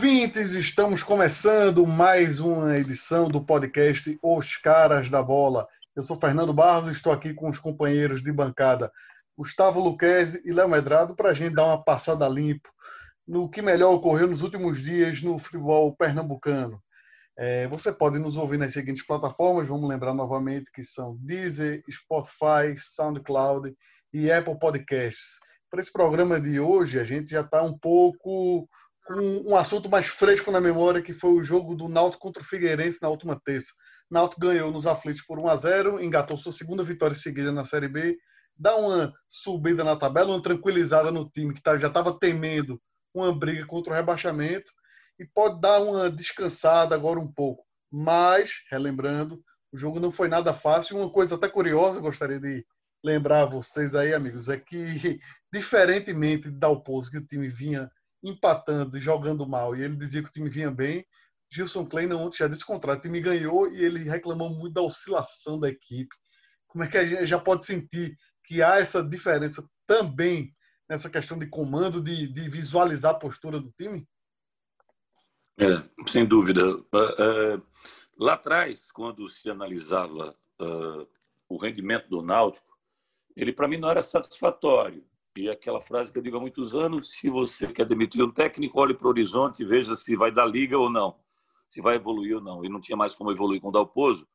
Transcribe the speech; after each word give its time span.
Ouvintes! 0.00 0.54
Estamos 0.54 1.02
começando 1.02 1.86
mais 1.86 2.38
uma 2.38 2.74
edição 2.78 3.28
do 3.28 3.44
podcast 3.44 4.18
Os 4.22 4.56
Caras 4.56 5.10
da 5.10 5.22
Bola. 5.22 5.68
Eu 5.94 6.02
sou 6.02 6.18
Fernando 6.18 6.54
Barros 6.54 6.88
e 6.88 6.92
estou 6.92 7.12
aqui 7.12 7.34
com 7.34 7.50
os 7.50 7.58
companheiros 7.58 8.22
de 8.22 8.32
bancada 8.32 8.90
Gustavo 9.36 9.78
Luquezzi 9.78 10.40
e 10.42 10.54
Léo 10.54 10.70
Medrado 10.70 11.14
para 11.14 11.28
a 11.28 11.34
gente 11.34 11.54
dar 11.54 11.66
uma 11.66 11.84
passada 11.84 12.26
limpo 12.26 12.70
no 13.28 13.50
que 13.50 13.60
melhor 13.60 13.92
ocorreu 13.92 14.26
nos 14.26 14.40
últimos 14.40 14.80
dias 14.80 15.20
no 15.20 15.38
futebol 15.38 15.94
pernambucano. 15.94 16.82
É, 17.36 17.68
você 17.68 17.92
pode 17.92 18.18
nos 18.18 18.38
ouvir 18.38 18.56
nas 18.56 18.72
seguintes 18.72 19.06
plataformas, 19.06 19.68
vamos 19.68 19.86
lembrar 19.86 20.14
novamente 20.14 20.72
que 20.72 20.82
são 20.82 21.18
Deezer, 21.20 21.84
Spotify, 21.90 22.74
SoundCloud 22.74 23.76
e 24.14 24.32
Apple 24.32 24.58
Podcasts. 24.58 25.40
Para 25.70 25.80
esse 25.80 25.92
programa 25.92 26.40
de 26.40 26.58
hoje, 26.58 26.98
a 26.98 27.04
gente 27.04 27.32
já 27.32 27.42
está 27.42 27.62
um 27.62 27.78
pouco 27.78 28.66
um, 29.18 29.50
um 29.50 29.56
assunto 29.56 29.88
mais 29.88 30.06
fresco 30.06 30.50
na 30.50 30.60
memória, 30.60 31.02
que 31.02 31.12
foi 31.12 31.30
o 31.30 31.42
jogo 31.42 31.74
do 31.74 31.88
Náutico 31.88 32.22
contra 32.22 32.42
o 32.42 32.46
Figueirense 32.46 33.00
na 33.02 33.08
última 33.08 33.40
terça. 33.44 33.72
Náutico 34.10 34.40
ganhou 34.40 34.70
nos 34.70 34.86
aflitos 34.86 35.22
por 35.22 35.38
1 35.38 35.48
a 35.48 35.56
0 35.56 36.00
engatou 36.02 36.36
sua 36.36 36.52
segunda 36.52 36.82
vitória 36.82 37.14
seguida 37.14 37.52
na 37.52 37.64
Série 37.64 37.88
B, 37.88 38.16
dá 38.56 38.76
uma 38.76 39.12
subida 39.28 39.82
na 39.82 39.96
tabela, 39.96 40.30
uma 40.30 40.42
tranquilizada 40.42 41.10
no 41.10 41.28
time 41.30 41.54
que 41.54 41.62
tá, 41.62 41.78
já 41.78 41.88
estava 41.88 42.18
temendo 42.18 42.80
uma 43.14 43.36
briga 43.36 43.66
contra 43.66 43.92
o 43.92 43.96
rebaixamento 43.96 44.70
e 45.18 45.26
pode 45.26 45.60
dar 45.60 45.80
uma 45.80 46.10
descansada 46.10 46.94
agora 46.94 47.18
um 47.18 47.30
pouco. 47.30 47.64
Mas, 47.90 48.52
relembrando, 48.70 49.42
o 49.72 49.76
jogo 49.76 49.98
não 49.98 50.10
foi 50.10 50.28
nada 50.28 50.52
fácil. 50.52 50.96
Uma 50.96 51.10
coisa 51.10 51.34
até 51.34 51.48
curiosa, 51.48 52.00
gostaria 52.00 52.38
de 52.38 52.64
lembrar 53.04 53.42
a 53.42 53.46
vocês 53.46 53.94
aí, 53.94 54.12
amigos, 54.12 54.48
é 54.48 54.58
que, 54.58 55.18
diferentemente 55.52 56.50
de 56.50 56.56
Dalpozo, 56.56 57.10
que 57.10 57.18
o 57.18 57.26
time 57.26 57.48
vinha 57.48 57.90
empatando 58.22 58.96
e 58.96 59.00
jogando 59.00 59.46
mal, 59.46 59.74
e 59.74 59.82
ele 59.82 59.96
dizia 59.96 60.22
que 60.22 60.28
o 60.28 60.32
time 60.32 60.48
vinha 60.48 60.70
bem. 60.70 61.06
Gilson 61.52 61.84
Kleina 61.84 62.16
ontem 62.16 62.38
já 62.38 62.48
disse 62.48 62.62
o 62.62 62.66
contrário, 62.66 62.98
o 62.98 63.02
time 63.02 63.20
ganhou 63.20 63.70
e 63.72 63.82
ele 63.82 64.04
reclamou 64.04 64.50
muito 64.50 64.74
da 64.74 64.82
oscilação 64.82 65.58
da 65.58 65.68
equipe. 65.68 66.14
Como 66.68 66.84
é 66.84 66.88
que 66.88 66.96
a 66.96 67.04
gente 67.04 67.26
já 67.26 67.38
pode 67.38 67.64
sentir 67.64 68.16
que 68.44 68.62
há 68.62 68.76
essa 68.76 69.02
diferença 69.02 69.68
também 69.86 70.54
nessa 70.88 71.10
questão 71.10 71.38
de 71.38 71.46
comando, 71.48 72.00
de, 72.00 72.28
de 72.28 72.48
visualizar 72.48 73.12
a 73.12 73.18
postura 73.18 73.58
do 73.58 73.72
time? 73.72 74.06
É, 75.58 75.84
sem 76.08 76.24
dúvida. 76.24 76.64
Uh, 76.66 77.56
uh, 77.56 77.66
lá 78.18 78.34
atrás, 78.34 78.90
quando 78.92 79.28
se 79.28 79.50
analisava 79.50 80.36
uh, 80.60 81.06
o 81.48 81.56
rendimento 81.56 82.08
do 82.08 82.22
Náutico, 82.22 82.78
ele 83.36 83.52
para 83.52 83.68
mim 83.68 83.76
não 83.76 83.90
era 83.90 84.02
satisfatório. 84.02 85.04
E 85.36 85.48
aquela 85.48 85.80
frase 85.80 86.12
que 86.12 86.18
eu 86.18 86.22
digo 86.22 86.36
há 86.36 86.40
muitos 86.40 86.74
anos: 86.74 87.10
se 87.10 87.30
você 87.30 87.72
quer 87.72 87.86
demitir 87.86 88.22
um 88.22 88.30
técnico, 88.30 88.80
olhe 88.80 88.94
para 88.94 89.06
o 89.06 89.10
horizonte 89.10 89.62
e 89.62 89.66
veja 89.66 89.94
se 89.94 90.16
vai 90.16 90.32
dar 90.32 90.46
liga 90.46 90.76
ou 90.76 90.90
não, 90.90 91.18
se 91.68 91.80
vai 91.80 91.96
evoluir 91.96 92.36
ou 92.36 92.42
não. 92.42 92.64
E 92.64 92.68
não 92.68 92.80
tinha 92.80 92.96
mais 92.96 93.14
como 93.14 93.30
evoluir 93.30 93.60
com 93.60 93.68
o 93.68 93.72
Dalpozo, 93.72 94.26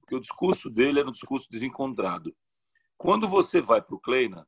porque 0.00 0.14
o 0.14 0.20
discurso 0.20 0.68
dele 0.68 1.00
era 1.00 1.08
um 1.08 1.12
discurso 1.12 1.48
desencontrado. 1.50 2.34
Quando 2.96 3.28
você 3.28 3.60
vai 3.60 3.80
para 3.80 3.94
o 3.94 4.00
Kleina, 4.00 4.46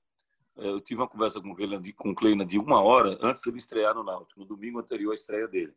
eh, 0.58 0.68
eu 0.68 0.80
tive 0.80 1.00
uma 1.00 1.08
conversa 1.08 1.40
com 1.40 1.50
o 1.50 2.14
Kleina, 2.14 2.44
de, 2.44 2.58
uma 2.58 2.82
hora 2.82 3.16
antes 3.22 3.40
dele 3.40 3.58
estrear 3.58 3.94
no 3.94 4.02
Náutico, 4.02 4.40
no 4.40 4.46
domingo 4.46 4.80
anterior 4.80 5.12
à 5.12 5.14
estreia 5.14 5.46
dele. 5.46 5.72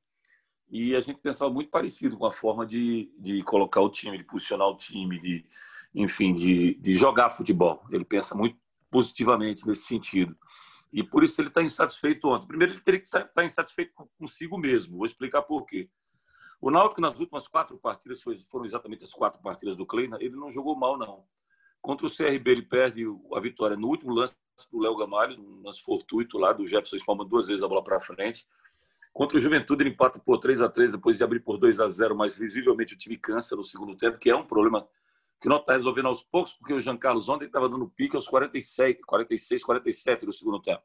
E 0.70 0.96
a 0.96 1.00
gente 1.00 1.20
pensava 1.20 1.52
muito 1.52 1.70
parecido 1.70 2.18
com 2.18 2.26
a 2.26 2.32
forma 2.32 2.66
de, 2.66 3.14
de 3.20 3.44
colocar 3.44 3.82
o 3.82 3.90
time, 3.90 4.18
de 4.18 4.24
posicionar 4.24 4.68
o 4.68 4.76
time, 4.76 5.20
de, 5.20 5.46
enfim, 5.94 6.34
de, 6.34 6.74
de 6.76 6.94
jogar 6.94 7.30
futebol. 7.30 7.86
Ele 7.92 8.04
pensa 8.04 8.34
muito 8.34 8.58
positivamente 8.96 9.68
nesse 9.68 9.82
sentido. 9.82 10.38
E 10.94 11.04
por 11.04 11.22
isso 11.22 11.42
ele 11.42 11.50
está 11.50 11.62
insatisfeito 11.62 12.30
ontem. 12.30 12.48
Primeiro, 12.48 12.72
ele 12.72 12.80
teria 12.80 13.02
que 13.02 13.06
estar 13.06 13.26
tá 13.26 13.44
insatisfeito 13.44 13.92
consigo 14.18 14.58
mesmo. 14.58 14.96
Vou 14.96 15.06
explicar 15.06 15.42
por 15.42 15.66
quê. 15.66 15.90
O 16.62 16.72
Náutico, 16.72 17.02
nas 17.02 17.20
últimas 17.20 17.46
quatro 17.46 17.78
partidas, 17.78 18.24
foram 18.50 18.64
exatamente 18.64 19.04
as 19.04 19.12
quatro 19.12 19.42
partidas 19.42 19.76
do 19.76 19.86
Kleina, 19.86 20.18
ele 20.22 20.38
não 20.38 20.50
jogou 20.50 20.78
mal, 20.78 20.98
não. 20.98 21.26
Contra 21.82 22.08
o 22.08 22.10
CRB, 22.10 22.52
ele 22.52 22.62
perde 22.62 23.04
a 23.34 23.40
vitória 23.42 23.76
no 23.76 23.90
último 23.90 24.14
lance 24.14 24.34
do 24.72 24.80
Léo 24.80 24.96
Gamalho, 24.96 25.38
um 25.42 25.62
lance 25.62 25.84
fortuito 25.84 26.38
lá 26.38 26.54
do 26.54 26.66
Jefferson 26.66 26.96
Spalma, 26.96 27.26
duas 27.26 27.50
vezes 27.50 27.64
a 27.64 27.68
bola 27.68 27.84
para 27.84 28.00
frente. 28.00 28.48
Contra 29.12 29.38
o 29.38 29.42
Juventude, 29.42 29.84
ele 29.84 29.90
empata 29.90 30.20
por 30.20 30.40
3 30.40 30.62
a 30.62 30.70
3 30.70 30.94
depois 30.94 31.18
de 31.18 31.24
abrir 31.26 31.42
por 31.42 31.58
2 31.58 31.82
a 31.82 31.90
0 31.90 32.16
mas 32.16 32.38
visivelmente 32.38 32.94
o 32.94 32.98
time 32.98 33.18
cansa 33.18 33.58
no 33.58 33.64
segundo 33.66 33.94
tempo, 33.98 34.18
que 34.18 34.30
é 34.30 34.36
um 34.36 34.48
problema 34.48 34.88
que 35.46 35.50
não 35.50 35.58
está 35.58 35.74
resolvendo 35.74 36.08
aos 36.08 36.24
poucos, 36.24 36.54
porque 36.54 36.74
o 36.74 36.82
Jean 36.82 36.98
Carlos 36.98 37.30
ontem 37.30 37.46
estava 37.46 37.70
dando 37.70 37.88
pique 37.88 38.16
aos 38.16 38.28
46, 38.28 38.98
46, 39.06 39.64
47 39.64 40.26
no 40.26 40.34
segundo 40.34 40.60
tempo. 40.60 40.82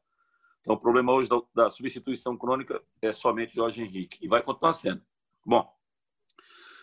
Então, 0.61 0.75
o 0.75 0.77
problema 0.77 1.11
hoje 1.11 1.27
da, 1.27 1.41
da 1.51 1.69
substituição 1.71 2.37
crônica 2.37 2.79
é 3.01 3.11
somente 3.11 3.55
Jorge 3.55 3.81
Henrique, 3.81 4.19
e 4.21 4.27
vai 4.27 4.43
continuar 4.43 4.73
sendo. 4.73 5.01
Bom, 5.43 5.67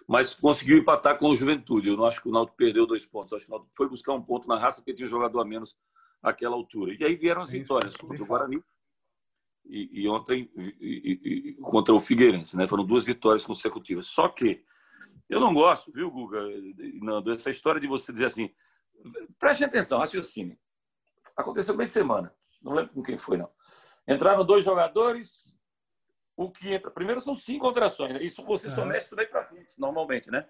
mas 0.08 0.34
conseguiu 0.34 0.76
empatar 0.76 1.20
com 1.20 1.28
o 1.30 1.36
Juventude. 1.36 1.86
Eu 1.86 1.96
não 1.96 2.04
acho 2.04 2.20
que 2.20 2.28
o 2.28 2.32
Náutico 2.32 2.56
perdeu 2.56 2.84
dois 2.84 3.06
pontos. 3.06 3.30
Eu 3.30 3.36
acho 3.36 3.46
que 3.46 3.52
o 3.52 3.54
Náutico 3.54 3.76
foi 3.76 3.88
buscar 3.88 4.12
um 4.12 4.22
ponto 4.22 4.48
na 4.48 4.58
raça 4.58 4.80
porque 4.80 4.94
tinha 4.94 5.06
um 5.06 5.10
jogador 5.10 5.38
a 5.38 5.44
menos 5.44 5.78
àquela 6.20 6.56
altura. 6.56 6.96
E 6.98 7.04
aí 7.04 7.14
vieram 7.14 7.42
as 7.42 7.50
vitórias 7.52 7.94
contra 7.94 8.20
o 8.20 8.26
Guarani 8.26 8.60
e, 9.64 10.02
e 10.02 10.08
ontem 10.08 10.50
e, 10.56 11.20
e, 11.22 11.54
contra 11.62 11.94
o 11.94 12.00
Figueirense. 12.00 12.56
Né? 12.56 12.66
Foram 12.66 12.84
duas 12.84 13.04
vitórias 13.04 13.44
consecutivas. 13.44 14.06
Só 14.06 14.28
que 14.28 14.64
eu 15.28 15.40
não 15.40 15.52
gosto, 15.52 15.92
viu, 15.92 16.10
Guga, 16.10 16.40
Nando, 17.00 17.32
essa 17.32 17.50
história 17.50 17.80
de 17.80 17.86
você 17.86 18.12
dizer 18.12 18.26
assim, 18.26 18.50
preste 19.38 19.64
atenção, 19.64 19.98
raciocínio. 19.98 20.58
Aconteceu 21.36 21.76
bem 21.76 21.86
semana, 21.86 22.34
não 22.62 22.74
lembro 22.74 22.92
com 22.92 23.02
quem 23.02 23.16
foi, 23.16 23.36
não. 23.36 23.50
Entraram 24.06 24.44
dois 24.44 24.64
jogadores, 24.64 25.54
o 26.36 26.50
que 26.50 26.72
entra. 26.72 26.90
Primeiro 26.90 27.20
são 27.20 27.34
cinco 27.34 27.66
alterações, 27.66 28.14
né? 28.14 28.22
isso 28.22 28.44
você 28.44 28.68
uhum. 28.68 28.74
só 28.74 28.84
mexe 28.84 29.14
daí 29.14 29.26
para 29.26 29.44
frente, 29.44 29.78
normalmente, 29.78 30.30
né? 30.30 30.48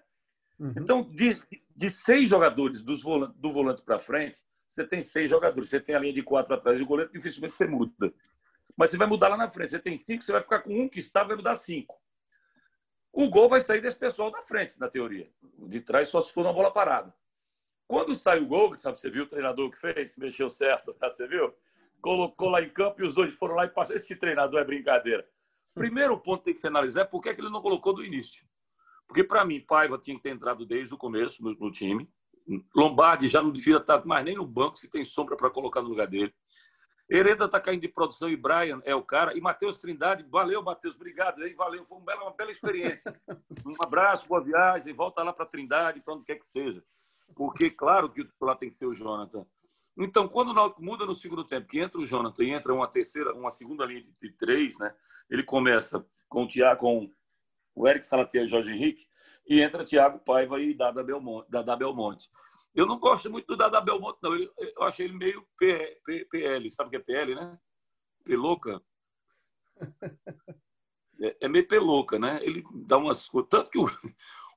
Uhum. 0.59 0.73
Então, 0.77 1.01
de, 1.03 1.41
de 1.75 1.89
seis 1.89 2.29
jogadores 2.29 2.83
dos 2.83 3.01
do 3.01 3.51
volante 3.51 3.81
para 3.81 3.99
frente, 3.99 4.39
você 4.69 4.85
tem 4.85 5.01
seis 5.01 5.29
jogadores. 5.29 5.69
Você 5.69 5.79
tem 5.79 5.95
a 5.95 5.99
linha 5.99 6.13
de 6.13 6.21
quatro 6.21 6.53
atrás 6.53 6.77
do 6.77 6.85
goleiro, 6.85 7.11
dificilmente 7.11 7.55
você 7.55 7.65
muda. 7.65 8.13
Mas 8.77 8.91
você 8.91 8.97
vai 8.97 9.07
mudar 9.07 9.29
lá 9.29 9.37
na 9.37 9.47
frente. 9.47 9.71
Você 9.71 9.79
tem 9.79 9.97
cinco, 9.97 10.23
você 10.23 10.31
vai 10.31 10.43
ficar 10.43 10.61
com 10.61 10.73
um 10.73 10.87
que 10.87 10.99
está, 10.99 11.23
vai 11.23 11.35
mudar 11.35 11.55
cinco. 11.55 11.99
O 13.11 13.29
gol 13.29 13.49
vai 13.49 13.59
sair 13.59 13.81
desse 13.81 13.97
pessoal 13.97 14.31
da 14.31 14.41
frente, 14.41 14.79
na 14.79 14.87
teoria. 14.87 15.29
De 15.57 15.81
trás 15.81 16.09
só 16.09 16.21
se 16.21 16.31
for 16.31 16.45
uma 16.45 16.53
bola 16.53 16.71
parada. 16.71 17.13
Quando 17.87 18.13
sai 18.13 18.39
o 18.39 18.45
gol, 18.45 18.77
sabe, 18.77 18.99
você 18.99 19.09
viu 19.09 19.23
o 19.23 19.27
treinador 19.27 19.71
que 19.71 19.79
fez? 19.79 20.15
Mexeu 20.15 20.49
certo, 20.49 20.95
você 20.99 21.27
viu? 21.27 21.53
Colocou 22.01 22.49
lá 22.49 22.61
em 22.61 22.69
campo 22.69 23.01
e 23.01 23.05
os 23.05 23.15
dois 23.15 23.33
foram 23.35 23.55
lá 23.55 23.65
e 23.65 23.69
passaram. 23.69 23.95
Esse 23.95 24.15
treinador 24.15 24.61
é 24.61 24.63
brincadeira. 24.63 25.27
Primeiro 25.73 26.17
ponto 26.19 26.39
que 26.39 26.45
tem 26.45 26.53
que 26.53 26.59
se 26.59 26.67
analisar 26.67 27.01
é 27.01 27.05
por 27.05 27.21
que, 27.21 27.29
ele 27.29 27.49
não 27.49 27.61
colocou 27.61 27.93
do 27.93 28.05
início. 28.05 28.45
Porque, 29.07 29.23
para 29.23 29.43
mim, 29.43 29.59
Paiva 29.59 29.97
tinha 29.97 30.15
que 30.15 30.21
ter 30.21 30.29
entrado 30.29 30.65
desde 30.65 30.93
o 30.93 30.97
começo 30.97 31.43
no, 31.43 31.53
no 31.55 31.71
time. 31.71 32.07
Lombardi 32.75 33.27
já 33.27 33.41
não 33.41 33.51
devia 33.51 33.77
estar 33.77 34.05
mais 34.05 34.23
nem 34.23 34.35
no 34.35 34.45
banco, 34.45 34.77
se 34.77 34.87
tem 34.87 35.03
sombra 35.03 35.35
para 35.35 35.49
colocar 35.49 35.81
no 35.81 35.89
lugar 35.89 36.07
dele. 36.07 36.33
Hereda 37.09 37.45
está 37.45 37.59
caindo 37.59 37.81
de 37.81 37.87
produção 37.87 38.29
e 38.29 38.37
Brian 38.37 38.81
é 38.85 38.93
o 38.93 39.01
cara. 39.01 39.35
E 39.35 39.41
Matheus 39.41 39.77
Trindade, 39.77 40.23
valeu, 40.29 40.61
Matheus, 40.61 40.95
obrigado. 40.95 41.41
Aí, 41.41 41.53
valeu, 41.53 41.83
foi 41.83 41.97
uma 41.97 42.05
bela, 42.05 42.23
uma 42.23 42.31
bela 42.31 42.51
experiência. 42.51 43.19
Um 43.65 43.75
abraço, 43.83 44.27
boa 44.27 44.41
viagem, 44.41 44.93
volta 44.93 45.21
lá 45.21 45.33
para 45.33 45.45
Trindade, 45.45 46.01
para 46.01 46.13
onde 46.13 46.23
quer 46.23 46.39
que 46.39 46.47
seja. 46.47 46.83
Porque, 47.35 47.69
claro 47.69 48.09
que 48.09 48.23
titular 48.23 48.57
tem 48.57 48.69
que 48.69 48.75
ser 48.75 48.85
o 48.85 48.93
Jonathan. 48.93 49.45
Então, 49.97 50.27
quando 50.27 50.49
o 50.49 50.53
Náutico 50.53 50.83
muda 50.83 51.05
no 51.05 51.13
segundo 51.13 51.43
tempo, 51.43 51.67
que 51.67 51.79
entra 51.79 51.99
o 51.99 52.05
Jonathan 52.05 52.43
e 52.43 52.51
entra 52.51 52.73
uma 52.73 52.87
terceira, 52.87 53.33
uma 53.33 53.49
segunda 53.49 53.85
linha 53.85 54.05
de, 54.21 54.31
três, 54.31 54.77
né? 54.79 54.95
Ele 55.29 55.43
começa 55.43 56.05
com 56.27 56.43
o 56.43 56.47
Thiago, 56.47 56.79
com 56.79 57.11
o 57.75 57.87
Eric 57.87 58.07
Salatiel 58.07 58.45
e 58.45 58.47
Jorge 58.47 58.71
Henrique, 58.71 59.07
e 59.47 59.61
entra 59.61 59.83
Thiago 59.83 60.19
Paiva 60.19 60.59
e 60.61 60.73
Dada 60.73 61.03
Belmonte. 61.03 61.51
Dada 61.51 61.75
Belmonte. 61.75 62.29
Eu 62.73 62.85
não 62.85 62.99
gosto 62.99 63.29
muito 63.29 63.47
do 63.47 63.57
Dada 63.57 63.81
Belmonte, 63.81 64.19
não. 64.21 64.35
Eu 64.35 64.83
achei 64.83 65.05
ele 65.05 65.17
meio 65.17 65.45
PL. 65.57 66.69
Sabe 66.69 66.87
o 66.87 66.91
que 66.91 66.97
é 66.97 66.99
PL, 66.99 67.35
né? 67.35 67.57
Pelouca. 68.23 68.81
É, 71.21 71.35
é 71.41 71.47
meio 71.49 71.67
pelouca, 71.67 72.17
né? 72.17 72.39
Ele 72.41 72.63
dá 72.73 72.97
umas 72.97 73.27
Tanto 73.49 73.69
que 73.69 73.77
o, 73.77 73.85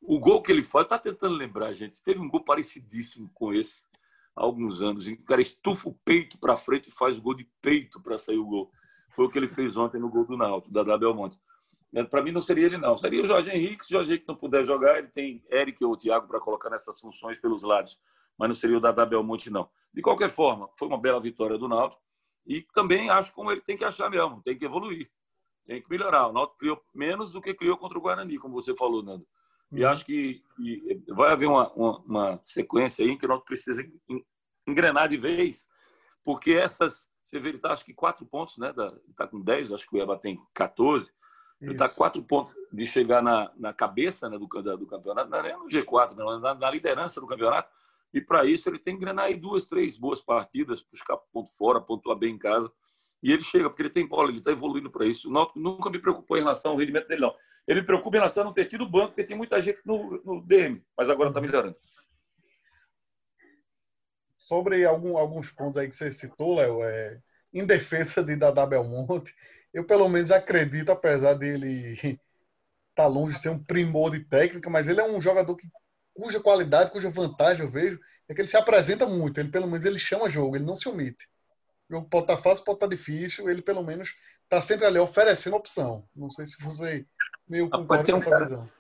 o 0.01 0.21
gol 0.21 0.41
que 0.41 0.53
ele 0.53 0.63
faz, 0.63 0.87
tá 0.87 0.97
tentando 0.97 1.35
lembrar, 1.35 1.73
gente. 1.73 2.01
Teve 2.01 2.21
um 2.21 2.29
gol 2.29 2.45
parecidíssimo 2.45 3.29
com 3.35 3.53
esse 3.53 3.83
há 4.37 4.43
alguns 4.43 4.81
anos. 4.81 5.07
o 5.07 5.25
cara 5.25 5.41
estufa 5.41 5.89
o 5.89 5.99
peito 6.05 6.39
para 6.39 6.57
frente 6.57 6.89
e 6.89 6.93
faz 6.93 7.19
o 7.19 7.23
gol 7.23 7.35
de 7.35 7.49
peito 7.61 8.01
para 8.01 8.19
sair 8.19 8.39
o 8.39 8.47
gol. 8.47 8.73
Foi 9.11 9.27
o 9.27 9.31
que 9.31 9.39
ele 9.39 9.49
fez 9.49 9.77
ontem 9.77 10.01
no 10.01 10.09
gol 10.09 10.25
do 10.25 10.37
Náutico, 10.37 10.73
da 10.73 10.97
Belmonte. 10.97 11.39
É, 11.95 12.03
para 12.03 12.23
mim 12.23 12.33
não 12.33 12.41
seria 12.41 12.67
ele, 12.67 12.79
não. 12.79 12.97
Seria 12.97 13.23
o 13.23 13.27
Jorge 13.27 13.51
Henrique. 13.51 13.85
Se 13.85 13.93
o 13.93 13.99
Jorge 13.99 14.13
Henrique 14.13 14.29
não 14.29 14.35
puder 14.35 14.65
jogar, 14.65 14.99
ele 14.99 15.09
tem 15.09 15.45
Eric 15.51 15.85
ou 15.85 15.93
o 15.93 15.97
Thiago 15.97 16.27
para 16.27 16.41
colocar 16.41 16.71
nessas 16.71 16.99
funções 16.99 17.39
pelos 17.39 17.63
lados. 17.63 18.01
Mas 18.39 18.49
não 18.49 18.55
seria 18.55 18.79
o 18.79 18.81
Dadá 18.81 19.05
Belmonte, 19.05 19.51
não. 19.51 19.69
De 19.93 20.01
qualquer 20.01 20.31
forma, 20.31 20.71
foi 20.79 20.89
uma 20.89 20.99
bela 20.99 21.21
vitória 21.21 21.59
do 21.59 21.69
Náutico. 21.69 22.03
E 22.47 22.63
também 22.73 23.11
acho 23.11 23.33
como 23.35 23.53
ele 23.53 23.61
tem 23.61 23.77
que 23.77 23.85
achar 23.85 24.11
mesmo. 24.11 24.43
Tem 24.43 24.57
que 24.57 24.65
evoluir. 24.65 25.11
Tem 25.67 25.83
que 25.83 25.91
melhorar. 25.91 26.29
O 26.29 26.33
Náutico 26.33 26.59
criou 26.59 26.83
menos 26.95 27.31
do 27.31 27.43
que 27.43 27.53
criou 27.53 27.77
contra 27.77 27.99
o 27.99 28.01
Guarani, 28.01 28.39
como 28.39 28.55
você 28.55 28.75
falou, 28.75 29.03
Nando. 29.03 29.27
E 29.71 29.85
uhum. 29.85 29.91
acho 29.91 30.05
que, 30.05 30.43
que, 30.57 31.03
vai 31.09 31.33
haver 31.33 31.47
uma, 31.47 31.71
uma, 31.73 31.99
uma, 32.01 32.41
sequência 32.43 33.05
aí 33.05 33.17
que 33.19 33.27
o 33.27 33.29
Náutico 33.29 33.49
precisa 33.49 33.83
engrenar 34.67 35.09
de 35.09 35.17
vez, 35.17 35.67
porque 36.25 36.53
essas... 36.53 37.11
Você 37.23 37.39
vê, 37.39 37.51
ele 37.51 37.57
está, 37.57 37.73
acho 37.73 37.85
que 37.85 37.95
quatro 37.95 38.27
pontos, 38.27 38.59
né? 38.59 38.75
Está 39.09 39.27
com 39.27 39.41
10, 39.41 39.73
acho 39.73 39.89
que 39.89 39.97
o 39.97 40.03
Eba 40.03 40.19
tem 40.19 40.37
14 40.53 41.11
Ele 41.63 41.73
está 41.73 41.89
quatro 41.89 42.21
pontos 42.23 42.55
de 42.73 42.85
chegar 42.85 43.23
na, 43.23 43.53
na 43.57 43.73
cabeça 43.73 44.29
né, 44.29 44.37
do, 44.37 44.47
do 44.47 44.87
campeonato, 44.87 45.31
não 45.31 45.39
é 45.39 45.57
no 45.57 45.67
G4, 45.67 46.17
não, 46.17 46.41
na, 46.41 46.55
na 46.55 46.71
liderança 46.71 47.21
do 47.21 47.27
campeonato. 47.27 47.71
E 48.13 48.21
para 48.21 48.45
isso 48.45 48.69
ele 48.69 48.79
tem 48.79 48.99
que 48.99 49.05
ganhar 49.05 49.23
aí 49.23 49.37
duas, 49.37 49.67
três 49.67 49.97
boas 49.97 50.21
partidas, 50.21 50.83
buscar 50.83 51.17
ponto 51.17 51.51
fora, 51.57 51.81
pontuar 51.81 52.19
bem 52.19 52.35
em 52.35 52.39
casa. 52.39 52.71
E 53.23 53.31
ele 53.31 53.43
chega, 53.43 53.71
porque 53.71 53.83
ele 53.83 53.91
tem 53.91 54.07
bola, 54.07 54.31
ele 54.31 54.39
está 54.39 54.51
evoluindo 54.51 54.91
para 54.91 55.07
isso. 55.07 55.29
O 55.29 55.33
Náutico 55.33 55.61
nunca 55.61 55.89
me 55.89 56.01
preocupou 56.01 56.37
em 56.37 56.41
relação 56.41 56.73
ao 56.73 56.77
rendimento 56.77 57.07
dele, 57.07 57.21
não. 57.21 57.35
Ele 57.67 57.81
me 57.81 57.87
preocupa 57.87 58.17
em 58.17 58.19
relação 58.19 58.43
a 58.43 58.47
não 58.47 58.53
ter 58.53 58.65
tido 58.65 58.89
banco, 58.89 59.09
porque 59.09 59.23
tem 59.23 59.37
muita 59.37 59.61
gente 59.61 59.79
no, 59.85 60.21
no 60.25 60.43
DM, 60.43 60.85
mas 60.97 61.09
agora 61.09 61.31
está 61.31 61.41
melhorando. 61.41 61.77
Sobre 64.37 64.85
algum, 64.85 65.17
alguns 65.17 65.53
pontos 65.53 65.77
aí 65.77 65.89
que 65.89 65.95
você 65.95 66.11
citou, 66.11 66.57
Léo, 66.57 66.83
é, 66.83 67.23
em 67.55 67.65
defesa 67.65 68.25
de 68.25 68.35
Dada 68.35 68.67
Belmonte, 68.67 69.33
eu 69.73 69.85
pelo 69.85 70.09
menos 70.09 70.31
acredito, 70.31 70.91
apesar 70.91 71.35
dele 71.35 71.95
estar 71.95 72.19
tá 72.95 73.07
longe 73.07 73.37
de 73.37 73.43
ser 73.43 73.49
um 73.49 73.63
primor 73.63 74.11
de 74.11 74.21
técnica, 74.21 74.69
mas 74.69 74.89
ele 74.89 75.01
é 75.01 75.05
um 75.05 75.21
jogador 75.21 75.57
que, 75.57 75.67
cuja 76.15 76.41
qualidade, 76.41 76.91
cuja 76.91 77.11
vantagem 77.11 77.65
eu 77.65 77.71
vejo, 77.71 77.99
é 78.29 78.35
que 78.35 78.41
ele 78.41 78.49
se 78.49 78.57
apresenta 78.57 79.07
muito. 79.07 79.39
Ele 79.39 79.51
pelo 79.51 79.67
menos 79.67 79.85
ele 79.85 79.99
chama 79.99 80.29
jogo, 80.29 80.57
ele 80.57 80.65
não 80.65 80.77
se 80.77 80.89
omite. 80.89 81.29
O 81.89 81.95
jogo 81.95 82.09
pode 82.09 82.25
estar 82.25 82.37
tá 82.37 82.43
fácil, 82.43 82.65
pode 82.65 82.77
estar 82.77 82.89
tá 82.89 82.95
difícil, 82.95 83.49
ele 83.49 83.63
pelo 83.63 83.83
menos 83.83 84.15
está 84.45 84.61
sempre 84.61 84.87
ali 84.87 84.99
oferecendo 84.99 85.57
opção. 85.57 86.07
Não 86.15 86.29
sei 86.29 86.45
se 86.47 86.63
você 86.63 87.07
meio 87.49 87.71
concorda 87.71 88.13
com 88.13 88.19
essa 88.19 88.31
cara, 88.31 88.45
visão. 88.45 88.71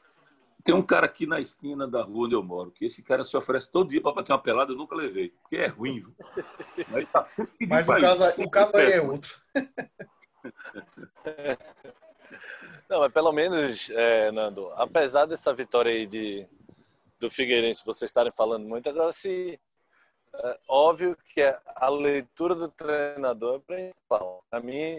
Tem 0.64 0.74
um 0.74 0.82
cara 0.82 1.06
aqui 1.06 1.26
na 1.26 1.40
esquina 1.40 1.88
da 1.88 2.02
rua 2.02 2.26
onde 2.26 2.34
eu 2.34 2.42
moro, 2.42 2.70
que 2.70 2.84
esse 2.84 3.02
cara 3.02 3.24
se 3.24 3.36
oferece 3.36 3.70
todo 3.70 3.88
dia 3.88 4.00
para 4.00 4.12
bater 4.12 4.32
uma 4.32 4.42
pelada, 4.42 4.72
eu 4.72 4.76
nunca 4.76 4.94
levei, 4.94 5.30
porque 5.30 5.56
é 5.56 5.66
ruim. 5.66 6.04
Mas, 6.88 7.10
tá 7.10 7.26
Mas 7.66 7.88
o, 7.88 7.98
caso, 7.98 8.42
o 8.42 8.50
caso 8.50 8.76
aí 8.76 8.92
é 8.92 9.00
outro. 9.00 9.40
Não, 12.88 13.00
mas 13.00 13.12
pelo 13.12 13.32
menos, 13.32 13.90
é, 13.90 14.30
Nando, 14.32 14.70
apesar 14.76 15.26
dessa 15.26 15.52
vitória 15.54 15.92
aí 15.92 16.06
de, 16.06 16.46
do 17.18 17.30
Figueirense, 17.30 17.84
vocês 17.84 18.10
estarem 18.10 18.32
falando 18.32 18.66
muito, 18.66 18.88
agora 18.88 19.12
se 19.12 19.58
é, 20.34 20.58
óbvio 20.68 21.16
que 21.34 21.42
a 21.42 21.88
leitura 21.88 22.54
do 22.54 22.68
treinador 22.68 23.56
é 23.56 23.74
principal. 23.74 24.44
Para 24.50 24.60
mim, 24.60 24.96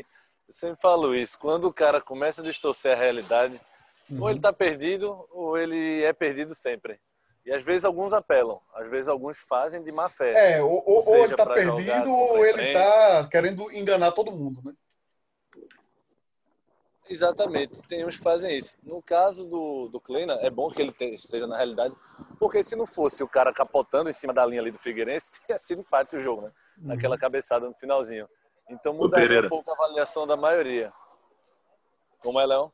eu 0.48 0.54
sempre 0.54 0.82
falo 0.82 1.16
isso, 1.16 1.38
quando 1.40 1.68
o 1.68 1.74
cara 1.74 2.00
começa 2.00 2.42
a 2.42 2.44
distorcer 2.44 2.94
a 2.94 3.00
realidade, 3.00 3.60
uhum. 4.10 4.22
ou 4.22 4.30
ele 4.30 4.40
está 4.40 4.54
perdido, 4.54 5.28
ou 5.32 5.58
ele 5.58 6.04
é 6.04 6.14
perdido 6.14 6.54
sempre. 6.54 7.00
E 7.46 7.52
às 7.52 7.64
vezes 7.64 7.84
alguns 7.84 8.14
apelam, 8.14 8.62
às 8.74 8.90
vezes 8.90 9.10
alguns 9.10 9.40
fazem 9.40 9.84
de 9.84 9.92
má 9.92 10.08
fé. 10.08 10.56
É, 10.56 10.64
ou, 10.64 10.82
ou, 10.86 11.06
ou 11.06 11.16
ele 11.24 11.34
está 11.34 11.46
perdido, 11.46 12.12
ou 12.12 12.46
ele 12.46 12.68
está 12.68 13.28
querendo 13.30 13.72
enganar 13.72 14.14
todo 14.14 14.32
mundo, 14.32 14.62
né? 14.64 14.74
Exatamente, 17.10 17.82
tem 17.84 18.06
uns 18.06 18.18
que 18.18 18.24
fazem 18.24 18.58
isso. 18.58 18.78
No 18.82 19.02
caso 19.02 19.46
do, 19.48 19.90
do 19.90 20.00
Kleina, 20.00 20.34
é 20.42 20.50
bom 20.50 20.70
que 20.70 20.82
ele 20.82 20.94
esteja 21.14 21.46
na 21.46 21.58
realidade, 21.58 21.94
porque 22.40 22.64
se 22.64 22.76
não 22.76 22.86
fosse 22.86 23.24
o 23.24 23.28
cara 23.28 23.54
capotando 23.54 24.10
em 24.10 24.14
cima 24.14 24.34
da 24.34 24.46
linha 24.46 24.62
ali 24.62 24.72
do 24.72 24.80
Figueirense, 24.80 25.30
teria 25.46 25.60
sido 25.60 25.82
empate 25.82 26.16
o 26.16 26.20
jogo, 26.20 26.44
né? 26.44 26.52
Uhum. 26.80 26.88
Naquela 26.88 27.18
cabeçada 27.18 27.68
no 27.68 27.74
finalzinho. 27.74 28.28
Então 28.70 28.94
mudaria 28.94 29.42
um 29.42 29.50
pouco 29.50 29.70
a 29.70 29.74
avaliação 29.74 30.26
da 30.26 30.38
maioria. 30.38 30.94
Como 32.20 32.40
é, 32.40 32.46
Léo? 32.46 32.72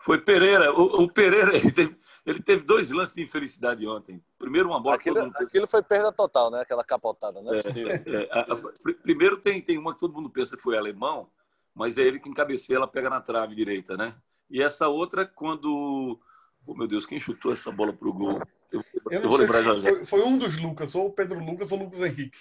Foi 0.00 0.20
Pereira. 0.20 0.72
O, 0.72 1.04
o 1.04 1.10
Pereira, 1.10 1.56
ele 1.56 1.72
teve, 1.72 1.98
ele 2.24 2.42
teve, 2.42 2.62
dois 2.62 2.90
lances 2.90 3.14
de 3.14 3.22
infelicidade 3.22 3.86
ontem. 3.88 4.22
Primeiro, 4.38 4.68
uma 4.68 4.80
bola. 4.80 4.96
Aquilo, 4.96 5.18
aquilo 5.34 5.66
foi 5.66 5.82
perda 5.82 6.12
total, 6.12 6.50
né? 6.50 6.60
Aquela 6.60 6.84
capotada, 6.84 7.42
não 7.42 7.54
é, 7.54 7.58
é 7.58 7.62
possível. 7.62 7.90
É, 7.90 8.28
a, 8.30 8.40
a, 8.52 8.92
primeiro, 9.02 9.38
tem, 9.38 9.62
tem 9.62 9.78
uma 9.78 9.94
que 9.94 9.98
todo 10.00 10.14
mundo 10.14 10.28
pensa 10.28 10.56
que 10.56 10.62
foi 10.62 10.76
alemão, 10.76 11.28
mas 11.76 11.98
é 11.98 12.02
ele 12.02 12.18
que 12.18 12.28
encabeceia, 12.28 12.78
ela 12.78 12.88
pega 12.88 13.10
na 13.10 13.20
trave 13.20 13.54
direita, 13.54 13.98
né? 13.98 14.14
E 14.50 14.62
essa 14.62 14.88
outra, 14.88 15.26
quando. 15.26 16.18
Oh, 16.66 16.74
meu 16.74 16.88
Deus, 16.88 17.04
quem 17.04 17.20
chutou 17.20 17.52
essa 17.52 17.70
bola 17.70 17.92
pro 17.92 18.14
gol? 18.14 18.40
Eu, 18.72 18.82
eu, 19.10 19.20
eu 19.20 19.28
vou 19.28 19.36
lembrar 19.36 19.62
já. 19.62 19.76
Foi, 19.76 20.04
foi, 20.04 20.22
um 20.22 20.38
dos 20.38 20.56
Lucas, 20.56 20.94
ou 20.94 21.08
o 21.08 21.12
Pedro 21.12 21.38
Lucas 21.38 21.70
ou 21.70 21.78
o 21.78 21.84
Lucas 21.84 22.00
Henrique. 22.00 22.38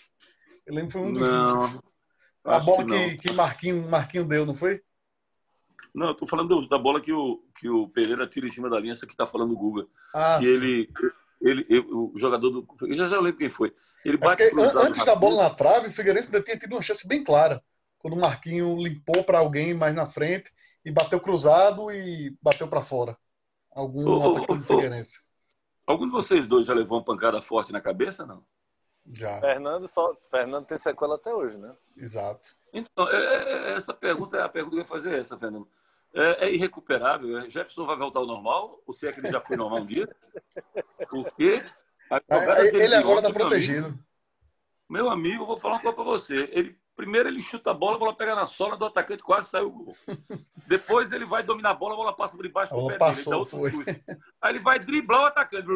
Eu 0.65 0.73
lembro 0.73 0.87
que 0.87 0.93
foi 0.93 1.01
um 1.01 1.13
dos 1.13 1.29
não, 1.29 1.63
Lucas. 1.63 1.81
A 2.45 2.59
bola 2.59 2.85
que, 2.85 3.17
que, 3.17 3.27
que 3.27 3.33
Marquinho, 3.33 3.89
Marquinho 3.89 4.25
deu, 4.25 4.45
não 4.45 4.55
foi? 4.55 4.81
Não, 5.93 6.07
eu 6.07 6.15
tô 6.15 6.25
falando 6.25 6.67
da 6.69 6.77
bola 6.77 7.01
que 7.01 7.11
o, 7.11 7.43
que 7.59 7.67
o 7.67 7.89
Pereira 7.89 8.27
tira 8.27 8.47
em 8.47 8.51
cima 8.51 8.69
da 8.69 8.79
linha, 8.79 8.93
essa 8.93 9.05
que 9.05 9.15
tá 9.15 9.25
falando 9.25 9.51
o 9.51 9.57
Guga. 9.57 9.85
Ah, 10.13 10.38
que 10.39 10.45
ele, 10.45 10.89
ele, 11.41 11.65
ele, 11.69 11.85
o 11.91 12.13
jogador 12.15 12.49
do. 12.49 12.67
Eu 12.81 12.95
já, 12.95 13.07
já 13.07 13.19
lembro 13.19 13.39
quem 13.39 13.49
foi. 13.49 13.73
Ele 14.05 14.17
bate 14.17 14.43
é 14.43 14.51
antes 14.85 15.03
da 15.03 15.15
bola 15.15 15.43
na 15.43 15.49
trave, 15.49 15.88
o 15.88 15.91
Figueirense 15.91 16.27
ainda 16.33 16.41
tinha 16.41 16.57
tido 16.57 16.73
uma 16.73 16.81
chance 16.81 17.05
bem 17.05 17.21
clara 17.21 17.61
quando 18.05 18.17
o 18.17 18.21
Marquinho 18.21 18.77
limpou 18.77 19.23
para 19.23 19.39
alguém 19.39 19.73
mais 19.73 19.95
na 19.95 20.05
frente 20.05 20.53
e 20.85 20.91
bateu 20.91 21.19
cruzado 21.19 21.91
e 21.91 22.37
bateu 22.39 22.67
para 22.67 22.79
fora. 22.79 23.17
Algum 23.71 24.07
ô, 24.07 24.37
atacante 24.37 24.59
do 24.59 24.65
Figueirense. 24.67 25.21
Algum 25.87 26.05
de 26.05 26.11
vocês 26.11 26.47
dois 26.47 26.67
já 26.67 26.73
levou 26.75 26.99
uma 26.99 27.03
pancada 27.03 27.41
forte 27.41 27.71
na 27.71 27.81
cabeça, 27.81 28.23
não? 28.23 28.45
Já. 29.07 29.41
Fernando, 29.41 29.87
só, 29.87 30.15
Fernando 30.29 30.67
tem 30.67 30.77
sequela 30.77 31.15
até 31.15 31.33
hoje, 31.33 31.57
né? 31.57 31.75
Exato. 31.97 32.55
Então, 32.71 33.09
é, 33.09 33.15
é, 33.15 33.53
é 33.53 33.73
essa 33.73 33.91
pergunta 33.91 34.37
é 34.37 34.43
a 34.43 34.49
pergunta 34.49 34.75
que 34.75 34.81
eu 34.81 34.83
ia 34.83 34.87
fazer 34.87 35.17
essa, 35.17 35.35
Fernando. 35.35 35.67
É, 36.13 36.45
é, 36.45 36.53
irrecuperável. 36.53 37.49
Jefferson 37.49 37.87
vai 37.87 37.97
voltar 37.97 38.19
ao 38.19 38.27
normal? 38.27 38.83
Ou 38.85 38.93
se 38.93 39.07
é 39.07 39.11
que 39.11 39.19
ele 39.19 39.31
já 39.31 39.41
foi 39.41 39.57
normal 39.57 39.79
um 39.79 39.85
dia? 39.87 40.07
Porque 41.09 41.59
ele 42.71 42.93
agora 42.93 43.17
está 43.21 43.33
protegido. 43.33 43.87
Amigo, 43.87 44.03
meu 44.87 45.09
amigo, 45.09 45.47
vou 45.47 45.57
falar 45.57 45.77
uma 45.77 45.81
coisa 45.81 45.95
para 45.95 46.03
você. 46.03 46.49
Ele 46.51 46.84
Primeiro 46.95 47.27
ele 47.27 47.42
chuta 47.42 47.71
a 47.71 47.74
bola, 47.74 47.97
a 47.97 48.00
bola 48.00 48.15
pega 48.15 48.36
na 48.36 48.45
sola 48.45 48.77
do 48.77 48.86
atacante, 48.86 49.21
quase 49.21 49.50
saiu 49.50 49.68
o 49.68 49.71
gol. 49.71 49.97
Depois 50.65 51.12
ele 51.12 51.25
vai 51.25 51.44
dominar 51.44 51.71
a 51.71 51.74
bola, 51.74 51.94
a 51.94 51.97
bola 51.97 52.15
passa 52.15 52.36
por 52.36 52.45
embaixo 52.45 52.74
do 52.74 52.88
pé 52.88 52.97
passou, 52.97 53.45
dele. 53.45 54.03
Aí 54.42 54.53
ele 54.53 54.63
vai 54.63 54.80
driblar 54.80 55.24
o 55.24 55.25
atacante. 55.25 55.68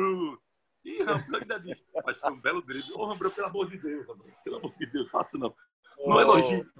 Ih, 0.85 1.03
Rambro, 1.03 1.37
ainda 1.37 1.59
diz. 1.59 1.77
Mas 2.05 2.17
foi 2.17 2.31
um 2.31 2.39
belo 2.39 2.61
drible. 2.61 2.93
Ô, 2.93 3.05
Rambro, 3.05 3.29
pelo 3.31 3.47
amor 3.47 3.69
de 3.69 3.77
Deus, 3.77 4.07
Rambro. 4.07 4.25
Pelo 4.43 4.57
amor 4.57 4.73
de 4.77 4.85
Deus, 4.85 5.09
faço 5.09 5.37
não. 5.37 5.53
Não 6.05 6.15
oh. 6.15 6.21
elogio. 6.21 6.71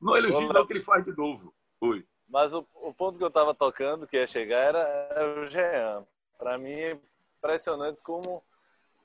Não 0.00 0.16
elogio 0.16 0.52
não 0.52 0.66
que 0.66 0.72
ele 0.74 0.84
faz 0.84 1.04
de 1.04 1.16
novo. 1.16 1.52
Oi. 1.80 2.06
Mas 2.28 2.54
o, 2.54 2.66
o 2.74 2.94
ponto 2.94 3.18
que 3.18 3.24
eu 3.24 3.28
estava 3.28 3.52
tocando, 3.52 4.06
que 4.06 4.16
ia 4.16 4.26
chegar, 4.28 4.58
era, 4.58 4.78
era 4.78 5.40
o 5.40 5.50
Jean. 5.50 6.06
Para 6.38 6.56
mim 6.56 6.70
é 6.70 6.98
impressionante 7.36 8.02
como 8.02 8.42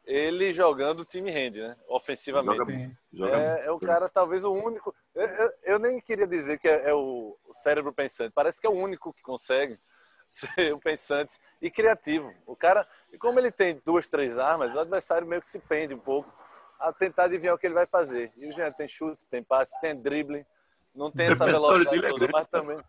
ele 0.08 0.54
jogando 0.54 1.02
o 1.02 1.06
time 1.06 1.30
rende, 1.30 1.60
né? 1.60 1.76
Ofensivamente. 1.90 2.58
Joga, 2.58 2.98
joga 3.12 3.38
é, 3.38 3.66
é, 3.66 3.72
o 3.72 3.80
cara, 3.80 4.08
talvez 4.08 4.46
o 4.46 4.54
único. 4.54 4.96
Eu, 5.14 5.28
eu, 5.28 5.54
eu 5.64 5.80
nem 5.80 6.00
queria 6.00 6.26
dizer 6.26 6.58
que 6.58 6.68
é, 6.68 6.90
é 6.90 6.94
o, 6.94 7.38
cérebro 7.52 7.92
pensante. 7.92 8.32
Parece 8.34 8.60
que 8.62 8.66
é 8.66 8.70
o 8.70 8.74
único 8.74 9.14
que 9.14 9.22
consegue 9.22 9.78
ser 10.32 10.74
o 10.74 10.80
pensante 10.80 11.38
e 11.62 11.70
criativo. 11.70 12.34
O 12.46 12.56
cara, 12.56 12.88
e 13.12 13.18
como 13.18 13.38
ele 13.38 13.52
tem 13.52 13.82
duas, 13.84 14.08
três 14.08 14.40
armas, 14.40 14.74
o 14.76 14.80
adversário 14.80 15.28
meio 15.28 15.42
que 15.42 15.48
se 15.48 15.60
pende 15.60 15.94
um 15.94 16.00
pouco 16.00 16.34
a 16.80 16.94
tentar 16.94 17.26
adivinhar 17.26 17.56
o 17.56 17.58
que 17.58 17.68
ele 17.68 17.74
vai 17.74 17.86
fazer. 17.86 18.32
E 18.38 18.48
o 18.48 18.52
Jean 18.54 18.72
tem 18.72 18.88
chute, 18.88 19.26
tem 19.26 19.44
passe, 19.44 19.78
tem 19.82 19.94
drible, 19.94 20.46
não 20.96 21.12
tem 21.12 21.28
essa 21.28 21.46
velocidade 21.46 22.08
toda, 22.08 22.28
mas 22.32 22.48
também, 22.48 22.84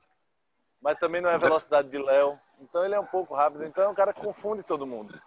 mas 0.81 0.99
também 0.99 1.21
não 1.21 1.31
é 1.31 1.35
a 1.35 1.39
velocidade 1.39 1.89
de 1.89 1.99
Léo. 1.99 2.39
Então 2.61 2.85
ele 2.85 2.95
é 2.95 3.01
um 3.01 3.07
pouco 3.07 3.35
rápido. 3.35 3.65
Então 3.65 3.83
é 3.83 3.89
um 3.89 3.95
cara 3.95 4.13
que 4.13 4.21
confunde 4.21 4.63
todo 4.63 4.87
mundo. 4.87 5.21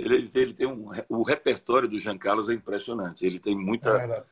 Ele, 0.00 0.30
ele 0.34 0.54
tem 0.54 0.66
um, 0.66 0.90
o 1.08 1.22
repertório 1.22 1.88
do 1.88 1.98
Jean 1.98 2.18
Carlos 2.18 2.48
é 2.48 2.54
impressionante. 2.54 3.24
Ele 3.24 3.38
tem 3.38 3.56
muita, 3.56 3.90
é 3.90 4.24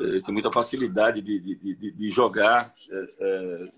ele 0.00 0.22
tem 0.22 0.32
muita 0.32 0.50
facilidade 0.50 1.20
de, 1.20 1.38
de, 1.38 1.74
de, 1.74 1.92
de 1.92 2.10
jogar. 2.10 2.74
É, 2.90 3.68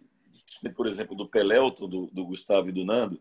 é, 0.65 0.69
por 0.71 0.87
exemplo, 0.87 1.17
do 1.17 1.29
Pelelton, 1.29 1.89
do, 1.89 2.07
do, 2.07 2.27
Gustavo 2.27 2.69
e 2.69 2.73
do 2.73 2.85
Nando, 2.85 3.21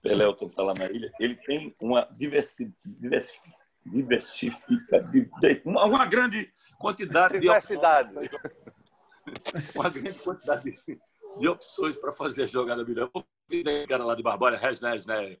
Pelelton 0.00 0.46
está 0.46 0.62
lá 0.62 0.74
na 0.74 0.86
ilha, 0.86 1.12
ele 1.18 1.36
tem 1.36 1.74
uma 1.80 2.08
diversi, 2.16 2.72
diversi, 2.84 3.40
diversifica, 3.84 5.10
uma, 5.64 5.84
uma 5.84 6.06
grande 6.06 6.50
quantidade 6.78 7.38
diversidade. 7.38 8.14
de 8.14 8.30
uma 9.78 9.90
grande 9.90 10.18
quantidade 10.18 10.70
de, 10.70 11.00
de 11.38 11.48
opções 11.48 11.96
para 11.96 12.12
fazer 12.12 12.44
a 12.44 12.46
jogada 12.46 12.84
melhor. 12.84 13.10
Cara 13.88 14.04
lá 14.04 14.14
de 14.14 14.22
Barbalha, 14.22 14.56
Resnes, 14.56 15.06
né? 15.06 15.36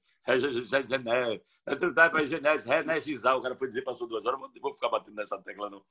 Renegizar, 2.64 3.36
o 3.36 3.42
cara 3.42 3.56
foi 3.56 3.68
dizer, 3.68 3.82
passou 3.82 4.06
duas 4.06 4.24
horas, 4.24 4.40
não 4.40 4.50
vou 4.60 4.74
ficar 4.74 4.88
batendo 4.88 5.16
nessa 5.16 5.36
tecla, 5.38 5.68
não. 5.68 5.82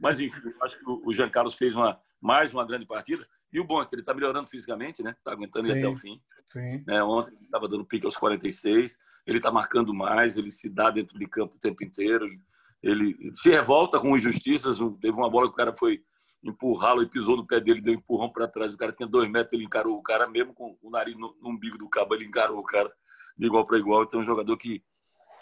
Mas, 0.00 0.20
enfim, 0.20 0.52
acho 0.62 0.78
que 0.78 0.84
o 0.86 1.12
Jean 1.12 1.30
Carlos 1.30 1.54
fez 1.54 1.74
uma, 1.74 2.00
mais 2.20 2.52
uma 2.52 2.66
grande 2.66 2.84
partida. 2.86 3.26
E 3.52 3.60
o 3.60 3.64
bom 3.64 3.80
é 3.80 3.86
que 3.86 3.94
ele 3.94 4.02
está 4.02 4.12
melhorando 4.12 4.48
fisicamente, 4.48 5.02
né? 5.02 5.14
Está 5.16 5.32
aguentando 5.32 5.66
sim, 5.66 5.72
até 5.72 5.86
o 5.86 5.96
fim. 5.96 6.20
Sim. 6.50 6.82
Né? 6.86 7.02
Ontem 7.02 7.36
estava 7.42 7.68
dando 7.68 7.84
pique 7.84 8.04
aos 8.04 8.16
46. 8.16 8.98
Ele 9.26 9.38
está 9.38 9.50
marcando 9.50 9.94
mais, 9.94 10.36
ele 10.36 10.50
se 10.50 10.68
dá 10.68 10.90
dentro 10.90 11.18
de 11.18 11.26
campo 11.26 11.56
o 11.56 11.60
tempo 11.60 11.82
inteiro. 11.84 12.26
Ele, 12.26 12.40
ele 12.82 13.16
se 13.34 13.50
revolta 13.50 13.98
com 13.98 14.16
injustiças. 14.16 14.78
Teve 15.00 15.16
uma 15.16 15.30
bola 15.30 15.46
que 15.46 15.54
o 15.54 15.56
cara 15.56 15.74
foi 15.76 16.00
empurrá-lo 16.42 17.02
e 17.02 17.08
pisou 17.08 17.36
no 17.36 17.46
pé 17.46 17.60
dele, 17.60 17.80
deu 17.80 17.94
um 17.94 17.96
empurrão 17.96 18.30
para 18.30 18.48
trás. 18.48 18.72
O 18.72 18.76
cara 18.76 18.92
tinha 18.92 19.08
dois 19.08 19.28
metros, 19.30 19.52
ele 19.52 19.64
encarou 19.64 19.96
o 19.96 20.02
cara, 20.02 20.28
mesmo 20.28 20.54
com 20.54 20.76
o 20.80 20.90
nariz 20.90 21.18
no, 21.18 21.36
no 21.40 21.50
umbigo 21.50 21.78
do 21.78 21.88
cabo, 21.88 22.14
ele 22.14 22.26
encarou 22.26 22.58
o 22.58 22.64
cara 22.64 22.92
de 23.36 23.46
igual 23.46 23.66
para 23.66 23.78
igual. 23.78 24.04
Então, 24.04 24.20
é 24.20 24.22
um 24.22 24.26
jogador 24.26 24.56
que 24.56 24.82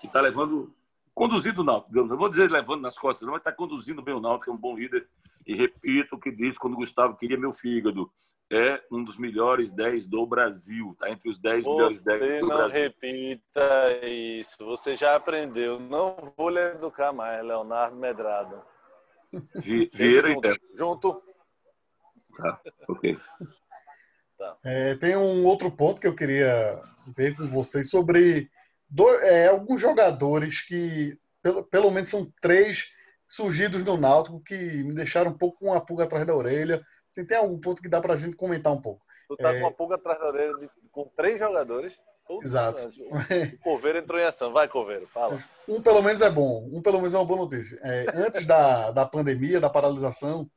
está 0.02 0.20
levando, 0.20 0.74
conduzindo 1.14 1.60
o 1.60 1.64
Náutico. 1.64 1.96
Eu 1.96 2.06
não 2.06 2.16
vou 2.16 2.28
dizer 2.28 2.50
levando 2.50 2.82
nas 2.82 2.98
costas, 2.98 3.24
não, 3.24 3.32
mas 3.32 3.40
está 3.40 3.52
conduzindo 3.52 4.02
bem 4.02 4.14
o 4.14 4.20
Náutico, 4.20 4.50
é 4.50 4.54
um 4.54 4.58
bom 4.58 4.76
líder 4.76 5.06
E 5.46 5.54
repito 5.54 6.16
o 6.16 6.18
que 6.18 6.30
disse 6.32 6.58
quando 6.58 6.74
o 6.74 6.78
Gustavo 6.78 7.16
queria 7.16 7.38
meu 7.38 7.52
fígado. 7.52 8.10
É 8.50 8.82
um 8.92 9.02
dos 9.02 9.16
melhores 9.16 9.72
10 9.72 10.06
do 10.06 10.26
Brasil. 10.26 10.92
Está 10.92 11.10
entre 11.10 11.30
os 11.30 11.38
10 11.38 11.64
melhores 11.64 12.04
10 12.04 12.20
do 12.20 12.24
Brasil. 12.26 12.46
Você 12.46 12.54
não 12.54 12.68
repita 12.68 14.06
isso. 14.06 14.56
Você 14.66 14.96
já 14.96 15.16
aprendeu. 15.16 15.80
Não 15.80 16.16
vou 16.36 16.50
lhe 16.50 16.60
educar 16.60 17.12
mais, 17.12 17.44
Leonardo 17.44 17.96
Medrado. 17.96 18.62
Vi, 19.56 19.88
Vieira 19.92 20.28
junto, 20.28 20.60
junto. 20.74 21.22
Tá, 22.36 22.60
ok. 22.88 23.16
Tá. 24.38 24.56
É, 24.64 24.94
tem 24.96 25.16
um 25.16 25.44
outro 25.44 25.70
ponto 25.70 26.00
que 26.00 26.06
eu 26.06 26.14
queria 26.14 26.80
ver 27.16 27.36
com 27.36 27.46
vocês 27.46 27.90
sobre 27.90 28.50
dois, 28.94 29.22
é, 29.22 29.48
alguns 29.48 29.80
jogadores 29.80 30.62
que, 30.62 31.18
pelo, 31.42 31.64
pelo 31.64 31.90
menos 31.90 32.08
são 32.08 32.32
três 32.40 32.90
surgidos 33.26 33.82
no 33.82 33.96
Náutico 33.96 34.40
que 34.40 34.54
me 34.54 34.94
deixaram 34.94 35.32
um 35.32 35.38
pouco 35.38 35.58
com 35.58 35.66
uma 35.66 35.84
pulga 35.84 36.04
atrás 36.04 36.24
da 36.24 36.34
orelha. 36.34 36.80
Assim, 37.10 37.26
tem 37.26 37.36
algum 37.36 37.58
ponto 37.58 37.82
que 37.82 37.88
dá 37.88 38.00
para 38.00 38.14
a 38.14 38.16
gente 38.16 38.36
comentar 38.36 38.72
um 38.72 38.80
pouco? 38.80 39.04
Tu 39.28 39.36
tá 39.36 39.52
é... 39.52 39.54
com 39.54 39.66
uma 39.66 39.72
pulga 39.72 39.96
atrás 39.96 40.18
da 40.20 40.28
orelha 40.28 40.54
de, 40.58 40.70
com 40.92 41.10
três 41.16 41.40
jogadores. 41.40 41.98
Exato. 42.42 42.88
O 42.88 43.58
Coveiro 43.58 43.98
entrou 43.98 44.18
em 44.18 44.24
ação. 44.24 44.52
Vai, 44.52 44.66
Coveiro, 44.66 45.06
fala. 45.06 45.42
Um 45.68 45.82
pelo 45.82 46.00
menos 46.00 46.20
é 46.22 46.30
bom. 46.30 46.70
Um 46.72 46.80
pelo 46.80 46.98
menos 46.98 47.12
é 47.12 47.18
uma 47.18 47.26
boa 47.26 47.40
notícia. 47.40 47.78
É, 47.82 48.06
antes 48.14 48.46
da, 48.46 48.92
da 48.92 49.04
pandemia, 49.04 49.60
da 49.60 49.68
paralisação, 49.68 50.48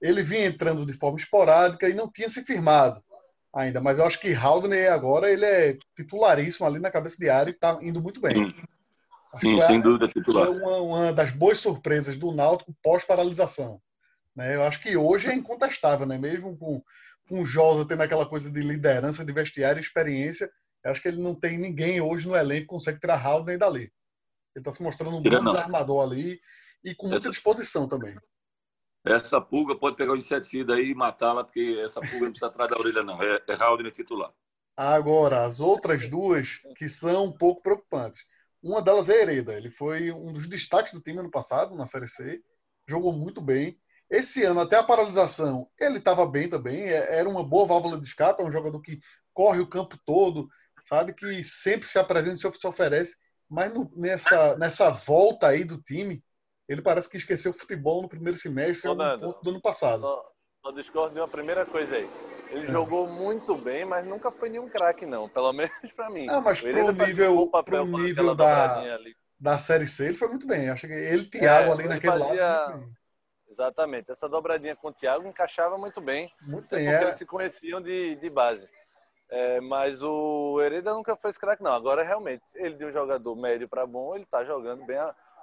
ele 0.00 0.22
vinha 0.22 0.46
entrando 0.46 0.86
de 0.86 0.92
forma 0.92 1.18
esporádica 1.18 1.88
e 1.88 1.94
não 1.94 2.08
tinha 2.08 2.28
se 2.28 2.42
firmado 2.44 3.02
ainda. 3.58 3.80
Mas 3.80 3.98
eu 3.98 4.04
acho 4.04 4.20
que 4.20 4.32
Haldane 4.32 4.86
agora 4.86 5.30
ele 5.30 5.44
é 5.44 5.76
titularíssimo 5.96 6.66
ali 6.66 6.78
na 6.78 6.90
cabeça 6.90 7.16
de 7.18 7.28
área 7.28 7.50
e 7.50 7.54
está 7.54 7.78
indo 7.82 8.00
muito 8.00 8.20
bem. 8.20 8.34
Sim, 8.34 8.54
Sim 9.40 9.60
sem 9.60 9.80
dúvida 9.80 10.08
titular. 10.08 10.46
É 10.46 10.50
uma, 10.50 10.76
uma, 10.76 11.12
das 11.12 11.30
boas 11.30 11.58
surpresas 11.58 12.16
do 12.16 12.32
Náutico 12.32 12.74
pós-paralisação. 12.82 13.80
Né? 14.34 14.54
Eu 14.54 14.62
acho 14.62 14.80
que 14.80 14.96
hoje 14.96 15.28
é 15.28 15.34
incontestável, 15.34 16.06
né? 16.06 16.16
mesmo 16.16 16.56
com, 16.56 16.82
com 17.28 17.40
o 17.40 17.44
Josa 17.44 17.86
tendo 17.86 18.02
aquela 18.02 18.26
coisa 18.26 18.50
de 18.50 18.60
liderança, 18.60 19.24
de 19.24 19.32
vestiário 19.32 19.80
e 19.80 19.82
experiência. 19.82 20.50
Eu 20.84 20.92
acho 20.92 21.02
que 21.02 21.08
ele 21.08 21.20
não 21.20 21.34
tem 21.34 21.58
ninguém 21.58 22.00
hoje 22.00 22.28
no 22.28 22.36
elenco 22.36 22.62
que 22.62 22.66
consegue 22.68 23.00
tirar 23.00 23.24
Haldane 23.24 23.58
dali. 23.58 23.92
Ele 24.54 24.60
está 24.60 24.72
se 24.72 24.82
mostrando 24.82 25.16
um 25.16 25.22
bom 25.22 25.44
desarmador 25.44 26.02
ali 26.02 26.40
e 26.84 26.94
com 26.94 27.08
muita 27.08 27.30
disposição 27.30 27.88
também. 27.88 28.16
Essa 29.08 29.40
pulga 29.40 29.74
pode 29.74 29.96
pegar 29.96 30.12
o 30.12 30.16
inseticida 30.16 30.74
aí 30.74 30.90
e 30.90 30.94
matá-la, 30.94 31.42
porque 31.42 31.80
essa 31.82 32.00
pulga 32.00 32.26
não 32.26 32.30
precisa 32.30 32.46
atrás 32.46 32.70
da 32.70 32.78
orelha, 32.78 33.02
não. 33.02 33.22
É, 33.22 33.42
é 33.48 33.54
Haldner 33.54 33.92
titular. 33.92 34.32
Agora, 34.76 35.44
as 35.44 35.60
outras 35.60 36.08
duas 36.08 36.60
que 36.76 36.88
são 36.88 37.24
um 37.24 37.32
pouco 37.32 37.62
preocupantes. 37.62 38.24
Uma 38.62 38.82
delas 38.82 39.08
é 39.08 39.22
Hereda. 39.22 39.54
Ele 39.54 39.70
foi 39.70 40.12
um 40.12 40.32
dos 40.32 40.46
destaques 40.46 40.92
do 40.92 41.00
time 41.00 41.18
ano 41.18 41.30
passado, 41.30 41.74
na 41.74 41.86
Série 41.86 42.06
C. 42.06 42.42
Jogou 42.86 43.12
muito 43.12 43.40
bem. 43.40 43.80
Esse 44.10 44.44
ano, 44.44 44.60
até 44.60 44.76
a 44.76 44.82
paralisação, 44.82 45.68
ele 45.78 45.98
estava 45.98 46.26
bem 46.26 46.48
também. 46.48 46.82
É, 46.82 47.18
era 47.18 47.28
uma 47.28 47.42
boa 47.42 47.66
válvula 47.66 48.00
de 48.00 48.06
escape. 48.06 48.42
É 48.42 48.44
um 48.44 48.50
jogador 48.50 48.80
que 48.80 49.00
corre 49.32 49.60
o 49.60 49.68
campo 49.68 49.98
todo, 50.04 50.48
sabe? 50.82 51.12
Que 51.12 51.42
sempre 51.42 51.88
se 51.88 51.98
apresenta, 51.98 52.36
sempre 52.36 52.60
se 52.60 52.66
oferece. 52.66 53.16
Mas 53.48 53.72
no, 53.72 53.90
nessa, 53.96 54.56
nessa 54.56 54.90
volta 54.90 55.48
aí 55.48 55.64
do 55.64 55.80
time, 55.80 56.22
ele 56.68 56.82
parece 56.82 57.08
que 57.08 57.16
esqueceu 57.16 57.52
futebol 57.52 58.02
no 58.02 58.08
primeiro 58.08 58.36
semestre, 58.36 58.92
no 58.92 59.18
ponto 59.18 59.42
do 59.42 59.50
ano 59.50 59.60
passado. 59.60 60.00
Só, 60.00 60.24
só 60.62 60.70
discordo 60.72 61.14
de 61.14 61.20
uma 61.20 61.28
primeira 61.28 61.64
coisa 61.64 61.96
aí. 61.96 62.08
Ele 62.50 62.64
é. 62.64 62.66
jogou 62.66 63.08
muito 63.08 63.56
bem, 63.56 63.86
mas 63.86 64.06
nunca 64.06 64.30
foi 64.30 64.50
nenhum 64.50 64.68
craque, 64.68 65.06
não. 65.06 65.28
Pelo 65.28 65.52
menos 65.54 65.92
para 65.96 66.10
mim. 66.10 66.26
Não, 66.26 66.42
mas 66.42 66.60
pro 66.60 66.92
nível, 66.92 67.50
pro 67.64 67.86
nível 67.86 68.34
da, 68.34 68.98
da 69.40 69.56
Série 69.56 69.86
C, 69.86 70.06
ele 70.06 70.18
foi 70.18 70.28
muito 70.28 70.46
bem. 70.46 70.68
Acho 70.68 70.86
que 70.86 70.92
ele 70.92 71.22
e 71.22 71.30
Thiago 71.30 71.70
é, 71.70 71.72
ali 71.72 71.88
naquele 71.88 72.18
fazia... 72.18 72.42
lado. 72.42 72.98
Exatamente. 73.48 74.12
Essa 74.12 74.28
dobradinha 74.28 74.76
com 74.76 74.88
o 74.88 74.92
Thiago 74.92 75.26
encaixava 75.26 75.78
muito 75.78 76.02
bem. 76.02 76.30
Muito 76.42 76.68
bem. 76.68 76.84
Porque 76.84 77.02
é... 77.02 77.02
eles 77.02 77.14
se 77.16 77.24
conheciam 77.24 77.80
de, 77.80 78.16
de 78.16 78.28
base. 78.28 78.68
É, 79.30 79.60
mas 79.60 80.02
o 80.02 80.58
Hereda 80.60 80.92
nunca 80.94 81.16
foi 81.16 81.30
esse 81.30 81.40
craque, 81.40 81.62
não. 81.62 81.72
Agora, 81.72 82.02
realmente, 82.02 82.44
ele 82.56 82.74
de 82.74 82.84
um 82.84 82.90
jogador 82.90 83.34
médio 83.36 83.68
para 83.68 83.86
bom, 83.86 84.14
ele 84.14 84.24
está 84.24 84.42
jogando 84.42 84.84
bem 84.86 84.98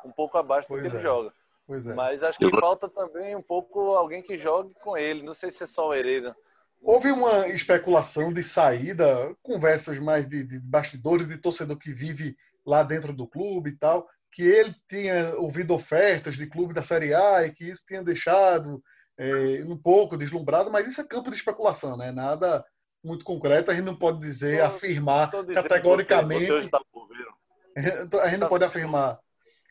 um 0.06 0.12
pouco 0.12 0.38
abaixo 0.38 0.68
pois 0.68 0.82
do 0.82 0.90
que 0.90 0.96
é. 0.96 0.98
ele 0.98 1.04
joga. 1.04 1.34
É. 1.70 1.94
Mas 1.96 2.24
acho 2.24 2.38
que 2.38 2.60
falta 2.60 2.88
também 2.88 3.36
um 3.36 3.42
pouco 3.42 3.96
alguém 3.96 4.22
que 4.22 4.38
jogue 4.38 4.74
com 4.84 4.96
ele. 4.96 5.24
Não 5.24 5.34
sei 5.34 5.50
se 5.50 5.64
é 5.64 5.68
só 5.68 5.90
o 5.90 5.94
Hereda. 5.94 6.36
Houve 6.82 7.12
uma 7.12 7.48
especulação 7.48 8.32
de 8.32 8.44
saída, 8.44 9.36
conversas 9.42 9.98
mais 9.98 10.28
de, 10.28 10.44
de 10.44 10.60
bastidores, 10.60 11.28
de 11.28 11.38
torcedor 11.38 11.78
que 11.78 11.92
vive 11.92 12.36
lá 12.64 12.84
dentro 12.84 13.12
do 13.12 13.28
clube 13.28 13.72
e 13.72 13.78
tal, 13.78 14.08
que 14.32 14.44
ele 14.44 14.76
tinha 14.88 15.34
ouvido 15.38 15.74
ofertas 15.74 16.36
de 16.36 16.46
clube 16.46 16.74
da 16.74 16.84
Série 16.84 17.14
A 17.14 17.44
e 17.44 17.52
que 17.52 17.64
isso 17.64 17.84
tinha 17.88 18.04
deixado 18.04 18.84
é, 19.18 19.64
um 19.66 19.78
pouco 19.78 20.18
deslumbrado, 20.18 20.72
mas 20.72 20.88
isso 20.88 21.02
é 21.02 21.04
campo 21.04 21.32
de 21.32 21.38
especulação, 21.38 21.98
né? 21.98 22.12
Nada 22.12 22.64
muito 23.04 23.24
concreto, 23.24 23.72
a 23.72 23.74
gente 23.74 23.86
não 23.86 23.96
pode 23.96 24.20
dizer, 24.20 24.60
tô, 24.60 24.66
afirmar 24.66 25.32
tô 25.32 25.46
categoricamente. 25.46 26.48
Você, 26.48 26.70
você 26.70 28.18
a 28.22 28.30
gente 28.30 28.40
não 28.40 28.50
pode 28.50 28.64
afirmar 28.64 29.20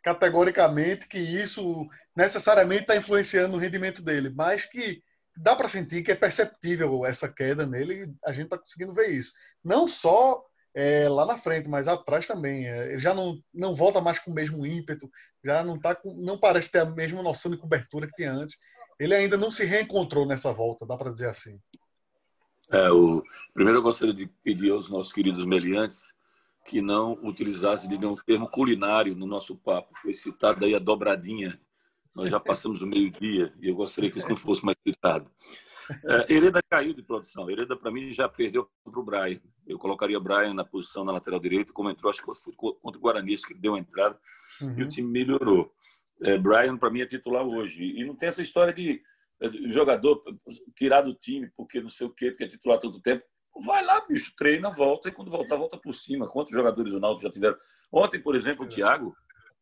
categoricamente 0.04 1.08
que 1.08 1.18
isso 1.18 1.88
necessariamente 2.14 2.82
está 2.82 2.94
influenciando 2.94 3.56
o 3.56 3.58
rendimento 3.58 4.02
dele, 4.02 4.28
mas 4.28 4.64
que 4.66 5.02
dá 5.34 5.56
para 5.56 5.68
sentir 5.68 6.04
que 6.04 6.12
é 6.12 6.14
perceptível 6.14 7.04
essa 7.04 7.26
queda 7.26 7.66
nele 7.66 8.14
a 8.25 8.32
gente 8.32 8.44
está 8.44 8.58
conseguindo 8.58 8.92
ver 8.92 9.08
isso. 9.08 9.32
Não 9.64 9.88
só 9.88 10.44
é, 10.75 11.08
lá 11.08 11.25
na 11.25 11.38
frente, 11.38 11.68
mas 11.68 11.88
atrás 11.88 12.26
também. 12.26 12.66
É, 12.66 12.90
ele 12.90 12.99
já 12.99 13.14
não, 13.14 13.38
não 13.52 13.75
volta 13.75 14.00
mais 14.00 14.18
com 14.18 14.30
o 14.30 14.34
mesmo 14.34 14.66
ímpeto, 14.66 15.11
já 15.42 15.64
não, 15.64 15.80
tá 15.80 15.94
com, 15.94 16.14
não 16.14 16.38
parece 16.38 16.70
ter 16.70 16.80
a 16.80 16.84
mesma 16.84 17.23
noção 17.23 17.50
de 17.50 17.56
cobertura 17.56 18.06
que 18.06 18.14
tinha 18.14 18.32
antes. 18.32 18.56
Ele 19.00 19.14
ainda 19.14 19.38
não 19.38 19.50
se 19.50 19.64
reencontrou 19.64 20.26
nessa 20.26 20.52
volta, 20.52 20.87
dá 20.87 20.96
para 20.96 21.11
dizer 21.11 21.28
assim. 21.30 21.58
É, 22.70 22.90
o... 22.90 23.23
Primeiro 23.54 23.78
eu 23.78 23.82
gostaria 23.82 24.14
de 24.14 24.26
pedir 24.42 24.70
aos 24.70 24.90
nossos 24.90 25.12
queridos 25.12 25.46
meliantes 25.46 26.13
que 26.64 26.80
não 26.80 27.12
utilizasse 27.23 27.87
de 27.87 27.99
nenhum 27.99 28.16
termo 28.16 28.49
culinário 28.49 29.14
no 29.14 29.26
nosso 29.26 29.56
papo. 29.56 29.90
Foi 30.00 30.14
citada 30.14 30.66
aí 30.66 30.75
a 30.75 30.78
dobradinha. 30.78 31.61
Nós 32.14 32.30
já 32.30 32.40
passamos 32.40 32.80
o 32.80 32.87
meio-dia 32.87 33.52
e 33.61 33.68
eu 33.68 33.75
gostaria 33.75 34.11
que 34.11 34.18
isso 34.18 34.28
não 34.28 34.37
fosse 34.37 34.64
mais 34.64 34.78
citado. 34.87 35.30
É, 36.04 36.33
Hereda 36.33 36.61
caiu 36.71 36.94
de 36.94 37.02
produção. 37.02 37.50
Hereda, 37.50 37.76
para 37.76 37.90
mim, 37.90 38.12
já 38.12 38.28
perdeu 38.28 38.68
para 38.83 38.99
o 38.99 39.02
Brian. 39.02 39.40
Eu 39.66 39.78
colocaria 39.78 40.18
Brian 40.18 40.54
na 40.54 40.64
posição 40.64 41.04
na 41.04 41.12
lateral 41.12 41.40
direita, 41.40 41.73
como 41.73 41.90
entrou, 41.90 42.11
acho 42.11 42.25
que 42.25 42.35
foi 42.35 42.54
contra 42.54 42.99
o 42.99 43.00
Guarani, 43.00 43.37
que 43.37 43.54
deu 43.54 43.75
a 43.75 43.78
entrada, 43.78 44.18
uhum. 44.62 44.78
e 44.78 44.83
o 44.85 44.88
time 44.88 45.11
melhorou. 45.11 45.73
É, 46.23 46.38
Brian, 46.38 46.76
para 46.76 46.90
mim, 46.90 47.00
é 47.00 47.06
titular 47.06 47.44
hoje. 47.44 47.85
E 47.85 48.04
não 48.04 48.16
tem 48.16 48.28
essa 48.28 48.42
história 48.42 48.73
de, 48.73 49.02
de 49.50 49.68
jogador 49.71 50.23
tirar 50.75 51.02
do 51.02 51.14
time 51.14 51.50
porque 51.56 51.80
não 51.80 51.90
sei 51.90 52.06
o 52.06 52.11
quê, 52.11 52.30
porque 52.30 52.44
é 52.44 52.49
titular 52.49 52.78
todo 52.78 53.02
tempo. 53.02 53.25
Vai 53.62 53.84
lá, 53.84 54.00
bicho, 54.00 54.34
treina, 54.37 54.70
volta, 54.70 55.08
e 55.08 55.12
quando 55.12 55.30
voltar, 55.30 55.56
volta 55.56 55.76
por 55.76 55.94
cima. 55.94 56.26
Quantos 56.26 56.52
jogadores 56.52 56.92
do 56.92 57.00
Náutico 57.00 57.23
já 57.23 57.30
tiveram? 57.30 57.56
Ontem, 57.92 58.20
por 58.20 58.34
exemplo, 58.34 58.64
o 58.64 58.68
Thiago, 58.68 59.16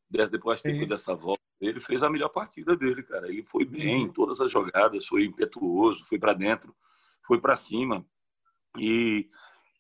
depois 0.09 0.63
dessa 0.63 1.15
volta, 1.15 1.43
ele 1.61 1.81
fez 1.81 2.03
a 2.03 2.11
melhor 2.11 2.29
partida 2.29 2.77
dele, 2.77 3.03
cara. 3.03 3.29
Ele 3.29 3.45
foi 3.45 3.65
bem 3.65 4.05
em 4.05 4.13
todas 4.13 4.41
as 4.41 4.51
jogadas, 4.51 5.07
foi 5.07 5.25
impetuoso, 5.25 6.05
foi 6.05 6.19
para 6.19 6.33
dentro, 6.33 6.75
foi 7.27 7.41
para 7.41 7.55
cima. 7.55 8.05
E 8.79 9.29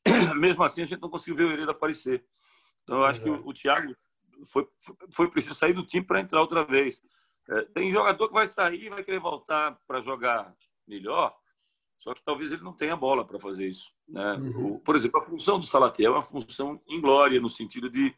mesmo 0.36 0.62
assim 0.62 0.82
a 0.82 0.86
gente 0.86 1.00
não 1.00 1.10
conseguiu 1.10 1.36
ver 1.36 1.44
o 1.44 1.52
Hereda 1.52 1.72
aparecer. 1.72 2.24
Então 2.82 2.98
eu 2.98 3.04
acho 3.04 3.22
que 3.22 3.30
o, 3.30 3.46
o 3.46 3.54
Thiago 3.54 3.94
foi, 4.46 4.66
foi 5.10 5.30
preciso 5.30 5.54
sair 5.54 5.72
do 5.72 5.84
time 5.84 6.04
para 6.04 6.20
entrar 6.20 6.40
outra 6.40 6.64
vez. 6.64 7.02
É, 7.48 7.62
tem 7.66 7.90
jogador 7.90 8.28
que 8.28 8.34
vai 8.34 8.46
sair 8.46 8.84
e 8.84 8.90
vai 8.90 9.02
querer 9.02 9.18
voltar 9.18 9.78
para 9.86 10.00
jogar 10.00 10.54
melhor, 10.86 11.34
só 12.02 12.12
que 12.14 12.24
talvez 12.24 12.50
ele 12.50 12.64
não 12.64 12.72
tenha 12.72 12.96
bola 12.96 13.24
para 13.24 13.38
fazer 13.38 13.68
isso. 13.68 13.92
Né? 14.08 14.34
Uhum. 14.34 14.74
O, 14.74 14.78
por 14.80 14.96
exemplo, 14.96 15.20
a 15.20 15.24
função 15.24 15.60
do 15.60 15.64
Salatiel 15.64 16.12
é 16.12 16.16
uma 16.16 16.22
função 16.22 16.80
inglória, 16.88 17.40
no 17.40 17.48
sentido 17.48 17.88
de 17.88 18.12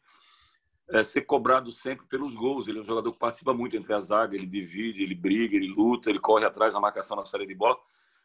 é, 0.88 1.02
ser 1.02 1.22
cobrado 1.22 1.70
sempre 1.70 2.06
pelos 2.06 2.34
gols. 2.34 2.66
Ele 2.66 2.78
é 2.78 2.80
um 2.80 2.86
jogador 2.86 3.12
que 3.12 3.18
participa 3.18 3.52
muito 3.52 3.76
entre 3.76 3.92
a 3.92 4.00
zaga, 4.00 4.34
ele 4.34 4.46
divide, 4.46 5.02
ele 5.02 5.14
briga, 5.14 5.54
ele 5.54 5.68
luta, 5.68 6.08
ele 6.08 6.18
corre 6.18 6.46
atrás 6.46 6.72
da 6.72 6.80
marcação 6.80 7.14
na 7.14 7.26
série 7.26 7.46
de 7.46 7.54
bola. 7.54 7.76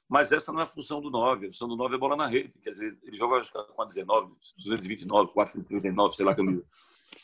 Mas 0.08 0.32
essa 0.32 0.50
não 0.54 0.62
é 0.62 0.64
a 0.64 0.68
função 0.68 1.02
do 1.02 1.10
9. 1.10 1.48
A 1.48 1.52
função 1.52 1.68
do 1.68 1.76
9 1.76 1.96
é 1.96 1.98
bola 1.98 2.16
na 2.16 2.26
rede. 2.26 2.58
Quer 2.60 2.70
dizer, 2.70 2.98
ele 3.04 3.18
joga 3.18 3.42
com 3.76 3.82
a 3.82 3.86
19, 3.86 4.32
229, 4.58 5.34
439, 5.34 6.16
sei 6.16 6.26
lá, 6.26 6.34
camisa. 6.34 6.64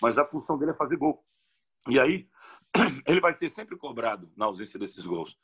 Mas 0.02 0.18
a 0.18 0.26
função 0.26 0.58
dele 0.58 0.72
é 0.72 0.76
fazer 0.76 0.98
gol. 0.98 1.24
E 1.88 1.98
aí, 1.98 2.28
ele 3.08 3.22
vai 3.22 3.34
ser 3.34 3.48
sempre 3.48 3.78
cobrado 3.78 4.30
na 4.36 4.46
ausência 4.46 4.78
desses 4.78 5.06
gols 5.06 5.38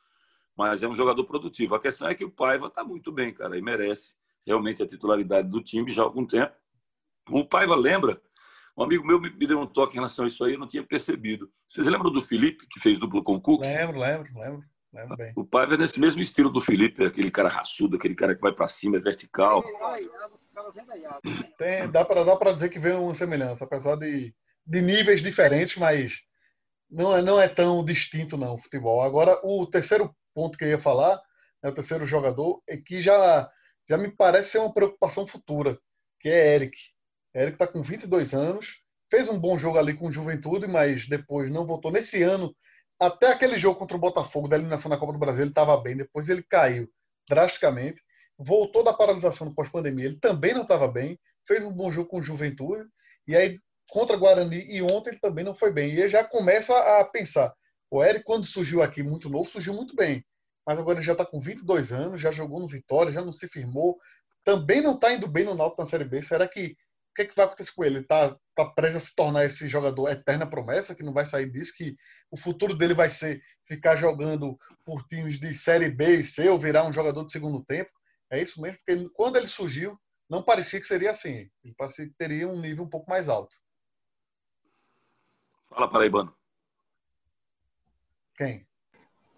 mas 0.62 0.84
é 0.84 0.88
um 0.88 0.94
jogador 0.94 1.24
produtivo. 1.24 1.74
A 1.74 1.80
questão 1.80 2.08
é 2.08 2.14
que 2.14 2.24
o 2.24 2.30
Paiva 2.30 2.68
está 2.68 2.84
muito 2.84 3.12
bem, 3.12 3.34
cara, 3.34 3.58
e 3.58 3.62
merece 3.64 4.14
realmente 4.46 4.84
a 4.84 4.86
titularidade 4.86 5.48
do 5.50 5.60
time 5.60 5.90
já 5.90 6.04
há 6.04 6.06
algum 6.06 6.24
tempo. 6.24 6.54
O 7.32 7.44
Paiva 7.44 7.74
lembra, 7.74 8.22
um 8.78 8.84
amigo 8.84 9.06
meu 9.06 9.20
me 9.20 9.48
deu 9.48 9.60
um 9.60 9.66
toque 9.66 9.94
em 9.94 9.96
relação 9.96 10.26
a 10.26 10.28
isso 10.28 10.44
aí, 10.44 10.54
eu 10.54 10.60
não 10.60 10.68
tinha 10.68 10.84
percebido. 10.84 11.52
Vocês 11.68 11.88
lembram 11.88 12.12
do 12.12 12.22
Felipe, 12.22 12.68
que 12.70 12.80
fez 12.80 13.00
duplo 13.00 13.24
com 13.24 13.34
o 13.34 13.42
Cook? 13.42 13.60
Lembro, 13.60 14.00
lembro, 14.00 14.32
lembro. 14.36 14.64
lembro 14.94 15.18
bem. 15.18 15.34
O 15.36 15.44
Paiva 15.44 15.74
é 15.74 15.78
nesse 15.78 16.00
mesmo 16.00 16.22
estilo 16.22 16.52
do 16.52 16.60
Felipe, 16.60 17.04
aquele 17.04 17.32
cara 17.32 17.50
raçudo, 17.50 17.96
aquele 17.96 18.14
cara 18.14 18.36
que 18.36 18.42
vai 18.42 18.54
para 18.54 18.68
cima, 18.68 18.98
é 18.98 19.00
vertical. 19.00 19.64
Tem, 21.58 21.90
dá 21.90 22.06
para 22.06 22.54
dizer 22.54 22.70
que 22.70 22.78
vem 22.78 22.94
uma 22.94 23.16
semelhança, 23.16 23.66
apesar 23.66 23.96
de, 23.96 24.32
de 24.64 24.82
níveis 24.84 25.24
diferentes, 25.24 25.76
mas 25.76 26.22
não 26.88 27.18
é, 27.18 27.22
não 27.24 27.42
é 27.42 27.48
tão 27.48 27.84
distinto 27.84 28.38
não 28.38 28.54
o 28.54 28.58
futebol. 28.60 29.02
Agora, 29.02 29.40
o 29.44 29.66
terceiro 29.66 30.16
ponto 30.34 30.58
que 30.58 30.64
eu 30.64 30.70
ia 30.70 30.80
falar, 30.80 31.22
né, 31.64 31.70
o 31.70 31.74
terceiro 31.74 32.06
jogador, 32.06 32.62
é 32.68 32.78
que 32.78 33.02
já, 33.02 33.50
já 33.90 33.98
me 33.98 34.10
parece 34.10 34.52
ser 34.52 34.58
uma 34.60 34.74
preocupação 34.74 35.26
futura, 35.28 35.78
que 36.20 36.30
é 36.30 36.56
Eric. 36.56 36.78
Eric 37.36 37.54
está 37.54 37.68
com 37.68 37.82
22 37.82 38.34
anos, 38.34 38.82
fez 39.10 39.30
um 39.30 39.40
bom 39.40 39.58
jogo 39.58 39.78
ali 39.78 39.94
com 39.94 40.12
Juventude, 40.12 40.68
mas 40.68 41.08
depois 41.08 41.50
não 41.50 41.66
voltou. 41.66 41.92
Nesse 41.92 42.24
ano, 42.24 42.56
até 43.00 43.32
aquele 43.32 43.58
jogo 43.58 43.80
contra 43.80 43.98
o 43.98 44.00
Botafogo 44.00 44.48
da 44.48 44.56
eliminação 44.56 44.90
na 44.90 44.98
Copa 44.98 45.14
do 45.14 45.20
Brasil, 45.20 45.42
ele 45.42 45.52
estava 45.52 45.76
bem, 45.78 45.98
depois 45.98 46.30
ele 46.30 46.44
caiu 46.44 46.90
drasticamente, 47.30 48.02
voltou 48.38 48.84
da 48.84 48.94
paralisação 48.94 49.48
do 49.48 49.56
pós-pandemia, 49.56 50.06
ele 50.06 50.20
também 50.20 50.54
não 50.54 50.64
estava 50.64 50.88
bem, 50.88 51.20
fez 51.48 51.64
um 51.64 51.72
bom 51.72 51.92
jogo 51.92 52.10
com 52.10 52.22
Juventude, 52.22 52.88
e 53.28 53.36
aí 53.36 53.60
contra 53.90 54.18
Guarani 54.18 54.64
e 54.74 54.82
ontem 54.82 55.12
ele 55.12 55.20
também 55.20 55.44
não 55.44 55.54
foi 55.54 55.72
bem. 55.72 55.90
E 55.90 56.00
ele 56.00 56.10
já 56.10 56.24
começa 56.24 56.78
a 56.78 57.06
pensar, 57.06 57.54
o 57.92 58.02
Eric, 58.02 58.24
quando 58.24 58.46
surgiu 58.46 58.82
aqui 58.82 59.04
muito 59.04 59.30
novo, 59.30 59.50
surgiu 59.50 59.74
muito 59.74 59.94
bem. 59.94 60.26
Mas 60.66 60.80
agora 60.80 60.98
ele 60.98 61.06
já 61.06 61.12
está 61.12 61.26
com 61.26 61.40
22 61.40 61.92
anos, 61.92 62.22
já 62.22 62.32
jogou 62.32 62.62
no 62.62 62.68
Vitória, 62.68 63.12
já 63.12 63.22
não 63.22 63.34
se 63.34 63.50
firmou. 63.50 64.00
Também 64.46 64.82
não 64.82 64.96
está 64.96 65.12
indo 65.12 65.28
bem 65.28 65.44
no 65.44 65.54
Náutico 65.54 65.82
na 65.82 65.86
Série 65.86 66.06
B. 66.06 66.22
Será 66.22 66.48
que 66.48 66.78
o 67.12 67.14
que, 67.14 67.24
é 67.24 67.26
que 67.26 67.36
vai 67.36 67.46
acontecer 67.46 67.74
com 67.76 67.84
ele? 67.84 68.00
Está 68.00 68.34
tá 68.56 68.66
prestes 68.74 69.04
a 69.04 69.06
se 69.06 69.14
tornar 69.14 69.44
esse 69.44 69.68
jogador 69.68 70.10
eterna 70.10 70.50
promessa, 70.50 70.96
que 70.96 71.04
não 71.04 71.12
vai 71.12 71.26
sair 71.26 71.52
disso, 71.52 71.74
que 71.76 71.94
o 72.32 72.38
futuro 72.38 72.74
dele 72.74 72.94
vai 72.94 73.10
ser 73.10 73.44
ficar 73.66 73.98
jogando 73.98 74.58
por 74.86 75.06
times 75.08 75.38
de 75.38 75.54
Série 75.54 75.90
B 75.90 76.20
e 76.20 76.24
C 76.24 76.48
ou 76.48 76.58
virar 76.58 76.88
um 76.88 76.94
jogador 76.94 77.26
de 77.26 77.34
segundo 77.34 77.62
tempo. 77.66 77.92
É 78.30 78.42
isso 78.42 78.62
mesmo, 78.62 78.80
porque 78.86 79.10
quando 79.14 79.36
ele 79.36 79.48
surgiu, 79.48 80.00
não 80.30 80.42
parecia 80.42 80.80
que 80.80 80.88
seria 80.88 81.12
assim. 81.12 81.50
Ele 81.62 81.74
parecia 81.78 82.08
que 82.08 82.14
teria 82.18 82.48
um 82.48 82.62
nível 82.62 82.86
um 82.86 82.90
pouco 82.90 83.10
mais 83.10 83.28
alto. 83.28 83.54
Fala, 85.68 85.90
Paraibano. 85.90 86.34
Quem? 88.42 88.66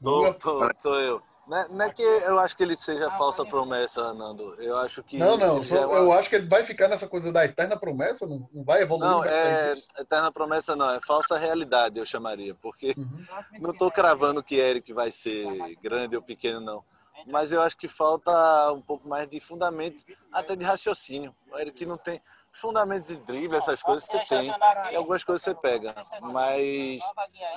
Tô, 0.02 0.34
tô, 0.36 0.70
sou 0.78 1.00
eu. 1.00 1.22
Não 1.46 1.58
é, 1.58 1.68
não 1.68 1.86
é, 1.86 1.92
que 1.92 2.02
eu 2.02 2.40
acho 2.40 2.56
que 2.56 2.64
ele 2.64 2.78
seja 2.78 3.12
falsa 3.12 3.46
promessa, 3.46 4.14
Nando. 4.14 4.56
Eu 4.62 4.78
acho 4.78 5.04
que. 5.04 5.18
Não, 5.18 5.36
não. 5.36 5.62
Só, 5.62 5.76
é 5.76 5.86
uma... 5.86 5.98
Eu 5.98 6.14
acho 6.14 6.30
que 6.30 6.38
ele 6.38 6.48
vai 6.48 6.64
ficar 6.64 6.88
nessa 6.88 7.06
coisa 7.06 7.34
da 7.34 7.44
eterna 7.44 7.76
promessa, 7.76 8.26
não, 8.26 8.48
não 8.54 8.64
vai 8.64 8.82
evoluir. 8.82 9.12
Não, 9.12 9.26
é, 9.26 9.74
eterna 10.00 10.32
promessa 10.32 10.74
não, 10.74 10.90
é 10.90 11.02
falsa 11.02 11.38
realidade, 11.38 12.00
eu 12.00 12.06
chamaria. 12.06 12.56
Porque 12.56 12.96
uhum. 12.98 13.26
não 13.60 13.72
estou 13.72 13.92
cravando 13.92 14.42
que 14.42 14.56
Eric 14.56 14.94
vai 14.94 15.12
ser 15.12 15.46
grande 15.82 16.16
ou 16.16 16.22
pequeno, 16.22 16.62
não 16.62 16.93
mas 17.28 17.52
eu 17.52 17.62
acho 17.62 17.78
que 17.78 17.88
falta 17.88 18.72
um 18.72 18.82
pouco 18.82 19.08
mais 19.08 19.28
de 19.28 19.40
fundamento, 19.40 20.04
até 20.32 20.56
de 20.56 20.64
raciocínio. 20.64 21.36
Ele 21.56 21.72
que 21.72 21.86
não 21.86 21.98
tem 21.98 22.22
fundamentos 22.52 23.08
de 23.08 23.18
drible, 23.18 23.58
essas 23.58 23.82
coisas 23.82 24.08
você 24.08 24.20
tem, 24.26 24.50
e 24.92 24.96
algumas 24.96 25.24
coisas 25.24 25.44
você 25.44 25.56
pega, 25.56 25.96
mas 26.22 27.02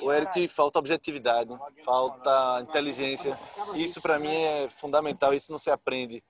o 0.02 0.12
Eric 0.12 0.48
falta 0.48 0.78
objetividade, 0.78 1.50
falta 1.84 2.60
inteligência. 2.60 3.38
Isso 3.74 4.00
para 4.00 4.18
mim 4.18 4.34
é 4.34 4.68
fundamental, 4.68 5.34
isso 5.34 5.52
não 5.52 5.58
se 5.58 5.70
aprende 5.70 6.22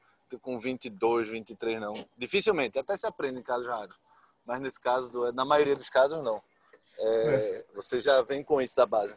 com 0.43 0.59
22, 0.59 1.29
23 1.29 1.81
não. 1.81 1.93
Dificilmente, 2.17 2.79
até 2.79 2.97
se 2.97 3.07
aprende 3.07 3.39
em 3.39 3.43
casos 3.43 3.67
raros, 3.67 3.97
mas 4.45 4.61
nesse 4.61 4.81
caso, 4.81 5.33
na 5.33 5.45
maioria 5.45 5.77
dos 5.77 5.89
casos 5.89 6.23
não. 6.23 6.41
É, 6.99 7.65
você 7.75 8.01
já 8.01 8.23
vem 8.23 8.43
com 8.43 8.61
isso 8.61 8.75
da 8.75 8.87
base. 8.87 9.17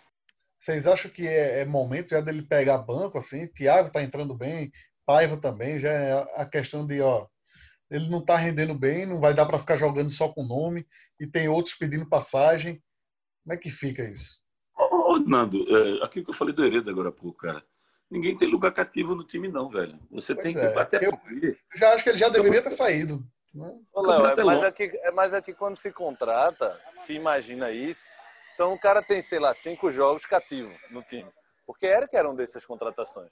Vocês 0.59 0.85
acham 0.85 1.09
que 1.09 1.25
é, 1.25 1.61
é, 1.61 1.65
momento 1.65 2.09
já 2.09 2.19
dele 2.19 2.41
pegar 2.41 2.79
banco 2.79 3.17
assim? 3.17 3.47
Thiago 3.47 3.89
tá 3.89 4.03
entrando 4.03 4.35
bem, 4.35 4.69
Paiva 5.05 5.37
também, 5.37 5.79
já 5.79 5.89
é 5.89 6.13
a 6.35 6.45
questão 6.45 6.85
de, 6.85 6.99
ó, 6.99 7.25
ele 7.89 8.09
não 8.09 8.23
tá 8.23 8.35
rendendo 8.35 8.75
bem, 8.75 9.05
não 9.05 9.21
vai 9.21 9.33
dar 9.33 9.45
para 9.45 9.57
ficar 9.57 9.77
jogando 9.77 10.09
só 10.09 10.27
com 10.27 10.45
nome 10.45 10.85
e 11.17 11.25
tem 11.25 11.47
outros 11.47 11.75
pedindo 11.75 12.09
passagem. 12.09 12.83
Como 13.43 13.53
é 13.53 13.57
que 13.57 13.69
fica 13.69 14.03
isso? 14.03 14.41
Ô, 14.77 15.17
Nando, 15.17 15.65
é, 15.75 16.03
aquilo 16.03 16.25
que 16.25 16.31
eu 16.31 16.35
falei 16.35 16.53
do 16.53 16.65
Hereda 16.65 16.91
agora 16.91 17.07
há 17.07 17.13
pouco, 17.13 17.37
cara. 17.37 17.63
Ninguém 18.11 18.35
tem 18.35 18.49
lugar 18.49 18.73
cativo 18.73 19.15
no 19.15 19.23
time, 19.23 19.47
não, 19.47 19.69
velho. 19.69 19.97
Você 20.11 20.35
pois 20.35 20.43
tem 20.43 20.53
que. 20.53 20.59
É, 20.59 20.77
até 20.77 21.05
eu, 21.05 21.17
já 21.75 21.93
acho 21.93 22.03
que 22.03 22.09
ele 22.09 22.17
já 22.17 22.27
deveria 22.27 22.61
ter 22.61 22.71
saído. 22.71 23.23
Né? 23.53 23.79
Ô, 23.93 24.01
Léo, 24.01 24.25
é, 24.25 24.43
mas, 24.43 24.63
aqui, 24.63 24.91
é 24.93 25.11
mais 25.11 25.33
aqui 25.33 25.53
quando 25.53 25.75
se 25.75 25.91
contrata, 25.93 26.77
se 27.05 27.13
imagina 27.13 27.71
isso 27.71 28.09
então 28.59 28.73
o 28.73 28.77
cara 28.77 29.01
tem, 29.01 29.21
sei 29.21 29.39
lá, 29.39 29.53
cinco 29.53 29.89
jogos 29.89 30.25
cativo 30.25 30.69
no 30.91 31.01
time. 31.01 31.29
Porque 31.65 31.85
Eric 31.85 32.13
era 32.13 32.29
um 32.29 32.35
dessas 32.35 32.65
contratações. 32.65 33.31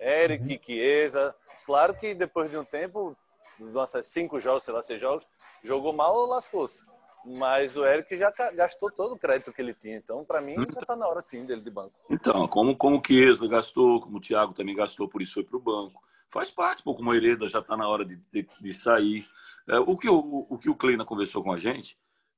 Eric, 0.00 0.50
uhum. 0.50 0.58
Chiesa. 0.64 1.34
Claro 1.66 1.92
que 1.94 2.14
depois 2.14 2.50
de 2.50 2.56
um 2.56 2.64
tempo, 2.64 3.14
nossas 3.58 4.06
cinco 4.06 4.40
jogos, 4.40 4.62
sei 4.62 4.72
lá, 4.72 4.80
seis 4.80 4.98
jogos, 4.98 5.28
jogou 5.62 5.92
mal 5.92 6.14
ou 6.16 6.26
lascou-se. 6.26 6.82
Mas 7.22 7.76
o 7.76 7.84
Eric 7.84 8.16
já 8.16 8.30
gastou 8.54 8.90
todo 8.90 9.12
o 9.12 9.18
crédito 9.18 9.52
que 9.52 9.60
ele 9.60 9.74
tinha. 9.74 9.98
Então, 9.98 10.24
para 10.24 10.40
mim, 10.40 10.54
já 10.72 10.80
está 10.80 10.96
na 10.96 11.06
hora 11.06 11.20
sim 11.20 11.44
dele 11.44 11.60
de 11.60 11.70
banco. 11.70 11.92
Então, 12.08 12.48
como, 12.48 12.74
como 12.74 12.96
o 12.96 13.02
Chiesa 13.06 13.46
gastou, 13.46 14.00
como 14.00 14.16
o 14.16 14.20
Thiago 14.22 14.54
também 14.54 14.74
gastou, 14.74 15.06
por 15.06 15.20
isso 15.20 15.34
foi 15.34 15.44
para 15.44 15.58
o 15.58 15.60
banco. 15.60 16.02
Faz 16.30 16.50
parte, 16.50 16.82
pô, 16.82 16.94
como 16.94 17.10
o 17.10 17.14
Hereda 17.14 17.46
já 17.46 17.58
está 17.58 17.76
na 17.76 17.86
hora 17.86 18.06
de, 18.06 18.16
de, 18.32 18.48
de 18.58 18.72
sair. 18.72 19.28
É, 19.68 19.78
o, 19.80 19.98
que 19.98 20.08
o, 20.08 20.46
o 20.48 20.56
que 20.56 20.70
o 20.70 20.74
Kleina 20.74 21.04
conversou 21.04 21.42
com 21.42 21.52
a 21.52 21.58
gente 21.58 21.94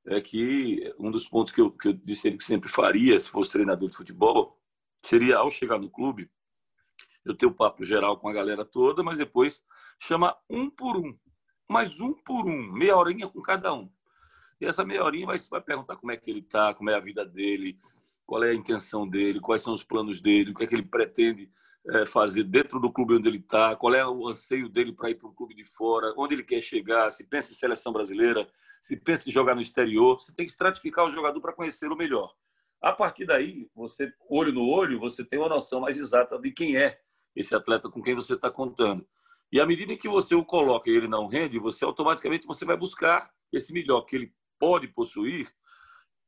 é 0.07 0.21
que 0.21 0.93
um 0.99 1.11
dos 1.11 1.27
pontos 1.27 1.53
que 1.53 1.61
eu, 1.61 1.71
que 1.71 1.88
eu 1.88 1.93
disse 1.93 2.31
que 2.33 2.45
sempre 2.45 2.69
faria, 2.69 3.19
se 3.19 3.31
fosse 3.31 3.53
treinador 3.53 3.88
de 3.88 3.97
futebol, 3.97 4.61
seria, 5.03 5.38
ao 5.38 5.51
chegar 5.51 5.79
no 5.79 5.90
clube, 5.90 6.31
eu 7.25 7.35
ter 7.35 7.47
o 7.47 7.55
papo 7.55 7.85
geral 7.85 8.19
com 8.19 8.29
a 8.29 8.33
galera 8.33 8.64
toda, 8.64 9.03
mas 9.03 9.19
depois 9.19 9.62
chamar 9.99 10.37
um 10.49 10.69
por 10.69 10.97
um, 10.97 11.17
mais 11.69 12.01
um 12.01 12.12
por 12.12 12.47
um, 12.47 12.73
meia 12.73 12.97
horinha 12.97 13.29
com 13.29 13.40
cada 13.40 13.73
um. 13.73 13.90
E 14.61 14.67
essa 14.67 14.85
meia 14.85 15.03
horinha 15.03 15.27
vai, 15.27 15.38
vai 15.38 15.61
perguntar 15.61 15.97
como 15.97 16.12
é 16.12 16.17
que 16.17 16.31
ele 16.31 16.40
está, 16.40 16.75
como 16.75 16.90
é 16.90 16.95
a 16.95 17.01
vida 17.01 17.25
dele, 17.25 17.79
qual 18.27 18.45
é 18.45 18.51
a 18.51 18.55
intenção 18.55 19.09
dele, 19.09 19.40
quais 19.40 19.62
são 19.62 19.75
os 19.75 19.83
planos 19.83 20.21
dele, 20.21 20.51
o 20.51 20.55
que 20.55 20.64
é 20.64 20.67
que 20.67 20.75
ele 20.75 20.85
pretende 20.85 21.51
é, 21.87 22.07
fazer 22.07 22.45
dentro 22.45 22.79
do 22.79 22.93
clube 22.93 23.14
onde 23.14 23.29
ele 23.29 23.38
está, 23.38 23.75
qual 23.77 23.95
é 23.95 24.07
o 24.07 24.29
anseio 24.29 24.69
dele 24.69 24.93
para 24.93 25.11
ir 25.11 25.17
para 25.17 25.29
um 25.29 25.35
clube 25.35 25.55
de 25.55 25.64
fora, 25.64 26.14
onde 26.17 26.35
ele 26.35 26.43
quer 26.43 26.61
chegar, 26.61 27.11
se 27.11 27.25
pensa 27.25 27.53
em 27.53 27.55
seleção 27.55 27.93
brasileira, 27.93 28.47
se 28.85 28.99
pensa 28.99 29.31
em 29.31 29.33
jogar 29.33 29.55
no 29.55 29.62
exterior, 29.62 30.20
você 30.20 30.31
tem 30.31 30.44
que 30.44 30.53
estratificar 30.53 31.07
o 31.07 31.11
jogador 31.11 31.40
para 31.40 31.55
conhecê-lo 31.55 31.97
melhor. 31.97 32.35
A 32.83 32.92
partir 32.92 33.25
daí, 33.25 33.66
você 33.75 34.12
olho 34.29 34.53
no 34.53 34.68
olho, 34.68 35.01
você 35.01 35.25
tem 35.25 35.38
uma 35.38 35.49
noção 35.49 35.81
mais 35.81 35.97
exata 35.97 36.38
de 36.38 36.51
quem 36.51 36.77
é 36.77 37.01
esse 37.35 37.57
atleta 37.57 37.88
com 37.88 38.03
quem 38.03 38.14
você 38.14 38.35
está 38.35 38.51
contando. 38.51 39.09
E 39.51 39.59
à 39.59 39.64
medida 39.64 39.97
que 39.97 40.07
você 40.07 40.35
o 40.35 40.44
coloca 40.44 40.90
e 40.90 40.92
ele 40.94 41.09
não 41.09 41.27
rende, 41.27 41.59
você 41.59 41.83
automaticamente 41.83 42.47
você 42.47 42.66
vai 42.66 42.77
buscar 42.77 43.27
esse 43.51 43.73
melhor 43.73 44.03
que 44.03 44.16
ele 44.16 44.35
pode 44.59 44.87
possuir, 44.88 45.51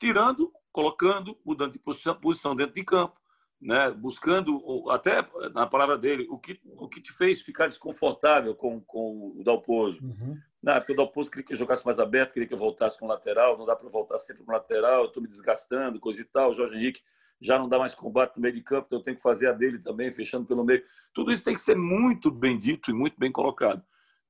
tirando, 0.01 0.51
colocando, 0.73 1.39
mudando 1.45 1.75
de 1.75 1.79
posição, 1.79 2.57
dentro 2.57 2.75
de 2.75 2.85
campo, 2.85 3.21
né? 3.61 3.91
buscando, 3.91 4.91
até 4.91 5.29
na 5.53 5.67
palavra 5.67 5.99
dele, 5.99 6.27
o 6.31 6.39
que, 6.39 6.59
o 6.65 6.89
que 6.89 7.03
te 7.03 7.13
fez 7.13 7.43
ficar 7.43 7.67
desconfortável 7.67 8.55
com, 8.55 8.81
com 8.81 9.35
o 9.37 9.45
Dalpozo. 9.45 10.03
Uhum. 10.03 10.39
Não, 10.63 10.75
porque 10.75 10.93
o 10.93 10.97
Dalpozo 10.97 11.31
queria 11.31 11.47
que 11.47 11.53
eu 11.53 11.57
jogasse 11.57 11.85
mais 11.85 11.99
aberto, 11.99 12.33
queria 12.33 12.49
que 12.49 12.55
eu 12.55 12.59
voltasse 12.59 12.99
com 12.99 13.07
lateral, 13.07 13.57
não 13.57 13.67
dá 13.67 13.77
para 13.77 13.89
voltar 13.89 14.19
sempre 14.19 14.45
com 14.45 14.53
lateral, 14.53 15.07
estou 15.07 15.23
me 15.23 15.29
desgastando, 15.29 16.01
coisa 16.01 16.21
e 16.21 16.25
tal. 16.25 16.51
O 16.51 16.55
Jorge 16.55 16.77
Henrique 16.77 17.03
já 17.41 17.59
não 17.59 17.69
dá 17.69 17.79
mais 17.79 17.95
combate 17.95 18.37
no 18.37 18.43
meio 18.43 18.55
de 18.55 18.63
campo, 18.63 18.87
então 18.87 18.99
eu 18.99 19.03
tenho 19.03 19.17
que 19.17 19.23
fazer 19.23 19.49
a 19.49 19.53
dele 19.53 19.79
também, 19.79 20.11
fechando 20.11 20.47
pelo 20.47 20.65
meio. 20.65 20.83
Tudo 21.13 21.31
isso 21.31 21.45
tem 21.45 21.55
que 21.55 21.61
ser 21.61 21.77
muito 21.77 22.31
bem 22.31 22.59
dito 22.59 22.91
e 22.91 22.95
muito 22.95 23.19
bem 23.19 23.31
colocado. 23.31 23.85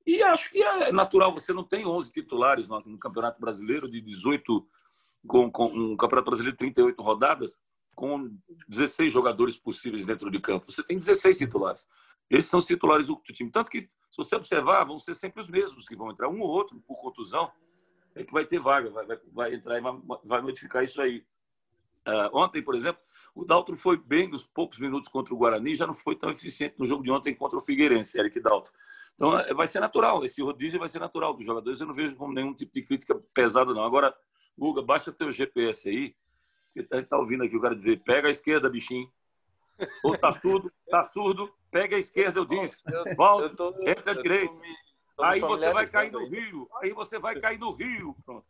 E 0.05 0.21
acho 0.23 0.51
que 0.51 0.61
é 0.63 0.91
natural, 0.91 1.33
você 1.33 1.51
não 1.51 1.63
tem 1.63 1.85
11 1.85 2.11
titulares 2.11 2.67
no, 2.67 2.79
no 2.81 2.97
Campeonato 2.97 3.41
Brasileiro 3.41 3.89
de 3.89 3.99
18, 3.99 4.65
com, 5.27 5.51
com 5.51 5.65
um 5.65 5.97
Campeonato 5.97 6.29
Brasileiro 6.29 6.53
de 6.53 6.59
38 6.59 7.01
rodadas, 7.01 7.59
com 7.93 8.31
16 8.67 9.11
jogadores 9.11 9.57
possíveis 9.57 10.05
dentro 10.05 10.29
de 10.29 10.39
campo. 10.39 10.71
Você 10.71 10.83
tem 10.83 10.97
16 10.97 11.37
titulares. 11.37 11.85
Esses 12.29 12.49
são 12.49 12.59
os 12.59 12.65
titulares 12.65 13.07
do 13.07 13.19
time. 13.33 13.51
Tanto 13.51 13.71
que, 13.71 13.89
se 14.23 14.29
você 14.29 14.35
observar, 14.35 14.83
vão 14.83 14.97
ser 14.97 15.13
sempre 15.13 15.41
os 15.41 15.47
mesmos 15.47 15.87
que 15.87 15.95
vão 15.95 16.09
entrar. 16.09 16.27
Um 16.27 16.41
ou 16.41 16.49
outro, 16.49 16.79
por 16.87 16.99
contusão, 16.99 17.51
é 18.15 18.23
que 18.23 18.33
vai 18.33 18.45
ter 18.45 18.59
vaga, 18.59 18.89
vai, 18.89 19.05
vai, 19.05 19.19
vai 19.31 19.53
entrar 19.53 19.77
e 19.77 19.81
vai, 19.81 19.93
vai 20.23 20.41
modificar 20.41 20.83
isso 20.83 20.99
aí. 21.01 21.23
Uh, 22.07 22.29
ontem, 22.33 22.63
por 22.63 22.73
exemplo, 22.73 23.01
o 23.35 23.45
Dalton 23.45 23.75
foi 23.75 23.97
bem 23.97 24.27
nos 24.27 24.43
poucos 24.43 24.79
minutos 24.79 25.09
contra 25.09 25.33
o 25.33 25.37
Guarani, 25.37 25.75
já 25.75 25.85
não 25.85 25.93
foi 25.93 26.15
tão 26.15 26.31
eficiente 26.31 26.75
no 26.79 26.87
jogo 26.87 27.03
de 27.03 27.11
ontem 27.11 27.35
contra 27.35 27.57
o 27.57 27.61
Figueirense, 27.61 28.17
Eric 28.17 28.39
Dalton. 28.39 28.71
Então, 29.13 29.37
é, 29.39 29.53
vai 29.53 29.67
ser 29.67 29.79
natural, 29.79 30.23
esse 30.23 30.41
rodízio 30.41 30.79
vai 30.79 30.87
ser 30.87 30.99
natural 30.99 31.33
dos 31.33 31.45
jogadores. 31.45 31.79
Eu 31.79 31.87
não 31.87 31.93
vejo 31.93 32.15
como 32.15 32.33
nenhum 32.33 32.53
tipo 32.53 32.73
de 32.73 32.81
crítica 32.81 33.15
pesada, 33.33 33.73
não. 33.73 33.83
Agora, 33.83 34.15
Guga, 34.57 34.81
baixa 34.81 35.11
teu 35.11 35.31
GPS 35.31 35.89
aí, 35.89 36.15
a 36.91 36.97
gente 36.97 37.07
tá 37.07 37.17
ouvindo 37.17 37.43
aqui 37.43 37.55
o 37.55 37.61
cara 37.61 37.75
dizer, 37.75 38.01
pega 38.03 38.27
a 38.27 38.31
esquerda, 38.31 38.69
bichinho. 38.69 39.11
Ou 40.03 40.17
tá 40.17 40.39
surdo, 40.39 40.71
tá 40.89 41.07
surdo, 41.07 41.53
pega 41.71 41.95
a 41.95 41.99
esquerda, 41.99 42.39
eu 42.39 42.45
disse. 42.45 42.81
Volta, 43.15 43.49
tô, 43.55 43.69
entra 43.87 44.11
a 44.11 44.15
direita. 44.15 44.53
Aí 45.19 45.39
você 45.39 45.71
vai 45.71 45.87
cair 45.87 46.11
no 46.11 46.25
rio. 46.27 46.69
Aí 46.81 46.91
você 46.91 47.19
vai 47.19 47.39
cair 47.39 47.59
no 47.59 47.71
rio. 47.71 48.15
Pronto. 48.25 48.45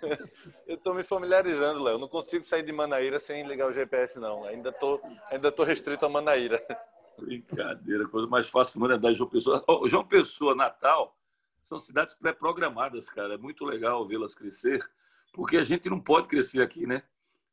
Eu 0.66 0.76
estou 0.76 0.94
me 0.94 1.02
familiarizando, 1.02 1.82
Léo. 1.82 1.98
Não 1.98 2.08
consigo 2.08 2.42
sair 2.44 2.62
de 2.62 2.72
Manaíra 2.72 3.18
sem 3.18 3.46
ligar 3.46 3.66
o 3.66 3.72
GPS, 3.72 4.18
não. 4.18 4.44
Ainda 4.44 4.72
tô, 4.72 5.00
ainda 5.30 5.52
tô 5.52 5.62
restrito 5.62 6.06
a 6.06 6.08
Manaíra. 6.08 6.62
Brincadeira, 7.18 8.08
coisa 8.08 8.26
mais 8.26 8.48
fácil 8.48 8.74
do 8.74 8.80
mundo 8.80 9.06
é 9.06 9.14
João 9.14 9.28
Pessoa. 9.28 9.62
Oh, 9.68 9.86
João 9.86 10.06
Pessoa, 10.06 10.54
Natal, 10.54 11.16
são 11.60 11.78
cidades 11.78 12.14
pré-programadas, 12.14 13.10
cara. 13.10 13.34
É 13.34 13.38
muito 13.38 13.64
legal 13.64 14.06
vê-las 14.06 14.34
crescer, 14.34 14.80
porque 15.32 15.58
a 15.58 15.62
gente 15.62 15.90
não 15.90 16.00
pode 16.00 16.28
crescer 16.28 16.62
aqui, 16.62 16.86
né? 16.86 17.02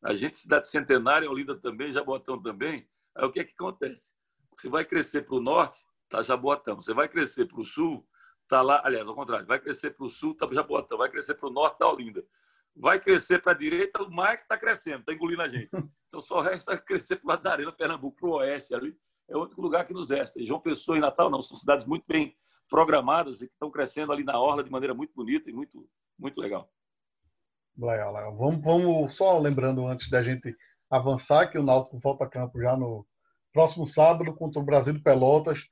A 0.01 0.13
gente, 0.13 0.37
cidade 0.37 0.67
centenária, 0.67 1.29
Olinda 1.29 1.55
também, 1.55 1.91
Jabotão 1.91 2.41
também. 2.41 2.87
Aí 3.13 3.25
o 3.25 3.31
que 3.31 3.41
é 3.41 3.43
que 3.43 3.53
acontece? 3.53 4.11
Você 4.57 4.69
vai 4.69 4.83
crescer 4.83 5.23
para 5.23 5.35
o 5.35 5.39
norte, 5.39 5.83
tá 6.09 6.21
Jaboatão. 6.21 6.77
Você 6.77 6.93
vai 6.93 7.07
crescer 7.07 7.45
para 7.45 7.61
o 7.61 7.65
sul, 7.65 8.05
tá 8.47 8.61
lá. 8.61 8.81
Aliás, 8.83 9.07
ao 9.07 9.15
contrário, 9.15 9.45
vai 9.45 9.59
crescer 9.59 9.91
para 9.91 10.05
o 10.05 10.09
sul, 10.09 10.35
tá 10.35 10.47
Jaboatão. 10.51 10.97
Vai 10.97 11.09
crescer 11.09 11.35
para 11.35 11.47
o 11.47 11.51
norte, 11.51 11.77
tá 11.77 11.87
Olinda. 11.87 12.23
Vai 12.75 12.99
crescer 12.99 13.41
para 13.41 13.53
a 13.53 13.55
direita, 13.55 14.03
o 14.03 14.11
mar 14.11 14.37
que 14.37 14.43
está 14.43 14.57
crescendo, 14.57 14.99
está 14.99 15.13
engolindo 15.13 15.41
a 15.41 15.47
gente. 15.47 15.71
Então 16.07 16.21
só 16.21 16.39
resta 16.39 16.77
crescer 16.77 17.17
para 17.17 17.25
o 17.25 17.27
lado 17.27 17.43
da 17.43 17.51
Arena, 17.51 17.71
Pernambuco, 17.71 18.15
para 18.17 18.29
o 18.29 18.33
oeste 18.35 18.73
ali. 18.73 18.97
É 19.29 19.35
o 19.35 19.41
único 19.41 19.61
lugar 19.61 19.85
que 19.85 19.91
nos 19.91 20.09
resta. 20.09 20.41
E 20.41 20.45
João 20.45 20.61
Pessoa 20.61 20.97
e 20.97 21.01
Natal 21.01 21.29
não, 21.29 21.41
são 21.41 21.57
cidades 21.57 21.85
muito 21.85 22.05
bem 22.07 22.33
programadas 22.69 23.41
e 23.41 23.47
que 23.47 23.53
estão 23.53 23.69
crescendo 23.69 24.13
ali 24.13 24.23
na 24.23 24.39
orla 24.39 24.63
de 24.63 24.71
maneira 24.71 24.93
muito 24.93 25.13
bonita 25.13 25.49
e 25.49 25.53
muito, 25.53 25.85
muito 26.17 26.39
legal. 26.39 26.71
Legal, 27.77 28.13
legal. 28.13 28.37
Vamos, 28.37 28.63
vamos 28.63 29.15
só 29.15 29.37
lembrando 29.37 29.85
antes 29.85 30.09
da 30.09 30.23
gente 30.23 30.55
avançar 30.89 31.47
que 31.47 31.59
o 31.59 31.63
Náutico 31.63 31.99
volta 31.99 32.23
a 32.23 32.29
campo 32.29 32.59
já 32.59 32.75
no 32.77 33.05
próximo 33.57 33.87
sábado 33.87 34.31
contra 34.35 34.61
o 34.61 34.63
Brasil 34.63 34.93
de 34.93 34.99
Pelotas, 34.99 35.67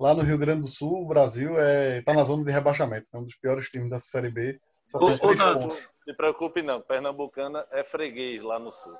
lá 0.00 0.12
no 0.12 0.22
Rio 0.22 0.36
Grande 0.36 0.62
do 0.62 0.66
Sul. 0.66 1.04
O 1.04 1.06
Brasil 1.06 1.52
está 1.52 1.62
é, 1.62 2.02
tá 2.02 2.12
na 2.12 2.24
zona 2.24 2.44
de 2.44 2.50
rebaixamento, 2.50 3.08
é 3.14 3.18
um 3.18 3.22
dos 3.22 3.36
piores 3.36 3.68
times 3.68 3.88
da 3.88 4.00
Série 4.00 4.30
B. 4.30 4.60
Só 4.84 4.98
tem 4.98 5.16
três 5.16 5.40
ô, 5.40 5.54
pontos. 5.54 5.78
Não 5.78 5.88
se 6.04 6.14
preocupe 6.14 6.60
não, 6.60 6.80
Pernambucana 6.80 7.64
é 7.70 7.84
freguês 7.84 8.42
lá 8.42 8.58
no 8.58 8.72
Sul. 8.72 8.96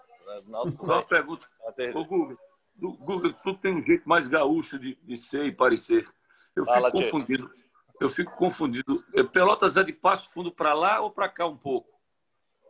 Náutico 0.47 0.87
Só 0.87 0.93
uma 0.93 1.03
pergunta. 1.03 1.45
Ô, 1.93 2.05
Google, 2.05 2.39
Google, 2.77 3.33
tu 3.43 3.53
tem 3.55 3.75
um 3.75 3.85
jeito 3.85 4.09
mais 4.09 4.29
gaúcho 4.29 4.79
de, 4.79 4.95
de 5.03 5.17
ser 5.17 5.45
e 5.47 5.51
parecer. 5.53 6.09
Eu 6.55 6.65
fico 6.65 6.73
Fala, 6.73 6.93
confundido. 6.93 7.49
Tia. 7.49 7.65
Eu 8.01 8.09
fico 8.09 8.37
confundido. 8.37 9.05
É, 9.13 9.25
Pelotas 9.25 9.77
é 9.77 9.83
de 9.83 9.93
passo 9.93 10.31
fundo 10.31 10.53
para 10.53 10.73
lá 10.73 11.01
ou 11.01 11.11
para 11.11 11.29
cá 11.29 11.49
um 11.49 11.57
pouco? 11.57 11.91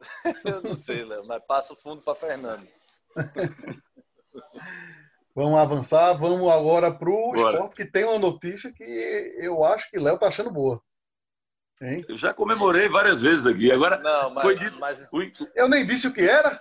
Eu 0.43 0.63
não 0.63 0.75
sei, 0.75 1.05
Léo, 1.05 1.27
mas 1.27 1.45
passo 1.45 1.77
fundo 1.77 2.01
para 2.01 2.15
Fernando. 2.15 2.67
Vamos 5.35 5.59
avançar, 5.59 6.13
vamos 6.15 6.51
agora 6.53 6.93
para 6.93 7.09
o 7.09 7.35
esporte 7.37 7.77
que 7.77 7.85
tem 7.85 8.05
uma 8.05 8.19
notícia 8.19 8.73
que 8.73 8.83
eu 9.39 9.65
acho 9.65 9.89
que 9.91 9.99
Léo 9.99 10.19
tá 10.19 10.27
achando 10.27 10.51
boa. 10.51 10.83
Hein? 11.81 12.05
Eu 12.09 12.17
já 12.17 12.35
comemorei 12.35 12.89
várias 12.89 13.23
vezes 13.23 13.47
aqui. 13.47 13.71
Agora 13.71 13.99
não, 13.99 14.31
mas, 14.31 14.43
foi 14.43 14.59
dito. 14.59 14.79
Mas... 14.79 15.09
Eu 15.55 15.69
nem 15.69 15.87
disse 15.87 16.09
o 16.09 16.13
que 16.13 16.21
era. 16.21 16.61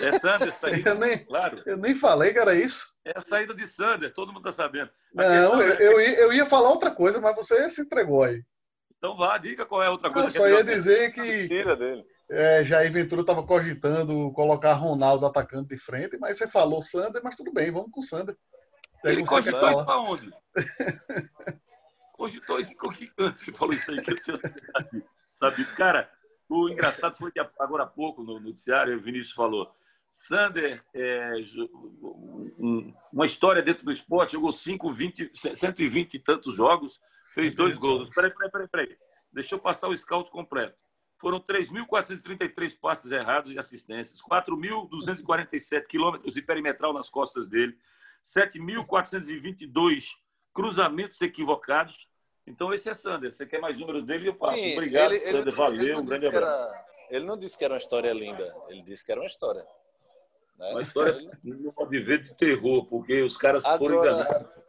É 0.00 0.18
Sanders 0.18 0.54
saída, 0.56 0.90
eu 0.90 0.94
nem, 0.94 1.18
claro. 1.18 1.62
Eu 1.64 1.76
nem 1.78 1.94
falei 1.94 2.32
que 2.32 2.38
era 2.38 2.54
isso. 2.54 2.94
É 3.04 3.12
a 3.16 3.20
saída 3.20 3.54
de 3.54 3.66
Sanders, 3.66 4.12
todo 4.12 4.28
mundo 4.32 4.46
está 4.46 4.62
sabendo. 4.62 4.90
A 5.16 5.22
não, 5.22 5.60
eu, 5.60 5.72
é... 5.72 5.76
eu, 5.80 6.00
ia, 6.00 6.20
eu 6.20 6.32
ia 6.34 6.46
falar 6.46 6.68
outra 6.68 6.90
coisa, 6.90 7.18
mas 7.18 7.34
você 7.34 7.68
se 7.70 7.80
entregou 7.80 8.22
aí. 8.22 8.44
Então 8.98 9.16
vá, 9.16 9.38
diga 9.38 9.64
qual 9.64 9.82
é 9.82 9.86
a 9.86 9.90
outra 9.90 10.10
coisa. 10.10 10.28
Eu 10.28 10.32
só 10.32 10.48
ia 10.48 10.62
dizer 10.62 11.12
que. 11.12 11.48
Tira 11.48 11.74
dele 11.74 12.04
é, 12.30 12.64
Jair 12.64 12.92
Ventura 12.92 13.22
estava 13.22 13.42
cogitando 13.42 14.32
colocar 14.32 14.72
Ronaldo 14.74 15.26
atacando 15.26 15.66
de 15.66 15.76
frente, 15.76 16.16
mas 16.16 16.38
você 16.38 16.46
falou 16.46 16.80
Sander, 16.80 17.20
mas 17.24 17.34
tudo 17.34 17.52
bem, 17.52 17.72
vamos 17.72 17.90
com 17.90 17.98
o 17.98 18.04
Sander. 18.04 18.36
Ele 19.02 19.24
cogitou 19.26 19.70
isso 19.70 19.84
para 19.84 20.00
onde? 20.00 20.30
cogitou 22.12 22.60
isso 22.60 22.74
com 22.76 22.92
que 22.92 23.08
canto 23.08 23.44
que 23.44 23.52
falou 23.52 23.74
isso 23.74 23.90
aí 23.90 24.00
que 24.00 24.12
eu 24.12 24.22
tinha 24.22 24.38
sabe? 25.32 25.64
Cara, 25.74 26.08
o 26.48 26.68
engraçado 26.68 27.16
foi 27.16 27.32
que 27.32 27.40
agora 27.58 27.82
há 27.82 27.86
pouco 27.86 28.22
no 28.22 28.38
noticiário 28.38 28.96
o 28.96 29.00
Vinícius 29.00 29.34
falou 29.34 29.74
Sander, 30.12 30.84
é, 30.94 31.32
uma 33.12 33.26
história 33.26 33.62
dentro 33.62 33.84
do 33.84 33.92
esporte, 33.92 34.32
jogou 34.32 34.52
5, 34.52 34.92
20, 34.92 35.30
120 35.34 36.14
e 36.14 36.18
tantos 36.18 36.54
jogos, 36.54 37.00
fez 37.32 37.54
dois 37.54 37.78
gols. 37.78 38.10
Peraí, 38.10 38.30
peraí, 38.30 38.50
peraí, 38.50 38.68
peraí. 38.68 38.98
Deixa 39.32 39.54
eu 39.54 39.58
passar 39.58 39.88
o 39.88 39.96
scout 39.96 40.30
completo 40.30 40.82
foram 41.20 41.38
3.433 41.38 42.78
passes 42.80 43.12
errados 43.12 43.52
de 43.52 43.58
assistências, 43.58 44.22
4.247 44.22 45.86
quilômetros 45.86 46.32
de 46.32 46.40
perimetral 46.40 46.94
nas 46.94 47.10
costas 47.10 47.46
dele, 47.46 47.76
7.422 48.24 50.14
cruzamentos 50.54 51.20
equivocados. 51.20 52.08
Então, 52.46 52.72
esse 52.72 52.88
é 52.88 52.94
Sander. 52.94 53.30
Você 53.30 53.46
quer 53.46 53.60
mais 53.60 53.76
números 53.76 54.02
dele? 54.02 54.30
Eu 54.30 54.34
faço. 54.34 54.56
Sim, 54.56 54.72
Obrigado, 54.72 55.12
ele, 55.12 55.24
Sander. 55.26 55.40
Ele, 55.42 55.50
Valeu, 55.50 55.82
ele 55.82 55.96
um 55.96 56.04
grande 56.06 56.26
abraço. 56.26 56.72
Era, 56.72 56.84
ele 57.10 57.26
não 57.26 57.38
disse 57.38 57.58
que 57.58 57.64
era 57.64 57.74
uma 57.74 57.78
história 57.78 58.12
linda, 58.12 58.56
ele 58.68 58.82
disse 58.82 59.04
que 59.04 59.12
era 59.12 59.20
uma 59.20 59.26
história. 59.26 59.64
Né? 60.58 60.70
Uma 60.70 60.82
história 60.82 61.18
ele... 61.44 61.72
pode 61.72 62.00
ver 62.00 62.22
de 62.22 62.34
terror, 62.34 62.86
porque 62.86 63.20
os 63.22 63.36
caras 63.36 63.64
Agora... 63.66 63.78
foram 63.78 64.20
enganados. 64.20 64.60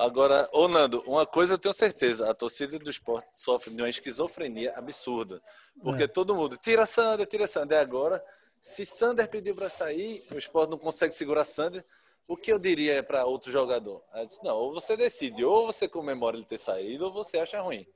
Agora, 0.00 0.48
ô 0.52 0.66
Nando, 0.66 1.02
uma 1.06 1.26
coisa 1.26 1.54
eu 1.54 1.58
tenho 1.58 1.74
certeza, 1.74 2.30
a 2.30 2.34
torcida 2.34 2.78
do 2.78 2.88
esporte 2.88 3.28
sofre 3.34 3.74
de 3.74 3.82
uma 3.82 3.88
esquizofrenia 3.88 4.72
absurda. 4.74 5.42
Porque 5.82 6.04
é. 6.04 6.08
todo 6.08 6.34
mundo, 6.34 6.56
tira 6.56 6.86
Sander, 6.86 7.26
tira 7.26 7.46
Sander. 7.46 7.78
Agora, 7.78 8.24
se 8.60 8.86
Sander 8.86 9.28
pediu 9.28 9.54
para 9.54 9.68
sair, 9.68 10.24
o 10.32 10.38
esporte 10.38 10.70
não 10.70 10.78
consegue 10.78 11.12
segurar 11.12 11.44
Sander, 11.44 11.84
o 12.26 12.34
que 12.34 12.50
eu 12.50 12.58
diria 12.58 13.02
para 13.02 13.26
outro 13.26 13.52
jogador? 13.52 14.02
Eu 14.14 14.24
disse, 14.24 14.42
não, 14.42 14.56
ou 14.56 14.72
você 14.72 14.96
decide, 14.96 15.44
ou 15.44 15.66
você 15.66 15.86
comemora 15.86 16.36
ele 16.36 16.46
ter 16.46 16.58
saído, 16.58 17.04
ou 17.04 17.12
você 17.12 17.38
acha 17.38 17.60
ruim. 17.60 17.86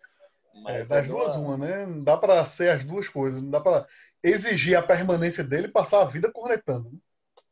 Mas 0.63 0.91
é, 0.91 0.97
das 0.97 1.09
agora... 1.09 1.25
duas, 1.25 1.37
uma, 1.37 1.57
né? 1.57 1.87
Não 1.87 2.03
dá 2.03 2.17
para 2.17 2.45
ser 2.45 2.71
as 2.71 2.85
duas 2.85 3.09
coisas. 3.09 3.41
Não 3.41 3.51
dá 3.51 3.61
para 3.61 3.87
exigir 4.23 4.77
a 4.77 4.83
permanência 4.83 5.43
dele 5.43 5.69
e 5.69 5.73
passar 5.73 6.03
a 6.03 6.05
vida 6.05 6.31
cornetando. 6.31 6.91
Né? 6.91 6.99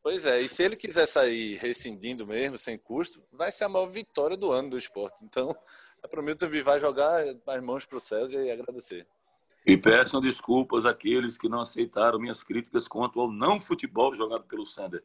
Pois 0.03 0.25
é, 0.25 0.41
e 0.41 0.49
se 0.49 0.61
ele 0.61 0.75
quiser 0.75 1.07
sair 1.07 1.55
rescindindo 1.55 2.27
mesmo, 2.27 2.57
sem 2.57 2.77
custo, 2.77 3.23
vai 3.31 3.53
ser 3.53 3.63
a 3.63 3.69
maior 3.69 3.85
vitória 3.85 4.35
do 4.35 4.51
ano 4.51 4.71
do 4.71 4.77
esporte. 4.77 5.23
Então, 5.23 5.55
a 6.03 6.07
Promilton 6.09 6.49
vai 6.61 6.77
jogar 6.77 7.23
as 7.47 7.63
mãos 7.63 7.85
para 7.85 7.97
os 7.97 8.03
céus 8.03 8.33
e 8.33 8.51
agradecer. 8.51 9.07
E 9.65 9.77
peçam 9.77 10.19
desculpas 10.19 10.85
àqueles 10.85 11.37
que 11.37 11.47
não 11.47 11.61
aceitaram 11.61 12.19
minhas 12.19 12.43
críticas 12.43 12.85
quanto 12.85 13.21
ao 13.21 13.31
não 13.31 13.61
futebol 13.61 14.13
jogado 14.13 14.43
pelo 14.43 14.65
Sander. 14.65 15.01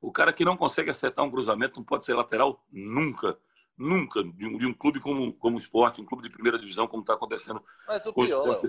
O 0.00 0.10
cara 0.10 0.32
que 0.32 0.44
não 0.44 0.56
consegue 0.56 0.90
acertar 0.90 1.24
um 1.24 1.30
cruzamento 1.30 1.78
não 1.78 1.84
pode 1.84 2.04
ser 2.04 2.14
lateral 2.14 2.60
nunca. 2.72 3.38
Nunca. 3.78 4.24
De 4.24 4.46
um, 4.46 4.58
de 4.58 4.66
um 4.66 4.74
clube 4.74 4.98
como, 4.98 5.32
como 5.34 5.54
o 5.54 5.58
esporte, 5.60 6.00
um 6.00 6.04
clube 6.04 6.24
de 6.24 6.30
primeira 6.30 6.58
divisão, 6.58 6.88
como 6.88 7.02
está 7.02 7.14
acontecendo. 7.14 7.62
Mas 7.86 8.04
o 8.04 8.12
pior, 8.12 8.60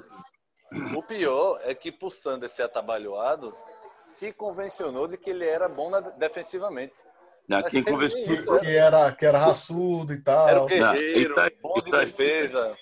o 0.96 1.04
pior 1.04 1.60
é 1.64 1.76
que 1.76 1.92
por 1.92 2.12
Sander 2.12 2.50
ser 2.50 2.64
atabalhoado, 2.64 3.54
se 3.92 4.34
convencionou 4.34 5.08
de 5.08 5.18
que 5.18 5.30
ele 5.30 5.46
era 5.46 5.68
bom 5.68 5.90
na, 5.90 6.00
defensivamente. 6.00 7.04
Já, 7.50 7.64
quem 7.64 7.84
conversou 7.84 8.20
isso, 8.22 8.60
que, 8.60 8.76
era, 8.76 9.12
que 9.12 9.26
era 9.26 9.38
raçudo 9.38 10.14
e 10.14 10.22
tal. 10.22 10.48
Era 10.48 10.62
o 10.62 10.66
guerreiro, 10.66 11.36
tá, 11.36 11.52
bom 11.62 11.74
de 11.82 11.92
tá, 11.92 11.98
defesa. 11.98 12.78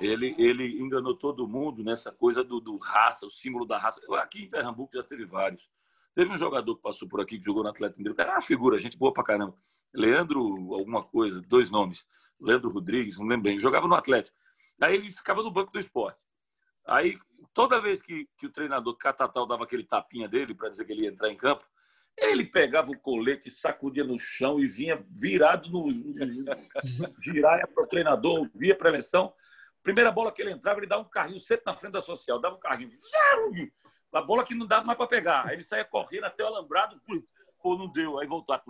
Ele, 0.00 0.34
ele 0.38 0.80
enganou 0.80 1.16
todo 1.16 1.48
mundo 1.48 1.82
nessa 1.82 2.12
coisa 2.12 2.44
do, 2.44 2.60
do 2.60 2.76
raça, 2.76 3.26
o 3.26 3.30
símbolo 3.30 3.66
da 3.66 3.78
raça. 3.78 4.00
Aqui 4.18 4.44
em 4.44 4.50
Pernambuco 4.50 4.94
já 4.94 5.02
teve 5.02 5.24
vários. 5.24 5.68
Teve 6.14 6.30
um 6.30 6.38
jogador 6.38 6.76
que 6.76 6.82
passou 6.82 7.08
por 7.08 7.20
aqui, 7.20 7.38
que 7.38 7.44
jogou 7.44 7.64
no 7.64 7.70
Atlético 7.70 7.98
Mineiro, 7.98 8.20
era 8.20 8.32
uma 8.32 8.40
figura, 8.40 8.78
gente 8.78 8.96
boa 8.96 9.12
pra 9.12 9.24
caramba. 9.24 9.54
Leandro, 9.92 10.40
alguma 10.74 11.02
coisa, 11.02 11.40
dois 11.40 11.70
nomes. 11.70 12.06
Leandro 12.40 12.70
Rodrigues, 12.70 13.18
não 13.18 13.26
lembro 13.26 13.44
bem, 13.44 13.58
jogava 13.58 13.88
no 13.88 13.94
Atlético. 13.94 14.36
Aí 14.80 14.94
ele 14.94 15.10
ficava 15.10 15.42
no 15.42 15.50
banco 15.50 15.72
do 15.72 15.78
esporte. 15.78 16.22
Aí, 16.86 17.18
toda 17.52 17.80
vez 17.80 18.02
que, 18.02 18.28
que 18.36 18.46
o 18.46 18.52
treinador 18.52 18.96
Catatal 18.96 19.46
dava 19.46 19.64
aquele 19.64 19.84
tapinha 19.84 20.28
dele 20.28 20.54
para 20.54 20.68
dizer 20.68 20.84
que 20.84 20.92
ele 20.92 21.04
ia 21.04 21.10
entrar 21.10 21.30
em 21.30 21.36
campo, 21.36 21.64
ele 22.16 22.44
pegava 22.44 22.90
o 22.90 22.98
colete, 22.98 23.50
sacudia 23.50 24.04
no 24.04 24.18
chão 24.18 24.60
e 24.60 24.66
vinha 24.66 25.04
virado 25.10 25.68
no. 25.68 25.88
giraia 27.20 27.66
para 27.66 27.84
o 27.84 27.86
treinador, 27.86 28.48
via 28.54 28.76
para 28.76 28.88
a 28.88 28.92
eleição. 28.92 29.32
Primeira 29.82 30.12
bola 30.12 30.30
que 30.30 30.40
ele 30.40 30.52
entrava, 30.52 30.78
ele 30.78 30.86
dava 30.86 31.02
um 31.02 31.08
carrinho 31.08 31.40
sempre 31.40 31.64
na 31.66 31.76
frente 31.76 31.92
da 31.92 32.00
social, 32.00 32.40
dava 32.40 32.56
um 32.56 32.60
carrinho. 32.60 32.90
A 34.12 34.22
bola 34.22 34.44
que 34.44 34.54
não 34.54 34.66
dava 34.66 34.86
mais 34.86 34.96
para 34.96 35.08
pegar. 35.08 35.46
Aí 35.46 35.56
ele 35.56 35.64
saía 35.64 35.84
correndo 35.84 36.24
até 36.24 36.44
o 36.44 36.46
alambrado, 36.46 37.00
pô, 37.60 37.76
não 37.76 37.88
deu. 37.92 38.18
Aí 38.18 38.26
voltou 38.26 38.54
a 38.54 38.62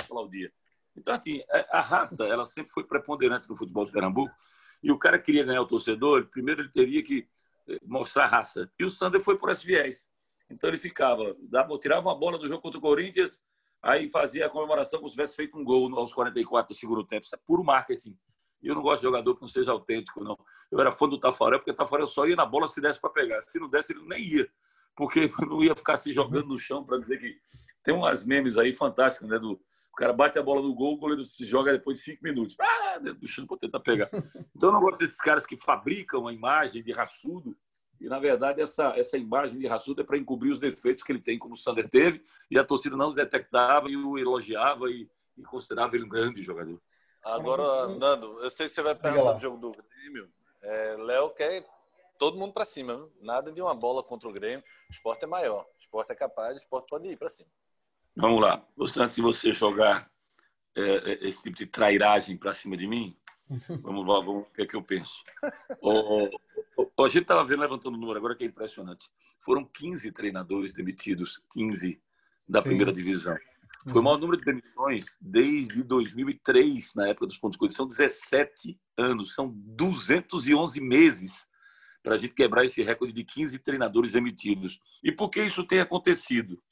aplaudia. 0.00 0.52
Então, 0.96 1.12
assim, 1.12 1.42
a 1.70 1.80
raça, 1.80 2.24
ela 2.24 2.46
sempre 2.46 2.72
foi 2.72 2.84
preponderante 2.84 3.48
no 3.48 3.56
futebol 3.56 3.84
de 3.84 3.92
Pernambuco 3.92 4.32
e 4.82 4.90
o 4.90 4.98
cara 4.98 5.18
queria 5.18 5.44
ganhar 5.44 5.62
o 5.62 5.66
torcedor, 5.66 6.26
primeiro 6.26 6.62
ele 6.62 6.70
teria 6.70 7.02
que 7.02 7.28
eh, 7.68 7.78
mostrar 7.84 8.26
raça. 8.26 8.70
E 8.78 8.84
o 8.84 8.90
Sander 8.90 9.20
foi 9.20 9.36
por 9.36 9.50
esse 9.50 9.66
viés. 9.66 10.06
Então 10.50 10.68
ele 10.68 10.78
ficava, 10.78 11.36
dava, 11.42 11.78
tirava 11.78 12.08
uma 12.08 12.18
bola 12.18 12.38
do 12.38 12.48
jogo 12.48 12.60
contra 12.60 12.78
o 12.78 12.82
Corinthians, 12.82 13.40
aí 13.82 14.08
fazia 14.08 14.46
a 14.46 14.50
comemoração 14.50 14.98
como 14.98 15.08
se 15.08 15.16
tivesse 15.16 15.36
feito 15.36 15.56
um 15.56 15.64
gol 15.64 15.94
aos 15.96 16.12
44 16.12 16.74
do 16.74 16.78
segundo 16.78 17.04
tempo. 17.04 17.24
Isso 17.24 17.34
é 17.34 17.38
puro 17.46 17.62
marketing. 17.62 18.16
E 18.62 18.68
eu 18.68 18.74
não 18.74 18.82
gosto 18.82 19.00
de 19.00 19.06
jogador 19.06 19.34
que 19.34 19.40
não 19.40 19.48
seja 19.48 19.72
autêntico, 19.72 20.22
não. 20.22 20.38
Eu 20.70 20.78
era 20.80 20.92
fã 20.92 21.08
do 21.08 21.18
Tafarel, 21.18 21.58
porque 21.58 21.70
o 21.70 21.74
Tafarel 21.74 22.06
só 22.06 22.26
ia 22.26 22.36
na 22.36 22.44
bola 22.44 22.68
se 22.68 22.80
desse 22.80 23.00
para 23.00 23.10
pegar. 23.10 23.40
Se 23.42 23.58
não 23.58 23.68
desse, 23.68 23.92
ele 23.92 24.02
nem 24.06 24.22
ia. 24.22 24.50
Porque 24.94 25.30
não 25.48 25.62
ia 25.62 25.74
ficar 25.74 25.96
se 25.96 26.12
jogando 26.12 26.48
no 26.48 26.58
chão 26.58 26.84
para 26.84 26.98
dizer 26.98 27.18
que. 27.18 27.38
Tem 27.82 27.94
umas 27.94 28.22
memes 28.22 28.58
aí 28.58 28.74
fantásticas, 28.74 29.30
né? 29.30 29.38
Do, 29.38 29.58
o 29.92 29.96
cara 29.96 30.12
bate 30.12 30.38
a 30.38 30.42
bola 30.42 30.62
no 30.62 30.74
gol, 30.74 30.94
o 30.94 30.96
goleiro 30.96 31.24
se 31.24 31.44
joga 31.44 31.72
depois 31.72 31.98
de 31.98 32.04
cinco 32.04 32.22
minutos. 32.22 32.56
Ah, 32.60 32.98
chão 33.26 33.46
para 33.46 33.58
tentar 33.58 33.80
pegar. 33.80 34.08
Então 34.56 34.68
eu 34.68 34.72
não 34.74 34.80
gosto 34.80 35.00
desses 35.00 35.18
caras 35.18 35.46
que 35.46 35.56
fabricam 35.56 36.28
a 36.28 36.32
imagem 36.32 36.82
de 36.82 36.92
raçudo. 36.92 37.56
E, 38.00 38.08
na 38.08 38.18
verdade, 38.18 38.60
essa, 38.60 38.94
essa 38.96 39.18
imagem 39.18 39.58
de 39.58 39.66
raçudo 39.66 40.00
é 40.00 40.04
para 40.04 40.16
encobrir 40.16 40.50
os 40.50 40.58
defeitos 40.58 41.02
que 41.02 41.12
ele 41.12 41.20
tem, 41.20 41.38
como 41.38 41.54
o 41.54 41.56
Sander 41.56 41.88
teve, 41.88 42.22
e 42.50 42.58
a 42.58 42.64
torcida 42.64 42.96
não 42.96 43.12
detectava 43.12 43.90
e 43.90 43.96
o 43.96 44.18
elogiava 44.18 44.90
e, 44.90 45.08
e 45.36 45.42
considerava 45.42 45.94
ele 45.96 46.04
um 46.04 46.08
grande 46.08 46.42
jogador. 46.42 46.80
Agora, 47.22 47.88
Nando, 47.88 48.42
eu 48.42 48.50
sei 48.50 48.66
que 48.66 48.72
você 48.72 48.82
vai 48.82 48.94
perguntar 48.94 49.32
do 49.32 49.40
jogo 49.40 49.58
do 49.58 49.72
Grêmio. 49.72 50.30
É, 50.62 50.96
Léo 50.98 51.30
quer 51.30 51.66
todo 52.18 52.38
mundo 52.38 52.52
para 52.52 52.64
cima. 52.64 52.96
Viu? 52.96 53.12
Nada 53.20 53.52
de 53.52 53.60
uma 53.60 53.74
bola 53.74 54.02
contra 54.02 54.28
o 54.28 54.32
Grêmio. 54.32 54.64
O 54.88 54.92
esporte 54.92 55.24
é 55.24 55.28
maior. 55.28 55.66
O 55.78 55.80
esporte 55.80 56.12
é 56.12 56.14
capaz, 56.14 56.54
o 56.54 56.58
esporte 56.58 56.88
pode 56.88 57.08
ir 57.08 57.16
para 57.18 57.28
cima. 57.28 57.50
Vamos 58.20 58.40
lá. 58.42 58.62
Antes 58.78 59.14
de 59.14 59.22
você 59.22 59.50
jogar 59.50 60.10
é, 60.76 60.82
é, 60.82 61.28
esse 61.28 61.42
tipo 61.42 61.56
de 61.56 61.66
trairagem 61.66 62.36
para 62.36 62.52
cima 62.52 62.76
de 62.76 62.86
mim? 62.86 63.16
Vamos 63.82 64.06
lá, 64.06 64.20
vamos, 64.20 64.46
o 64.46 64.52
que 64.52 64.62
é 64.62 64.66
que 64.66 64.76
eu 64.76 64.82
penso? 64.82 65.24
o, 65.82 66.30
o, 66.76 67.04
a 67.04 67.08
gente 67.08 67.22
estava 67.22 67.44
vendo, 67.44 67.58
levantando 67.58 67.96
o 67.96 68.00
número 68.00 68.16
agora, 68.16 68.36
que 68.36 68.44
é 68.44 68.46
impressionante. 68.46 69.10
Foram 69.40 69.64
15 69.64 70.12
treinadores 70.12 70.72
demitidos, 70.72 71.42
15 71.52 72.00
da 72.48 72.60
Sim. 72.60 72.68
primeira 72.68 72.92
divisão. 72.92 73.36
Foi 73.84 73.94
o 73.94 73.96
uhum. 73.96 74.02
maior 74.02 74.18
número 74.18 74.36
de 74.36 74.44
demissões 74.44 75.18
desde 75.20 75.82
2003, 75.82 76.94
na 76.94 77.08
época 77.08 77.26
dos 77.26 77.38
pontos 77.38 77.58
corridos. 77.58 77.76
São 77.76 77.88
17 77.88 78.78
anos, 78.96 79.34
são 79.34 79.52
211 79.52 80.80
meses 80.80 81.44
para 82.04 82.14
a 82.14 82.16
gente 82.16 82.34
quebrar 82.34 82.64
esse 82.64 82.82
recorde 82.82 83.12
de 83.12 83.24
15 83.24 83.58
treinadores 83.58 84.14
emitidos. 84.14 84.78
E 85.02 85.10
por 85.10 85.28
que 85.28 85.42
isso 85.42 85.64
tem 85.64 85.80
acontecido? 85.80 86.62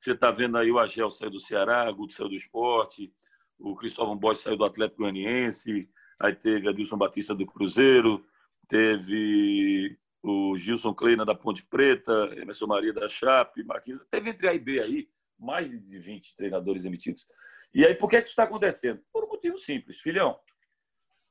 Você 0.00 0.12
está 0.12 0.30
vendo 0.30 0.56
aí 0.56 0.72
o 0.72 0.78
Agel 0.78 1.10
saiu 1.10 1.30
do 1.30 1.38
Ceará, 1.38 1.90
o 1.90 1.94
Guto 1.94 2.14
saiu 2.14 2.30
do 2.30 2.34
esporte, 2.34 3.12
o 3.58 3.76
Cristóvão 3.76 4.16
Bosch 4.16 4.40
saiu 4.40 4.56
do 4.56 4.64
Atlético 4.64 5.02
Goianiense, 5.02 5.90
aí 6.18 6.34
teve 6.34 6.66
a 6.66 6.72
Dilson 6.72 6.96
Batista 6.96 7.34
do 7.34 7.44
Cruzeiro, 7.44 8.24
teve 8.66 9.98
o 10.22 10.56
Gilson 10.56 10.94
Kleina 10.94 11.26
da 11.26 11.34
Ponte 11.34 11.62
Preta, 11.62 12.12
Emerson 12.34 12.66
Maria 12.66 12.94
da 12.94 13.10
Chape, 13.10 13.62
Marquinhos, 13.62 14.02
teve 14.10 14.30
entre 14.30 14.48
A 14.48 14.54
e 14.54 14.58
B 14.58 14.80
aí 14.80 15.08
mais 15.38 15.70
de 15.70 15.98
20 15.98 16.34
treinadores 16.34 16.86
emitidos. 16.86 17.26
E 17.74 17.84
aí, 17.84 17.94
por 17.94 18.08
que, 18.08 18.16
que 18.16 18.24
isso 18.24 18.32
está 18.32 18.44
acontecendo? 18.44 19.02
Por 19.12 19.24
um 19.24 19.28
motivo 19.28 19.58
simples, 19.58 20.00
filhão. 20.00 20.38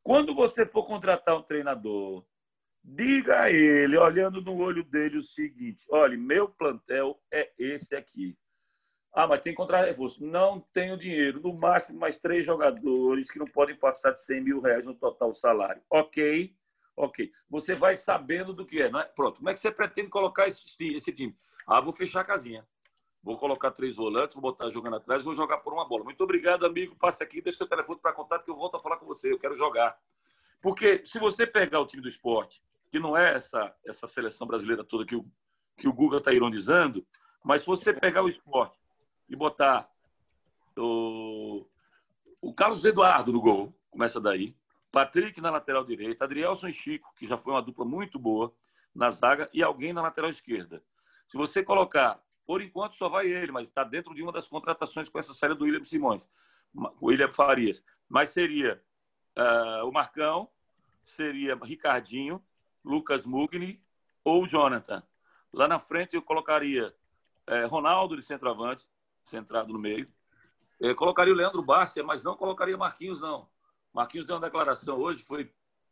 Quando 0.03 0.36
você 0.36 0.63
for 0.63 0.86
contratar 0.86 1.36
um 1.36 1.43
treinador, 1.43 2.23
diga 2.84 3.41
a 3.41 3.51
ele, 3.51 3.97
olhando 3.97 4.41
no 4.41 4.58
olho 4.58 4.84
dele, 4.84 5.17
o 5.17 5.23
seguinte: 5.23 5.86
olha, 5.89 6.15
meu 6.17 6.47
plantel 6.47 7.19
é 7.32 7.51
esse 7.58 7.95
aqui. 7.95 8.38
Ah, 9.12 9.28
mas 9.28 9.41
tem 9.41 9.54
que 9.54 9.62
encontrar 9.62 9.86
reforço. 9.86 10.24
Não 10.24 10.60
tenho 10.72 10.98
dinheiro. 10.98 11.41
No 11.41 11.54
máximo, 11.54 12.00
mais 12.00 12.17
três 12.17 12.45
jogadores 12.45 13.32
que 13.32 13.39
não 13.39 13.48
podem 13.48 13.76
passar 13.76 14.12
de 14.12 14.22
100 14.24 14.41
mil 14.41 14.62
reais 14.62 14.86
no 14.86 14.93
total 14.93 15.34
salário. 15.34 15.82
Ok, 15.89 16.56
ok. 16.95 17.32
Você 17.50 17.74
vai 17.74 17.95
sabendo 17.95 18.54
do 18.54 18.65
que 18.65 18.82
é, 18.82 18.89
não 18.89 19.00
é? 19.00 19.06
Pronto. 19.06 19.38
Como 19.38 19.50
é 19.50 19.54
que 19.54 19.60
você 19.60 19.72
pretende 19.72 20.10
colocar 20.10 20.48
esse, 20.48 20.63
esse 20.93 21.12
time? 21.12 21.36
Ah, 21.65 21.82
vou 21.82 21.91
fechar 21.91 22.22
a 22.22 22.26
casinha. 22.26 22.65
Vou 23.22 23.38
colocar 23.38 23.72
três 23.72 23.98
volantes, 23.98 24.36
vou 24.36 24.41
botar 24.41 24.69
jogando 24.69 24.95
atrás, 24.95 25.24
vou 25.24 25.34
jogar 25.34 25.58
por 25.58 25.74
uma 25.74 25.88
bola. 25.88 26.06
Muito 26.06 26.24
obrigado, 26.24 26.65
amigo. 26.65 26.95
Passe 26.95 27.22
aqui, 27.22 27.41
deixa 27.41 27.58
seu 27.58 27.67
telefone 27.67 28.00
para 28.00 28.13
contato 28.13 28.45
que 28.45 28.52
eu 28.52 28.56
volto 28.56 28.78
a 28.78 28.80
falar 28.80 28.98
com 28.98 29.06
você. 29.06 29.32
Eu 29.32 29.39
quero 29.39 29.56
jogar. 29.56 29.98
Porque 30.62 31.04
se 31.06 31.19
você 31.19 31.45
pegar 31.45 31.82
o 31.82 31.86
time 31.86 32.02
do 32.02 32.08
esporte, 32.08 32.62
que 32.89 33.00
não 33.00 33.17
é 33.17 33.36
essa, 33.36 33.76
essa 33.86 34.08
seleção 34.08 34.48
brasileira 34.48 34.84
toda 34.84 35.06
que 35.06 35.15
o, 35.15 35.26
que 35.78 35.88
o 35.88 35.93
Guga 35.93 36.17
está 36.17 36.32
ironizando, 36.32 37.06
mas 37.43 37.62
se 37.62 37.67
você 37.67 37.93
pegar 37.93 38.24
o 38.24 38.30
esporte 38.30 38.79
e 39.30 39.36
botar 39.36 39.89
o, 40.78 41.65
o 42.42 42.54
Carlos 42.54 42.84
Eduardo 42.84 43.32
no 43.32 43.42
gol, 43.42 43.74
começa 43.92 44.20
daí, 44.20 44.56
Patrick 44.92 45.39
na 45.39 45.52
lateral 45.52 45.86
direita, 45.86 46.26
Adrielson 46.26 46.68
e 46.68 46.74
Chico, 46.74 47.13
que 47.15 47.26
já 47.26 47.38
foi 47.38 47.54
uma 47.54 47.62
dupla 47.62 47.86
muito 47.86 48.18
boa 48.18 48.54
na 48.94 49.12
zaga, 49.12 49.50
e 49.54 49.62
alguém 49.62 49.94
na 49.94 50.02
lateral 50.02 50.30
esquerda. 50.30 50.84
Se 51.28 51.38
você 51.38 51.63
colocar 51.63 52.20
por 52.50 52.63
enquanto 52.63 52.96
só 52.96 53.08
vai 53.08 53.28
ele, 53.28 53.52
mas 53.52 53.68
está 53.68 53.84
dentro 53.84 54.15
de 54.15 54.24
uma 54.24 54.32
das 54.32 54.48
contratações 54.48 55.08
com 55.08 55.20
essa 55.20 55.36
série 55.36 55.54
do 55.54 55.65
William 55.65 55.84
Simões, 55.84 56.28
o 56.74 57.06
William 57.06 57.30
Farias. 57.30 57.84
Mas 58.10 58.30
seria 58.30 58.82
uh, 59.38 59.88
o 59.88 59.92
Marcão, 59.92 60.50
seria 61.04 61.56
Ricardinho, 61.56 62.44
Lucas 62.84 63.24
Mugni 63.24 63.80
ou 64.24 64.48
Jonathan. 64.48 65.04
Lá 65.54 65.68
na 65.68 65.78
frente 65.78 66.15
eu 66.15 66.24
colocaria 66.24 66.88
uh, 67.48 67.68
Ronaldo 67.68 68.15
de 68.15 68.24
centroavante, 68.24 68.84
centrado 69.30 69.72
no 69.72 69.80
meio. 69.80 70.08
Eu 70.80 70.96
colocaria 70.96 71.34
o 71.34 71.36
Leandro 71.36 71.62
Bárcia, 71.62 72.04
mas 72.04 72.24
não 72.24 72.36
colocaria 72.36 72.78
Marquinhos, 72.78 73.22
não. 73.22 73.50
Marquinhos 73.94 74.26
deu 74.26 74.36
uma 74.36 74.42
declaração 74.42 74.98
hoje, 74.98 75.24
foi 75.24 75.52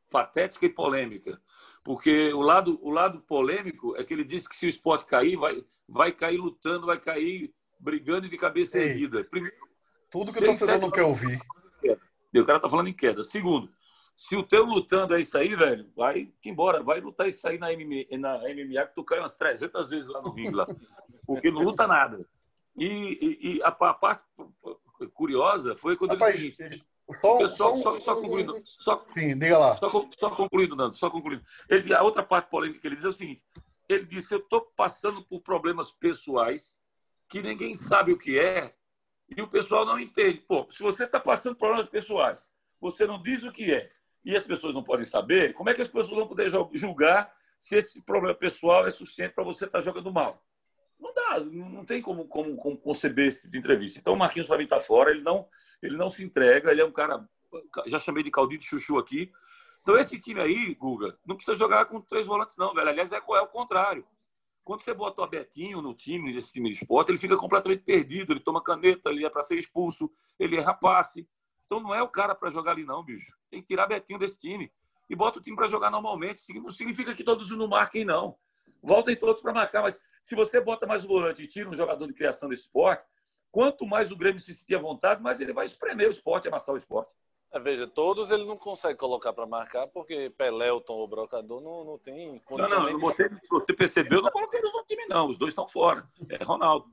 patética 0.10 0.66
e 0.66 0.70
polêmica. 0.70 1.42
Porque 1.84 2.32
o 2.34 2.42
lado, 2.42 2.80
o 2.82 2.90
lado 2.90 3.20
polêmico 3.22 3.96
é 3.96 4.04
que 4.04 4.14
ele 4.14 4.24
disse 4.24 4.48
que 4.48 4.56
se 4.56 4.66
o 4.66 4.70
esporte 4.70 5.06
cair, 5.06 5.36
vai, 5.36 5.64
vai 5.88 6.12
cair 6.12 6.38
lutando, 6.38 6.86
vai 6.86 7.00
cair 7.00 7.54
brigando 7.80 8.30
de 8.30 8.38
cabeça 8.38 8.78
Ei, 8.78 8.90
erguida. 8.90 9.24
Primeiro, 9.24 9.56
tudo 10.10 10.32
que 10.32 10.40
o 10.40 10.46
torcedor 10.46 10.80
não 10.80 10.92
quer 10.92 11.04
ouvir. 11.04 11.40
O 12.36 12.46
cara 12.46 12.60
tá 12.60 12.70
falando 12.70 12.88
em 12.88 12.94
queda. 12.94 13.24
Segundo, 13.24 13.70
se 14.16 14.36
o 14.36 14.44
teu 14.44 14.66
lutando 14.66 15.16
é 15.16 15.22
isso 15.22 15.38
aí, 15.38 15.56
velho, 15.56 15.90
vai 15.96 16.32
embora, 16.46 16.84
vai 16.84 17.00
lutar 17.00 17.28
isso 17.28 17.48
aí 17.48 17.58
na 17.58 17.72
MMA, 17.72 18.18
na 18.18 18.40
MMA 18.40 18.88
que 18.88 18.96
tu 18.96 19.04
cai 19.04 19.20
umas 19.20 19.36
300 19.36 19.90
vezes 19.90 20.08
lá 20.08 20.22
no 20.22 20.32
ringue, 20.32 20.56
lá, 20.56 20.68
porque 21.26 21.52
não 21.52 21.62
luta 21.62 21.88
nada. 21.88 22.26
E, 22.78 22.86
e, 22.86 23.58
e 23.58 23.64
a, 23.64 23.70
a, 23.70 23.94
parte 23.94 24.24
curiosa 25.14 25.76
foi 25.78 25.98
quando 25.98 26.12
Rapaz, 26.12 26.36
ele 26.36 26.52
disse, 26.52 26.84
só, 27.22 27.38
pessoal, 27.38 27.78
só, 27.78 27.94
só, 27.94 28.00
só 28.00 28.16
concluindo. 28.22 28.62
Só, 28.66 29.04
Sim, 29.08 29.40
diga 29.40 29.58
lá. 29.58 29.78
Só, 29.78 29.90
só 30.18 30.30
concluindo, 30.30 30.76
Nando, 30.76 30.96
só 30.96 31.10
concluindo. 31.10 31.44
Ele, 31.70 31.94
a 31.94 32.04
outra 32.04 32.22
parte 32.22 32.50
polêmica 32.50 32.80
que 32.80 32.88
ele 32.88 32.96
diz 32.96 33.06
é 33.06 33.10
o 33.10 33.14
seguinte: 33.14 33.42
ele 33.88 34.06
disse, 34.06 34.34
eu 34.34 34.40
estou 34.40 34.62
passando 34.76 35.24
por 35.24 35.42
problemas 35.42 35.92
pessoais 35.92 36.78
que 37.30 37.42
ninguém 37.42 37.74
sabe 37.74 38.12
o 38.12 38.18
que 38.18 38.40
é 38.40 38.74
e 39.30 39.42
o 39.42 39.48
pessoal 39.48 39.86
não 39.86 40.00
entende. 40.00 40.40
Pô, 40.48 40.68
se 40.72 40.84
você 40.84 41.06
está 41.06 41.20
passando 41.20 41.56
por 41.56 41.68
problemas 41.68 41.90
pessoais, 41.90 42.50
você 42.80 43.06
não 43.06 43.22
diz 43.22 43.44
o 43.44 43.52
que 43.52 43.74
é 43.74 43.90
e 44.24 44.36
as 44.36 44.44
pessoas 44.44 44.74
não 44.74 44.84
podem 44.84 45.06
saber, 45.06 45.54
como 45.54 45.70
é 45.70 45.74
que 45.74 45.82
as 45.82 45.88
pessoas 45.88 46.18
vão 46.18 46.28
poder 46.28 46.50
julgar 46.74 47.34
se 47.60 47.78
esse 47.78 48.02
problema 48.02 48.36
pessoal 48.36 48.86
é 48.86 48.90
suficiente 48.90 49.34
para 49.34 49.44
você 49.44 49.66
estar 49.66 49.80
tá 49.80 49.84
jogando 49.84 50.12
mal? 50.12 50.44
Não 51.40 51.40
dá, 51.40 51.70
não 51.70 51.86
tem 51.86 52.02
como, 52.02 52.28
como, 52.28 52.56
como 52.58 52.78
conceber 52.78 53.28
esse 53.28 53.42
tipo 53.42 53.52
de 53.54 53.60
entrevista. 53.60 54.00
Então, 54.00 54.14
o 54.14 54.18
Marquinhos, 54.18 54.48
para 54.48 54.58
mim, 54.58 54.64
está 54.64 54.80
fora, 54.80 55.12
ele 55.12 55.22
não 55.22 55.48
ele 55.82 55.96
não 55.96 56.10
se 56.10 56.24
entrega, 56.24 56.72
ele 56.72 56.82
é 56.82 56.86
um 56.86 56.92
cara. 56.92 57.28
Já 57.86 58.00
chamei 58.00 58.24
de 58.24 58.32
caldinho 58.32 58.62
chuchu 58.62 58.98
aqui. 58.98 59.32
Então, 59.82 59.98
esse 59.98 60.20
time 60.20 60.42
aí, 60.42 60.74
Guga, 60.76 61.18
não 61.26 61.36
precisa 61.36 61.58
jogar 61.58 61.86
com 61.86 62.02
três 62.02 62.28
volantes, 62.28 62.58
não, 62.58 62.74
velho. 62.74 62.90
Aliás, 62.90 63.12
é, 63.12 63.18
é 63.18 63.42
o 63.42 63.48
contrário. 63.48 64.06
Quando 64.64 64.82
você 64.82 64.94
bota 64.94 65.22
o 65.22 65.28
Betinho 65.28 65.82
no 65.82 65.94
time, 65.94 66.34
nesse 66.34 66.52
time 66.52 66.70
de 66.70 66.76
esporte, 66.76 67.10
ele 67.10 67.18
fica 67.18 67.38
completamente 67.38 67.84
perdido. 67.84 68.34
Ele 68.34 68.42
toma 68.42 68.62
caneta, 68.62 69.10
ele 69.10 69.26
é 69.26 69.30
para 69.30 69.44
ser 69.44 69.58
expulso, 69.58 70.12
ele 70.38 70.58
erra 70.58 70.74
passe. 70.74 71.28
Então, 71.66 71.80
não 71.80 71.96
é 71.96 72.02
o 72.02 72.10
cara 72.10 72.36
para 72.36 72.50
jogar 72.50 72.72
ali, 72.72 72.84
não, 72.84 73.04
bicho. 73.04 73.32
Tem 73.50 73.62
que 73.62 73.68
tirar 73.68 73.88
Betinho 73.88 74.20
desse 74.20 74.38
time. 74.38 74.72
E 75.10 75.16
bota 75.16 75.40
o 75.40 75.42
time 75.42 75.56
para 75.56 75.68
jogar 75.68 75.90
normalmente. 75.90 76.44
Não 76.60 76.70
significa 76.70 77.16
que 77.16 77.24
todos 77.24 77.50
não 77.52 77.68
marquem, 77.68 78.04
não. 78.04 78.36
Voltem 78.84 79.16
todos 79.16 79.42
para 79.42 79.54
marcar, 79.54 79.82
mas 79.82 79.98
se 80.28 80.36
você 80.36 80.60
bota 80.60 80.86
mais 80.86 81.06
o 81.06 81.08
volante 81.08 81.42
e 81.42 81.48
tira 81.48 81.70
um 81.70 81.74
jogador 81.74 82.06
de 82.06 82.14
criação 82.14 82.50
desse 82.50 82.64
esporte, 82.64 83.02
quanto 83.50 83.86
mais 83.86 84.12
o 84.12 84.18
Grêmio 84.18 84.42
se 84.42 84.54
sentir 84.54 84.76
à 84.76 84.80
vontade, 84.80 85.24
mais 85.24 85.40
ele 85.40 85.54
vai 85.54 85.64
espremer 85.64 86.06
o 86.06 86.12
esporte, 86.12 86.50
amassar 86.50 86.76
o 86.76 86.78
esporte. 86.78 87.10
É, 87.50 87.58
veja, 87.58 87.88
todos 87.88 88.30
ele 88.30 88.44
não 88.44 88.58
consegue 88.58 89.00
colocar 89.00 89.32
para 89.32 89.46
marcar, 89.46 89.88
porque 89.88 90.30
Pelé, 90.32 90.70
o 90.70 90.82
Tom, 90.82 91.00
o 91.02 91.08
Brocador 91.08 91.62
não, 91.62 91.86
não 91.86 91.98
tem 91.98 92.40
condição. 92.40 92.84
Não, 92.84 92.92
não, 92.92 93.00
você, 93.00 93.30
você 93.50 93.74
percebeu, 93.74 94.22
não 94.22 94.30
coloquei 94.30 94.60
no 94.60 94.84
time, 94.84 95.06
não. 95.06 95.30
Os 95.30 95.38
dois 95.38 95.52
estão 95.52 95.66
fora. 95.66 96.06
É 96.30 96.44
Ronaldo. 96.44 96.92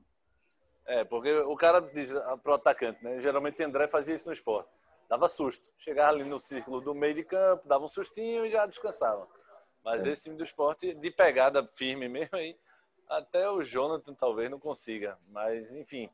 É, 0.85 1.03
porque 1.03 1.33
o 1.33 1.57
cara 1.57 1.81
diz 1.81 2.13
pro 2.41 2.53
atacante, 2.53 3.03
né? 3.03 3.19
Geralmente 3.19 3.61
André 3.61 3.89
fazia 3.89 4.15
isso 4.15 4.27
no 4.27 4.33
esporte. 4.33 4.69
Dava 5.09 5.27
susto. 5.27 5.69
Chegava 5.77 6.11
ali 6.11 6.23
no 6.23 6.39
círculo 6.39 6.79
do 6.79 6.95
meio 6.95 7.15
de 7.15 7.25
campo, 7.25 7.67
dava 7.67 7.83
um 7.83 7.89
sustinho 7.89 8.45
e 8.45 8.51
já 8.51 8.65
descansava. 8.65 9.27
Mas 9.83 10.05
é. 10.05 10.11
esse 10.11 10.23
time 10.23 10.37
do 10.37 10.43
esporte, 10.45 10.93
de 10.93 11.11
pegada 11.11 11.67
firme 11.67 12.07
mesmo 12.07 12.37
aí, 12.37 12.57
até 13.09 13.49
o 13.49 13.63
Jonathan 13.63 14.13
talvez 14.13 14.49
não 14.49 14.59
consiga. 14.59 15.17
Mas, 15.29 15.75
enfim, 15.75 16.09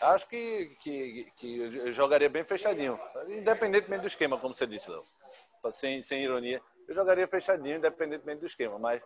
acho 0.00 0.28
que, 0.28 0.76
que, 0.80 1.32
que 1.36 1.58
eu 1.58 1.92
jogaria 1.92 2.28
bem 2.28 2.44
fechadinho. 2.44 2.98
Independentemente 3.28 4.02
do 4.02 4.08
esquema, 4.08 4.38
como 4.38 4.54
você 4.54 4.66
disse, 4.66 4.90
Léo. 4.90 5.04
Sem, 5.72 6.02
sem 6.02 6.22
ironia. 6.22 6.60
Eu 6.88 6.94
jogaria 6.94 7.28
fechadinho, 7.28 7.76
independentemente 7.76 8.40
do 8.40 8.46
esquema. 8.46 8.78
Mas 8.78 9.02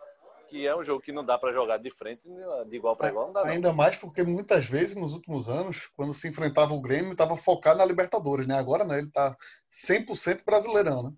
que 0.47 0.65
é 0.65 0.75
um 0.75 0.83
jogo 0.83 1.01
que 1.01 1.11
não 1.11 1.23
dá 1.23 1.37
para 1.37 1.53
jogar 1.53 1.77
de 1.77 1.91
frente, 1.91 2.27
de 2.67 2.75
igual 2.75 2.95
para 2.95 3.09
igual, 3.09 3.27
não 3.27 3.33
dá. 3.33 3.47
Ainda 3.47 3.69
não. 3.69 3.75
mais 3.75 3.95
porque 3.95 4.23
muitas 4.23 4.65
vezes 4.65 4.95
nos 4.95 5.13
últimos 5.13 5.49
anos, 5.49 5.89
quando 5.95 6.13
se 6.13 6.27
enfrentava 6.27 6.73
o 6.73 6.81
Grêmio, 6.81 7.11
estava 7.11 7.35
focado 7.35 7.77
na 7.77 7.85
Libertadores, 7.85 8.47
né? 8.47 8.57
Agora 8.57 8.83
não, 8.83 8.95
ele 8.97 9.07
está 9.07 9.35
100% 9.71 10.43
brasileirão, 10.43 11.03
né? 11.03 11.11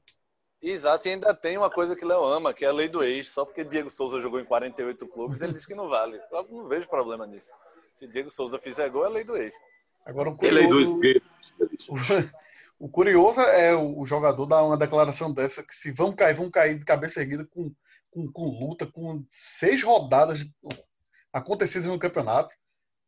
Exato, 0.61 1.07
e 1.07 1.11
ainda 1.11 1.33
tem 1.33 1.57
uma 1.57 1.69
coisa 1.69 1.95
que 1.95 2.03
Léo 2.03 2.23
ama, 2.23 2.53
que 2.53 2.65
é 2.65 2.67
a 2.67 2.73
lei 2.73 2.89
do 2.89 3.01
ex. 3.01 3.29
Só 3.29 3.45
porque 3.45 3.63
Diego 3.63 3.89
Souza 3.89 4.19
jogou 4.19 4.39
em 4.39 4.45
48 4.45 5.07
clubes, 5.07 5.41
ele 5.41 5.53
diz 5.53 5.65
que 5.65 5.75
não 5.75 5.87
vale. 5.87 6.19
Eu 6.31 6.47
não 6.49 6.67
vejo 6.67 6.87
problema 6.89 7.25
nisso. 7.25 7.53
Se 7.95 8.05
Diego 8.07 8.29
Souza 8.29 8.59
fizer 8.59 8.89
gol, 8.89 9.05
é 9.05 9.07
a 9.07 9.11
lei 9.11 9.23
do 9.23 9.37
ex. 9.37 9.53
Agora, 10.05 10.29
o 10.29 10.35
curioso, 10.35 10.99
o, 11.87 11.95
o 12.87 12.89
curioso 12.89 13.41
é 13.41 13.73
o 13.75 14.05
jogador 14.05 14.45
dar 14.45 14.63
uma 14.63 14.77
declaração 14.77 15.31
dessa, 15.31 15.63
que 15.63 15.73
se 15.73 15.91
vão 15.93 16.13
cair, 16.13 16.35
vão 16.35 16.51
cair 16.51 16.77
de 16.77 16.85
cabeça 16.85 17.21
erguida 17.21 17.45
com, 17.45 17.71
com, 18.11 18.29
com 18.31 18.59
luta, 18.59 18.85
com 18.85 19.23
seis 19.29 19.81
rodadas 19.81 20.45
acontecidas 21.31 21.87
no 21.87 21.99
campeonato. 21.99 22.53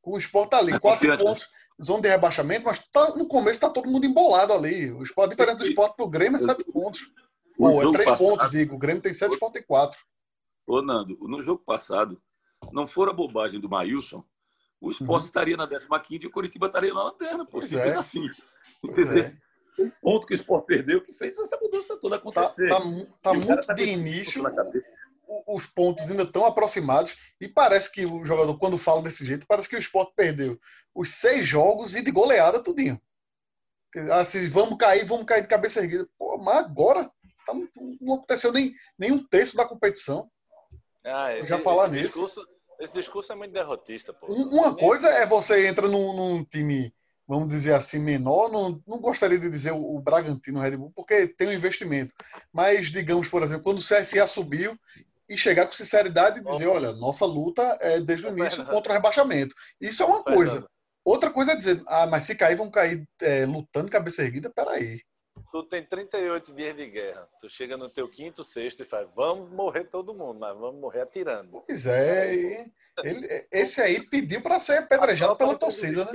Com 0.02 0.16
o 0.16 0.18
Sport 0.18 0.54
ali, 0.54 0.80
quatro 0.80 1.16
pontos, 1.16 1.48
zona 1.82 2.02
de 2.02 2.10
rebaixamento, 2.10 2.66
mas 2.66 2.80
tá, 2.80 3.10
no 3.10 3.28
começo 3.28 3.58
está 3.58 3.70
todo 3.70 3.90
mundo 3.90 4.06
embolado 4.06 4.52
ali. 4.52 4.92
O 4.92 5.04
Sport, 5.04 5.28
a 5.28 5.30
diferença 5.30 5.58
do 5.58 5.66
Sport 5.66 5.96
para 5.96 6.06
o 6.06 6.10
Grêmio 6.10 6.38
é 6.38 6.40
sete 6.40 6.64
pontos. 6.64 7.02
Ou 7.62 7.82
é 7.82 7.92
três 7.92 8.10
passado, 8.10 8.28
pontos, 8.28 8.52
digo. 8.52 8.76
O 8.76 8.78
Grêmio 8.78 9.02
tem 9.02 9.14
sete 9.14 9.38
pontos 9.38 9.62
e 9.62 9.64
quatro. 9.64 10.00
Ô, 10.66 10.82
Nando, 10.82 11.18
no 11.22 11.42
jogo 11.44 11.62
passado, 11.66 12.22
não 12.72 12.88
fora 12.88 13.14
bobagem 13.14 13.60
do 13.60 13.70
Maílson, 13.70 14.24
o 14.80 14.90
esporte 14.90 15.24
uhum. 15.24 15.28
estaria 15.28 15.58
na 15.58 15.68
15 15.68 16.24
e 16.24 16.28
o 16.28 16.32
Curitiba 16.32 16.68
estaria 16.68 16.94
na 16.94 17.04
lanterna. 17.04 17.46
Pô, 17.46 17.62
simples 17.62 17.94
é. 17.94 17.98
assim. 17.98 18.28
Entendeu? 18.84 19.24
É. 19.24 19.92
Ponto 20.02 20.28
que 20.28 20.34
o 20.34 20.36
esporte 20.36 20.66
perdeu 20.66 21.02
que 21.02 21.14
fez 21.14 21.38
essa 21.38 21.58
mudança 21.62 21.98
toda 21.98 22.20
tá, 22.20 22.22
acontecer. 22.22 22.68
Tá, 22.68 22.80
tá, 22.80 23.08
tá 23.22 23.34
muito 23.34 23.68
tá 23.68 23.74
de 23.74 23.84
início, 23.86 24.44
os 25.48 25.66
pontos 25.66 26.10
ainda 26.12 26.24
estão 26.24 26.46
aproximados 26.46 27.16
e 27.40 27.48
parece 27.48 27.92
que 27.92 28.06
o 28.06 28.26
jogador, 28.26 28.58
quando 28.58 28.78
fala 28.78 29.02
desse 29.02 29.26
jeito, 29.26 29.48
parece 29.48 29.70
que 29.70 29.76
o 29.76 29.80
esporte 29.80 30.14
perdeu 30.16 30.60
os 30.94 31.12
seis 31.12 31.48
jogos 31.48 31.96
e 31.96 32.04
de 32.04 32.12
goleada 32.12 32.62
tudinho. 32.62 33.00
Assim, 34.14 34.48
vamos 34.48 34.78
cair, 34.78 35.06
vamos 35.06 35.26
cair 35.26 35.42
de 35.42 35.48
cabeça 35.48 35.80
erguida. 35.80 36.08
Pô, 36.18 36.38
mas 36.38 36.58
agora 36.58 37.10
tá, 37.46 37.54
não 38.00 38.16
aconteceu 38.16 38.52
nem, 38.52 38.74
nem 38.98 39.12
um 39.12 39.26
terço 39.26 39.56
da 39.56 39.66
competição. 39.66 40.30
Ah, 41.04 41.36
esse, 41.36 41.50
já 41.50 41.60
falar 41.60 41.86
esse 41.86 41.96
nisso. 41.96 42.08
Discurso, 42.08 42.48
esse 42.80 42.94
discurso 42.94 43.32
é 43.32 43.36
muito 43.36 43.54
derrotista, 43.54 44.14
pô. 44.14 44.28
Uma 44.28 44.76
coisa 44.76 45.10
é 45.10 45.26
você 45.26 45.68
entra 45.68 45.88
num, 45.88 46.16
num 46.16 46.44
time, 46.44 46.94
vamos 47.28 47.48
dizer 47.48 47.74
assim, 47.74 48.00
menor. 48.00 48.52
Não, 48.52 48.82
não 48.88 49.00
gostaria 49.00 49.40
de 49.40 49.50
dizer 49.50 49.72
o, 49.72 49.96
o 49.96 50.02
Bragantino 50.02 50.60
Red 50.60 50.78
Bull, 50.78 50.92
porque 50.96 51.28
tem 51.28 51.48
um 51.48 51.54
investimento. 51.54 52.14
Mas, 52.52 52.92
digamos, 52.92 53.28
por 53.28 53.44
exemplo, 53.44 53.64
quando 53.64 53.80
o 53.80 53.84
CSA 53.84 54.28
subiu 54.28 54.78
e 55.28 55.38
chegar 55.38 55.66
com 55.66 55.72
sinceridade 55.72 56.40
e 56.40 56.44
dizer, 56.44 56.68
olha, 56.68 56.92
nossa 56.92 57.26
luta 57.26 57.78
é 57.80 58.00
desde 58.00 58.28
o 58.28 58.38
início 58.38 58.66
contra 58.66 58.92
o 58.92 58.96
rebaixamento. 58.96 59.56
Isso 59.80 60.04
é 60.04 60.06
uma 60.06 60.24
coisa. 60.24 60.68
Outra 61.06 61.32
coisa 61.32 61.54
é 61.54 61.56
dizer, 61.56 61.82
ah, 61.88 62.06
mas 62.06 62.26
se 62.26 62.36
cair, 62.36 62.56
vão 62.56 62.70
cair 62.70 63.04
é, 63.22 63.46
lutando 63.46 63.90
cabeça 63.90 64.24
erguida, 64.24 64.52
peraí. 64.54 65.02
Tu 65.52 65.64
tem 65.64 65.84
38 65.84 66.54
dias 66.54 66.76
de 66.76 66.90
guerra. 66.90 67.28
Tu 67.40 67.50
chega 67.50 67.76
no 67.76 67.90
teu 67.90 68.08
quinto, 68.08 68.44
sexto 68.44 68.84
e 68.84 68.86
faz, 68.86 69.08
vamos 69.14 69.50
morrer 69.52 69.84
todo 69.84 70.14
mundo, 70.14 70.40
mas 70.40 70.58
vamos 70.58 70.80
morrer 70.80 71.02
atirando. 71.02 71.62
Pois 71.68 71.86
é, 71.86 72.66
ele, 73.04 73.48
esse 73.52 73.82
aí 73.82 74.02
pediu 74.02 74.42
para 74.42 74.60
ser 74.60 74.78
apedrejado 74.78 75.36
pela 75.36 75.58
torcida, 75.58 76.06
né? 76.06 76.12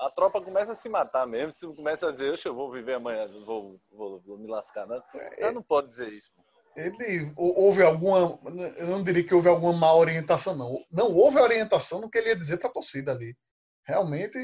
A 0.00 0.10
tropa 0.10 0.40
começa 0.40 0.72
a 0.72 0.74
se 0.74 0.88
matar 0.88 1.26
mesmo, 1.26 1.52
se 1.52 1.66
começa 1.66 2.08
a 2.08 2.12
dizer, 2.12 2.34
eu 2.44 2.54
vou 2.54 2.72
viver 2.72 2.94
amanhã, 2.94 3.28
vou, 3.46 3.80
vou, 3.90 4.20
vou 4.26 4.36
me 4.36 4.48
lascar. 4.48 4.84
Não, 4.86 5.00
é, 5.14 5.52
não 5.52 5.62
pode 5.62 5.88
dizer 5.88 6.12
isso. 6.12 6.32
Pô. 6.34 6.42
Ele 6.74 7.30
houve 7.36 7.82
alguma, 7.82 8.40
eu 8.78 8.86
não 8.86 9.02
diria 9.02 9.22
que 9.22 9.34
houve 9.34 9.48
alguma 9.48 9.74
má 9.74 9.94
orientação, 9.94 10.56
não. 10.56 10.82
Não 10.90 11.12
houve 11.12 11.38
orientação 11.38 12.00
no 12.00 12.10
que 12.10 12.18
ele 12.18 12.30
ia 12.30 12.36
dizer 12.36 12.56
para 12.56 12.68
a 12.68 12.72
torcida 12.72 13.12
ali 13.12 13.36
realmente 13.84 14.38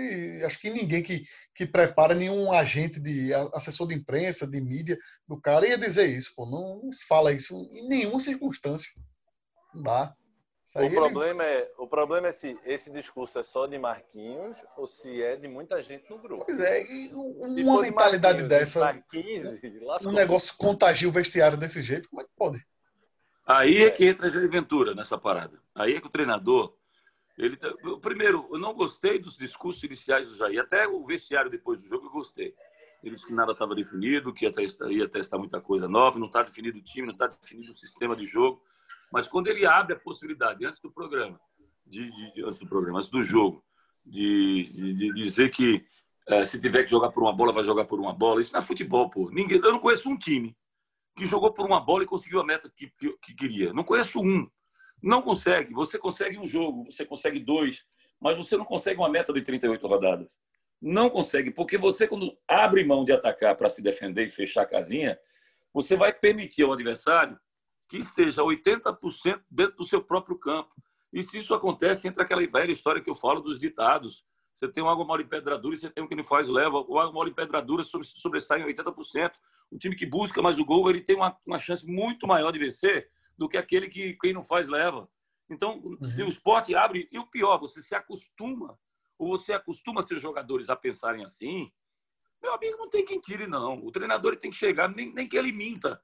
acho 0.44 0.61
que 0.61 0.70
ninguém 0.70 1.03
que, 1.03 1.24
que 1.55 1.66
prepara 1.66 2.14
nenhum 2.14 2.53
agente 2.53 3.01
de 3.01 3.33
assessor 3.55 3.88
de 3.88 3.94
imprensa, 3.94 4.46
de 4.46 4.61
mídia 4.61 4.98
do 5.27 5.40
cara 5.40 5.66
ia 5.66 5.79
dizer 5.79 6.07
isso, 6.09 6.33
pô, 6.35 6.46
não, 6.46 6.83
não 6.85 6.92
se 6.92 7.07
fala 7.07 7.33
isso 7.33 7.68
em 7.72 7.88
nenhuma 7.88 8.20
circunstância. 8.20 8.90
Não 9.74 9.83
dá. 9.83 10.14
O 10.77 10.90
problema, 10.90 11.44
ele... 11.44 11.62
é, 11.62 11.72
o 11.79 11.87
problema 11.87 12.29
é 12.29 12.33
se 12.33 12.59
esse 12.64 12.92
discurso 12.92 13.38
é 13.38 13.42
só 13.42 13.66
de 13.66 13.79
Marquinhos 13.79 14.62
ou 14.77 14.87
se 14.87 15.22
é 15.22 15.35
de 15.35 15.48
muita 15.48 15.83
gente 15.83 16.11
no 16.11 16.18
grupo. 16.18 16.44
Pois 16.44 16.61
é, 16.61 16.85
e 16.85 17.09
uma 17.14 17.81
mentalidade 17.81 18.42
de 18.42 18.48
dessa. 18.48 19.03
um 20.05 20.12
negócio 20.12 20.55
contagia 20.59 21.09
o 21.09 21.12
vestiário 21.12 21.57
desse 21.57 21.83
jeito, 21.83 22.11
como 22.11 22.20
é 22.20 22.24
que 22.24 22.31
pode? 22.37 22.62
Aí 23.46 23.83
é 23.83 23.90
que 23.90 24.05
entra 24.05 24.29
a 24.29 24.48
Ventura 24.48 24.94
nessa 24.94 25.16
parada. 25.16 25.59
Aí 25.74 25.94
é 25.94 26.01
que 26.03 26.07
o 26.07 26.11
treinador 26.11 26.77
ele, 27.38 27.57
tá, 27.57 27.72
primeiro, 28.03 28.48
eu 28.51 28.59
não 28.59 28.74
gostei 28.74 29.18
dos 29.18 29.37
discursos 29.37 29.83
iniciais 29.85 30.29
do 30.29 30.37
Jair. 30.37 30.61
Até 30.61 30.88
o 30.88 31.05
vestiário 31.07 31.51
depois 31.51 31.81
do 31.81 31.88
jogo 31.88 32.07
eu 32.07 32.11
gostei. 32.11 32.55
Ele 33.03 33.14
disse 33.14 33.27
que 33.27 33.33
nada 33.33 33.53
estava 33.53 33.74
definido, 33.74 34.33
que 34.33 34.44
ia 34.44 34.53
testar, 34.53 34.90
ia 34.90 35.09
testar 35.09 35.38
muita 35.38 35.61
coisa 35.61 35.88
nova, 35.88 36.18
não 36.18 36.27
está 36.27 36.42
definido 36.42 36.79
o 36.79 36.83
time, 36.83 37.07
não 37.07 37.12
está 37.12 37.29
definido 37.29 37.72
o 37.72 37.77
sistema 37.77 38.16
de 38.16 38.27
jogo. 38.27 38.61
Mas 39.12 39.29
quando 39.29 39.46
ele 39.46 39.64
abre 39.64 39.94
a 39.94 39.98
possibilidade, 39.98 40.66
antes 40.66 40.81
do 40.81 40.90
programa, 40.90 41.40
de, 41.87 42.11
de 42.35 42.44
antes 42.44 42.59
do 42.59 42.66
programa, 42.66 42.98
antes 42.98 43.09
do 43.09 43.22
jogo, 43.22 43.64
de, 44.05 44.70
de, 44.72 44.94
de 44.94 45.12
dizer 45.14 45.51
que 45.51 45.87
é, 46.27 46.44
se 46.44 46.61
tiver 46.61 46.85
que 46.85 46.90
jogar 46.90 47.11
por 47.11 47.22
uma 47.22 47.33
bola, 47.33 47.53
vai 47.53 47.64
jogar 47.64 47.85
por 47.85 48.01
uma 48.01 48.12
bola. 48.12 48.40
Isso 48.40 48.53
não 48.53 48.59
é 48.59 48.62
futebol, 48.62 49.09
pô. 49.09 49.31
Ninguém, 49.31 49.59
eu 49.59 49.72
não 49.72 49.79
conheço 49.79 50.09
um 50.09 50.18
time 50.18 50.57
que 51.16 51.24
jogou 51.24 51.53
por 51.53 51.64
uma 51.64 51.81
bola 51.81 52.03
e 52.03 52.07
conseguiu 52.07 52.40
a 52.40 52.44
meta 52.44 52.70
que, 52.77 52.92
que, 52.98 53.16
que 53.22 53.35
queria. 53.35 53.72
Não 53.72 53.85
conheço 53.85 54.20
um. 54.20 54.48
Não 55.02 55.22
consegue. 55.22 55.72
Você 55.74 55.98
consegue 55.98 56.38
um 56.38 56.46
jogo, 56.46 56.84
você 56.90 57.04
consegue 57.04 57.38
dois, 57.38 57.84
mas 58.20 58.37
você 58.37 58.56
não 58.56 58.64
consegue 58.64 58.98
uma 58.98 59.08
meta 59.08 59.32
de 59.32 59.42
38 59.42 59.87
rodadas. 59.87 60.38
Não 60.80 61.11
consegue, 61.11 61.50
porque 61.50 61.76
você, 61.76 62.06
quando 62.06 62.37
abre 62.46 62.84
mão 62.84 63.04
de 63.04 63.12
atacar 63.12 63.56
para 63.56 63.68
se 63.68 63.82
defender 63.82 64.26
e 64.26 64.30
fechar 64.30 64.62
a 64.62 64.66
casinha, 64.66 65.18
você 65.72 65.96
vai 65.96 66.12
permitir 66.12 66.62
ao 66.62 66.72
adversário 66.72 67.38
que 67.88 67.98
esteja 67.98 68.42
80% 68.42 69.40
dentro 69.50 69.76
do 69.76 69.84
seu 69.84 70.02
próprio 70.02 70.38
campo. 70.38 70.70
E 71.12 71.22
se 71.22 71.38
isso 71.38 71.54
acontece, 71.54 72.06
entra 72.06 72.22
aquela 72.22 72.46
velha 72.46 72.70
história 72.70 73.02
que 73.02 73.11
eu 73.11 73.14
falo 73.14 73.40
dos 73.40 73.58
ditados. 73.58 74.24
Você 74.52 74.68
tem 74.68 74.82
um 74.82 74.88
água 74.88 75.04
mole 75.04 75.24
em 75.24 75.28
pedra 75.28 75.56
dura 75.58 75.74
e 75.74 75.78
você 75.78 75.88
tem 75.88 76.04
um 76.04 76.06
que 76.06 76.14
não 76.14 76.22
faz 76.22 76.48
leva. 76.48 76.84
O 76.87 76.98
água 76.98 77.12
mole 77.12 77.30
em 77.30 77.34
pedra 77.34 77.62
dura 77.62 77.82
sobressai 77.82 78.61
em 78.61 78.66
80%. 78.66 79.32
O 79.70 79.78
time 79.78 79.96
que 79.96 80.04
busca 80.04 80.42
mais 80.42 80.58
o 80.58 80.64
gol, 80.64 80.90
ele 80.90 81.00
tem 81.00 81.16
uma, 81.16 81.37
uma 81.46 81.58
chance 81.58 81.87
muito 81.87 82.26
maior 82.26 82.52
de 82.52 82.58
vencer 82.58 83.08
do 83.38 83.48
que 83.48 83.57
aquele 83.57 83.88
que 83.88 84.14
quem 84.14 84.33
não 84.33 84.42
faz 84.42 84.68
leva. 84.68 85.09
Então, 85.48 85.79
uhum. 85.79 86.05
se 86.05 86.22
o 86.22 86.29
esporte 86.29 86.74
abre, 86.74 87.09
e 87.11 87.18
o 87.18 87.27
pior, 87.27 87.59
você 87.59 87.81
se 87.81 87.94
acostuma, 87.94 88.79
ou 89.16 89.29
você 89.29 89.53
acostuma 89.53 90.03
seus 90.03 90.20
jogadores 90.20 90.68
a 90.68 90.77
pensarem 90.77 91.24
assim, 91.24 91.72
meu 92.42 92.53
amigo, 92.53 92.77
não 92.77 92.90
tem 92.90 93.05
quem 93.05 93.20
tire, 93.20 93.46
não. 93.46 93.85
O 93.85 93.90
treinador 93.90 94.37
tem 94.37 94.51
que 94.51 94.57
chegar, 94.57 94.88
nem, 94.88 95.12
nem 95.12 95.29
que 95.29 95.37
ele 95.37 95.53
minta, 95.53 96.01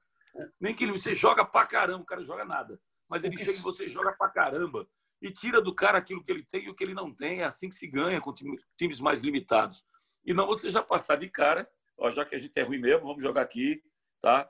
nem 0.59 0.73
que 0.73 0.83
ele, 0.83 0.91
você 0.91 1.13
joga 1.13 1.45
pra 1.45 1.65
caramba, 1.65 2.01
o 2.03 2.05
cara 2.05 2.23
joga 2.23 2.43
nada. 2.43 2.79
Mas 3.07 3.23
ele 3.23 3.37
chega 3.37 3.51
e 3.51 3.61
você 3.61 3.87
joga 3.87 4.11
pra 4.13 4.29
caramba 4.29 4.87
e 5.21 5.31
tira 5.31 5.61
do 5.61 5.73
cara 5.73 5.97
aquilo 5.97 6.23
que 6.23 6.31
ele 6.31 6.43
tem 6.43 6.65
e 6.65 6.69
o 6.69 6.75
que 6.75 6.83
ele 6.83 6.93
não 6.93 7.13
tem. 7.13 7.41
É 7.41 7.45
assim 7.45 7.69
que 7.69 7.75
se 7.75 7.87
ganha 7.87 8.19
com 8.19 8.33
times 8.77 8.99
mais 8.99 9.21
limitados. 9.21 9.85
E 10.25 10.33
não 10.33 10.47
você 10.47 10.69
já 10.69 10.81
passar 10.81 11.17
de 11.17 11.29
cara, 11.29 11.69
ó, 11.97 12.09
já 12.09 12.25
que 12.25 12.35
a 12.35 12.37
gente 12.37 12.59
é 12.59 12.63
ruim 12.63 12.79
mesmo, 12.79 13.07
vamos 13.07 13.23
jogar 13.23 13.41
aqui, 13.41 13.81
tá? 14.21 14.49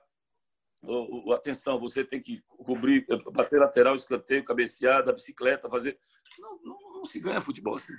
Atenção, 1.33 1.79
você 1.79 2.03
tem 2.03 2.21
que 2.21 2.41
cobrir, 2.65 3.05
bater 3.31 3.59
lateral, 3.59 3.95
escanteio, 3.95 4.43
cabecear, 4.43 5.03
da 5.03 5.11
bicicleta, 5.11 5.69
fazer. 5.69 5.97
Não, 6.39 6.59
não, 6.63 6.93
não, 6.93 7.05
se 7.05 7.19
ganha 7.19 7.41
futebol 7.41 7.75
assim. 7.75 7.93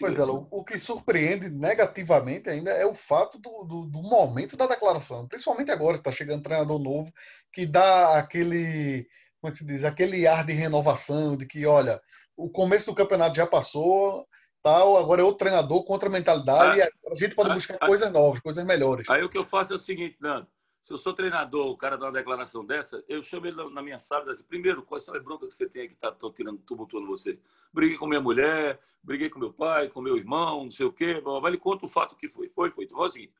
Pois 0.00 0.18
é, 0.18 0.24
o, 0.24 0.48
o, 0.50 0.64
que 0.64 0.78
surpreende 0.78 1.50
negativamente 1.50 2.48
ainda 2.48 2.70
é 2.70 2.86
o 2.86 2.94
fato 2.94 3.38
do, 3.38 3.64
do, 3.64 3.86
do 3.86 4.02
momento 4.02 4.56
da 4.56 4.66
declaração, 4.66 5.26
principalmente 5.28 5.70
agora, 5.70 5.96
está 5.96 6.10
chegando 6.10 6.40
um 6.40 6.42
treinador 6.42 6.78
novo, 6.78 7.12
que 7.52 7.66
dá 7.66 8.18
aquele, 8.18 9.06
como 9.40 9.48
é 9.48 9.50
que 9.50 9.58
se 9.58 9.66
diz, 9.66 9.84
aquele 9.84 10.26
ar 10.26 10.46
de 10.46 10.52
renovação, 10.52 11.36
de 11.36 11.46
que, 11.46 11.66
olha, 11.66 12.00
o 12.36 12.48
começo 12.50 12.86
do 12.86 12.94
campeonato 12.94 13.36
já 13.36 13.46
passou, 13.46 14.26
tal, 14.62 14.96
agora 14.96 15.20
é 15.20 15.24
outro 15.24 15.38
treinador, 15.38 15.84
contra 15.84 16.08
a 16.08 16.12
mentalidade, 16.12 16.80
ah, 16.80 16.88
e 17.06 17.12
a 17.12 17.14
gente 17.14 17.34
pode 17.34 17.50
ah, 17.50 17.54
buscar 17.54 17.78
ah, 17.80 17.86
coisas 17.86 18.10
novas, 18.12 18.40
coisas 18.40 18.64
melhores. 18.64 19.08
Aí 19.10 19.22
o 19.22 19.28
que 19.28 19.38
eu 19.38 19.44
faço 19.44 19.72
é 19.72 19.76
o 19.76 19.78
seguinte, 19.78 20.16
Nando 20.20 20.46
se 20.82 20.92
eu 20.92 20.98
sou 20.98 21.14
treinador, 21.14 21.68
o 21.68 21.76
cara 21.76 21.96
dá 21.96 22.06
uma 22.06 22.12
declaração 22.12 22.64
dessa, 22.64 23.04
eu 23.08 23.22
chamo 23.22 23.46
ele 23.46 23.56
na 23.70 23.80
minha 23.80 23.98
sala 23.98 24.26
e 24.26 24.30
assim, 24.30 24.44
primeiro, 24.44 24.82
quais 24.82 25.04
são 25.04 25.14
as 25.14 25.22
broncas 25.22 25.50
que 25.50 25.54
você 25.54 25.68
tem 25.68 25.88
que 25.88 25.94
estão 25.94 26.12
tá, 26.12 26.30
tirando, 26.34 26.58
tumultuando 26.58 27.06
você? 27.06 27.38
Briguei 27.72 27.96
com 27.96 28.06
minha 28.06 28.20
mulher, 28.20 28.80
briguei 29.02 29.30
com 29.30 29.38
meu 29.38 29.52
pai, 29.52 29.88
com 29.88 30.00
meu 30.00 30.16
irmão, 30.16 30.64
não 30.64 30.70
sei 30.70 30.84
o 30.84 30.92
quê, 30.92 31.20
vai 31.20 31.52
ele 31.52 31.58
conta 31.58 31.86
o 31.86 31.88
fato 31.88 32.16
que 32.16 32.26
foi. 32.26 32.48
Foi, 32.48 32.70
foi. 32.70 32.84
Então, 32.84 32.98
foi 32.98 33.06
o 33.06 33.10
seguinte, 33.10 33.32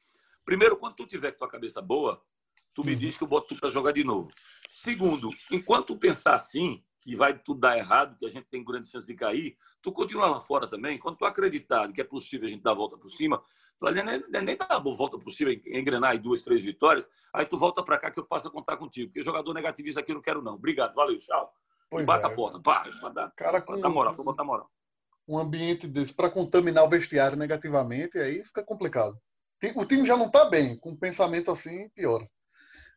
primeiro, 0.44 0.76
quando 0.76 0.94
tu 0.94 1.07
tiver 1.07 1.33
com 1.33 1.38
tua 1.38 1.48
cabeça 1.48 1.83
boa, 1.83 2.22
tu 2.72 2.85
me 2.85 2.92
uhum. 2.92 2.98
diz 2.98 3.18
que 3.18 3.24
eu 3.24 3.28
boto 3.28 3.48
tu 3.48 3.61
para 3.61 3.70
jogar 3.70 3.90
de 3.90 4.05
novo. 4.05 4.31
Segundo, 4.72 5.28
enquanto 5.50 5.88
tu 5.88 5.96
pensar 5.96 6.35
assim, 6.35 6.83
que 7.00 7.16
vai 7.16 7.37
tudo 7.37 7.59
dar 7.59 7.76
errado, 7.76 8.16
que 8.16 8.24
a 8.24 8.31
gente 8.31 8.46
tem 8.46 8.64
grande 8.64 8.88
chance 8.88 9.07
de 9.07 9.14
cair, 9.14 9.57
tu 9.83 9.90
continua 9.90 10.28
lá 10.28 10.40
fora 10.40 10.68
também. 10.68 10.96
Quando 10.96 11.16
tu 11.16 11.24
acreditar 11.24 11.92
que 11.92 12.00
é 12.00 12.05
possível 12.05 12.46
a 12.46 12.48
gente 12.48 12.62
dar 12.62 12.70
a 12.70 12.74
volta 12.74 12.96
por 12.96 13.11
cima, 13.11 13.42
tu 13.90 14.05
nem, 14.05 14.42
nem 14.42 14.57
dá 14.57 14.67
a 14.69 14.79
volta 14.79 15.19
cima, 15.31 15.52
engrenar 15.67 16.13
aí 16.13 16.19
duas, 16.19 16.42
três 16.42 16.63
vitórias, 16.63 17.09
aí 17.33 17.44
tu 17.44 17.56
volta 17.56 17.83
para 17.83 17.98
cá 17.98 18.11
que 18.11 18.21
eu 18.21 18.25
passo 18.25 18.48
a 18.48 18.50
contar 18.50 18.77
contigo. 18.77 19.09
Porque 19.09 19.23
jogador 19.23 19.52
negativista 19.54 20.00
aqui 20.00 20.13
eu 20.13 20.17
não 20.17 20.23
quero 20.23 20.42
não. 20.42 20.54
Obrigado, 20.54 20.94
valeu, 20.94 21.19
tchau. 21.19 21.52
Pois 21.90 22.06
bata 22.06 22.29
é. 22.29 22.33
a 22.33 22.35
porta, 22.35 22.61
pá, 22.61 22.90
Cara 23.37 23.61
com 23.61 23.79
dá 23.79 23.88
moral, 23.88 24.15
pra 24.15 24.25
botar 24.25 24.44
moral. 24.44 24.71
Um 25.29 25.38
ambiente 25.38 25.87
desse 25.87 26.15
para 26.15 26.31
contaminar 26.31 26.85
o 26.85 26.88
vestiário 26.88 27.37
negativamente, 27.37 28.19
aí 28.19 28.42
fica 28.44 28.65
complicado. 28.65 29.19
O 29.77 29.85
time 29.85 30.04
já 30.04 30.17
não 30.17 30.27
está 30.27 30.44
bem, 30.46 30.77
com 30.79 30.90
um 30.90 30.96
pensamento 30.96 31.50
assim, 31.50 31.88
piora. 31.90 32.27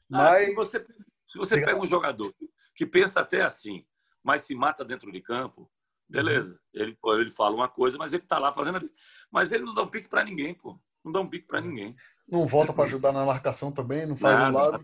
Mas... 0.09 0.43
Ah, 0.43 0.45
se 0.45 0.55
você, 0.55 0.79
se 0.79 1.37
você 1.37 1.55
pega 1.57 1.79
um 1.79 1.85
jogador 1.85 2.33
que 2.73 2.85
pensa 2.85 3.19
até 3.19 3.41
assim, 3.41 3.85
mas 4.23 4.41
se 4.41 4.55
mata 4.55 4.83
dentro 4.83 5.11
de 5.11 5.21
campo, 5.21 5.71
beleza. 6.09 6.53
Uhum. 6.53 6.81
Ele, 6.81 6.97
ele 7.19 7.29
fala 7.31 7.55
uma 7.55 7.67
coisa, 7.67 7.97
mas 7.97 8.13
ele 8.13 8.23
está 8.23 8.39
lá 8.39 8.51
fazendo. 8.51 8.89
Mas 9.31 9.51
ele 9.51 9.63
não 9.63 9.73
dá 9.73 9.83
um 9.83 9.87
pique 9.87 10.09
para 10.09 10.23
ninguém, 10.23 10.53
pô. 10.53 10.79
Não 11.05 11.11
dá 11.11 11.21
um 11.21 11.29
pique 11.29 11.45
para 11.45 11.61
ninguém. 11.61 11.95
Não 12.27 12.47
volta 12.47 12.73
para 12.73 12.85
ajudar 12.85 13.11
na 13.11 13.23
marcação 13.23 13.71
também, 13.71 14.07
não 14.07 14.17
faz 14.17 14.39
o 14.39 14.43
um 14.45 14.51
lado. 14.51 14.83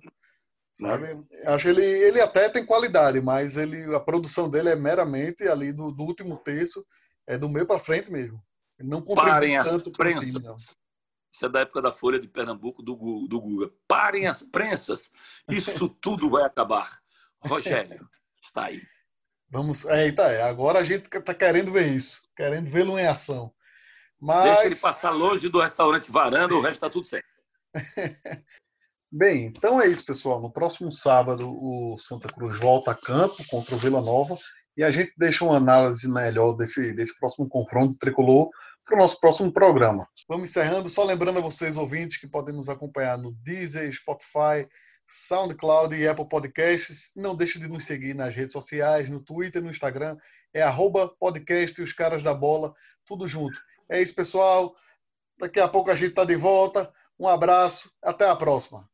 Sabe? 0.72 1.20
Acho 1.48 1.64
que 1.66 1.70
ele, 1.70 1.84
ele 1.84 2.22
até 2.22 2.48
tem 2.48 2.64
qualidade, 2.64 3.20
mas 3.20 3.58
ele, 3.58 3.94
a 3.96 4.00
produção 4.00 4.48
dele 4.48 4.70
é 4.70 4.76
meramente 4.76 5.48
ali 5.48 5.74
do, 5.74 5.92
do 5.92 6.04
último 6.04 6.38
terço, 6.38 6.86
é 7.28 7.38
do 7.38 7.50
meio 7.50 7.66
para 7.66 7.80
frente 7.80 8.12
mesmo. 8.12 8.42
Ele 8.80 8.88
não 8.88 9.02
contribui 9.02 9.32
Parem 9.32 9.64
tanto 9.64 9.92
para 9.92 10.16
o 10.16 10.20
time, 10.20 10.40
não. 10.40 10.56
Isso 10.56 11.46
é 11.46 11.50
da 11.50 11.62
época 11.62 11.82
da 11.82 11.92
Folha 11.92 12.20
de 12.20 12.28
Pernambuco, 12.28 12.84
do, 12.84 12.96
do 13.28 13.42
Guga. 13.42 13.72
Parem 13.88 14.28
as 14.28 14.44
prensas. 14.44 15.10
Isso 15.50 15.90
tudo 16.00 16.30
vai 16.30 16.44
acabar. 16.44 17.00
Rogério, 17.40 18.08
está 18.44 18.66
aí. 18.66 18.82
Vamos. 19.50 19.86
Eita, 19.86 20.24
é, 20.24 20.44
agora 20.44 20.80
a 20.80 20.84
gente 20.84 21.08
está 21.08 21.34
querendo 21.34 21.72
ver 21.72 21.88
isso, 21.88 22.22
querendo 22.36 22.70
vê-lo 22.70 23.00
em 23.00 23.08
ação. 23.08 23.54
Mas... 24.22 24.44
Deixa 24.44 24.66
ele 24.68 24.76
passar 24.76 25.12
longe 25.12 25.50
do 25.50 25.62
restaurante 25.62 26.12
varanda, 26.12 26.54
o 26.54 26.62
resto 26.62 26.76
está 26.76 26.90
tudo 26.90 27.08
certo. 27.08 27.26
Bem, 29.12 29.48
então 29.48 29.82
é 29.82 29.88
isso, 29.88 30.06
pessoal. 30.06 30.40
No 30.40 30.52
próximo 30.52 30.92
sábado, 30.92 31.50
o 31.50 31.98
Santa 31.98 32.30
Cruz 32.30 32.58
volta 32.58 32.92
a 32.92 32.96
campo 32.96 33.44
contra 33.50 33.76
o 33.76 33.78
Vila 33.78 34.00
Nova 34.00 34.38
e 34.78 34.84
a 34.84 34.92
gente 34.92 35.12
deixa 35.18 35.44
uma 35.44 35.58
análise 35.58 36.08
melhor 36.08 36.54
desse, 36.54 36.94
desse 36.94 37.20
próximo 37.20 37.50
confronto 37.50 37.98
tricolor 37.98 38.50
para 38.86 38.96
o 38.96 39.00
nosso 39.00 39.20
próximo 39.20 39.52
programa. 39.52 40.08
Vamos 40.30 40.50
encerrando, 40.50 40.88
só 40.88 41.04
lembrando 41.04 41.40
a 41.40 41.42
vocês, 41.42 41.76
ouvintes, 41.76 42.18
que 42.18 42.28
podem 42.28 42.56
nos 42.56 42.70
acompanhar 42.70 43.18
no 43.18 43.34
Deezer, 43.34 43.92
Spotify, 43.94 44.66
SoundCloud 45.08 45.94
e 45.94 46.08
Apple 46.08 46.30
Podcasts. 46.30 47.12
Não 47.16 47.36
deixe 47.36 47.60
de 47.60 47.68
nos 47.68 47.84
seguir 47.84 48.14
nas 48.14 48.34
redes 48.34 48.54
sociais, 48.54 49.10
no 49.10 49.22
Twitter, 49.22 49.62
no 49.62 49.70
Instagram. 49.70 50.16
É 50.54 50.62
arroba 50.62 51.10
podcast 51.20 51.82
Os 51.82 51.92
Caras 51.92 52.24
da 52.24 52.34
Bola, 52.34 52.74
tudo 53.06 53.28
junto. 53.28 53.60
É 53.92 54.02
isso, 54.02 54.16
pessoal. 54.16 54.74
Daqui 55.38 55.60
a 55.60 55.68
pouco 55.68 55.92
a 55.92 55.96
gente 55.96 56.12
está 56.12 56.24
de 56.24 56.38
volta. 56.38 56.92
Um 57.20 57.28
abraço, 57.28 57.92
até 58.02 58.26
a 58.28 58.36
próxima. 58.36 58.90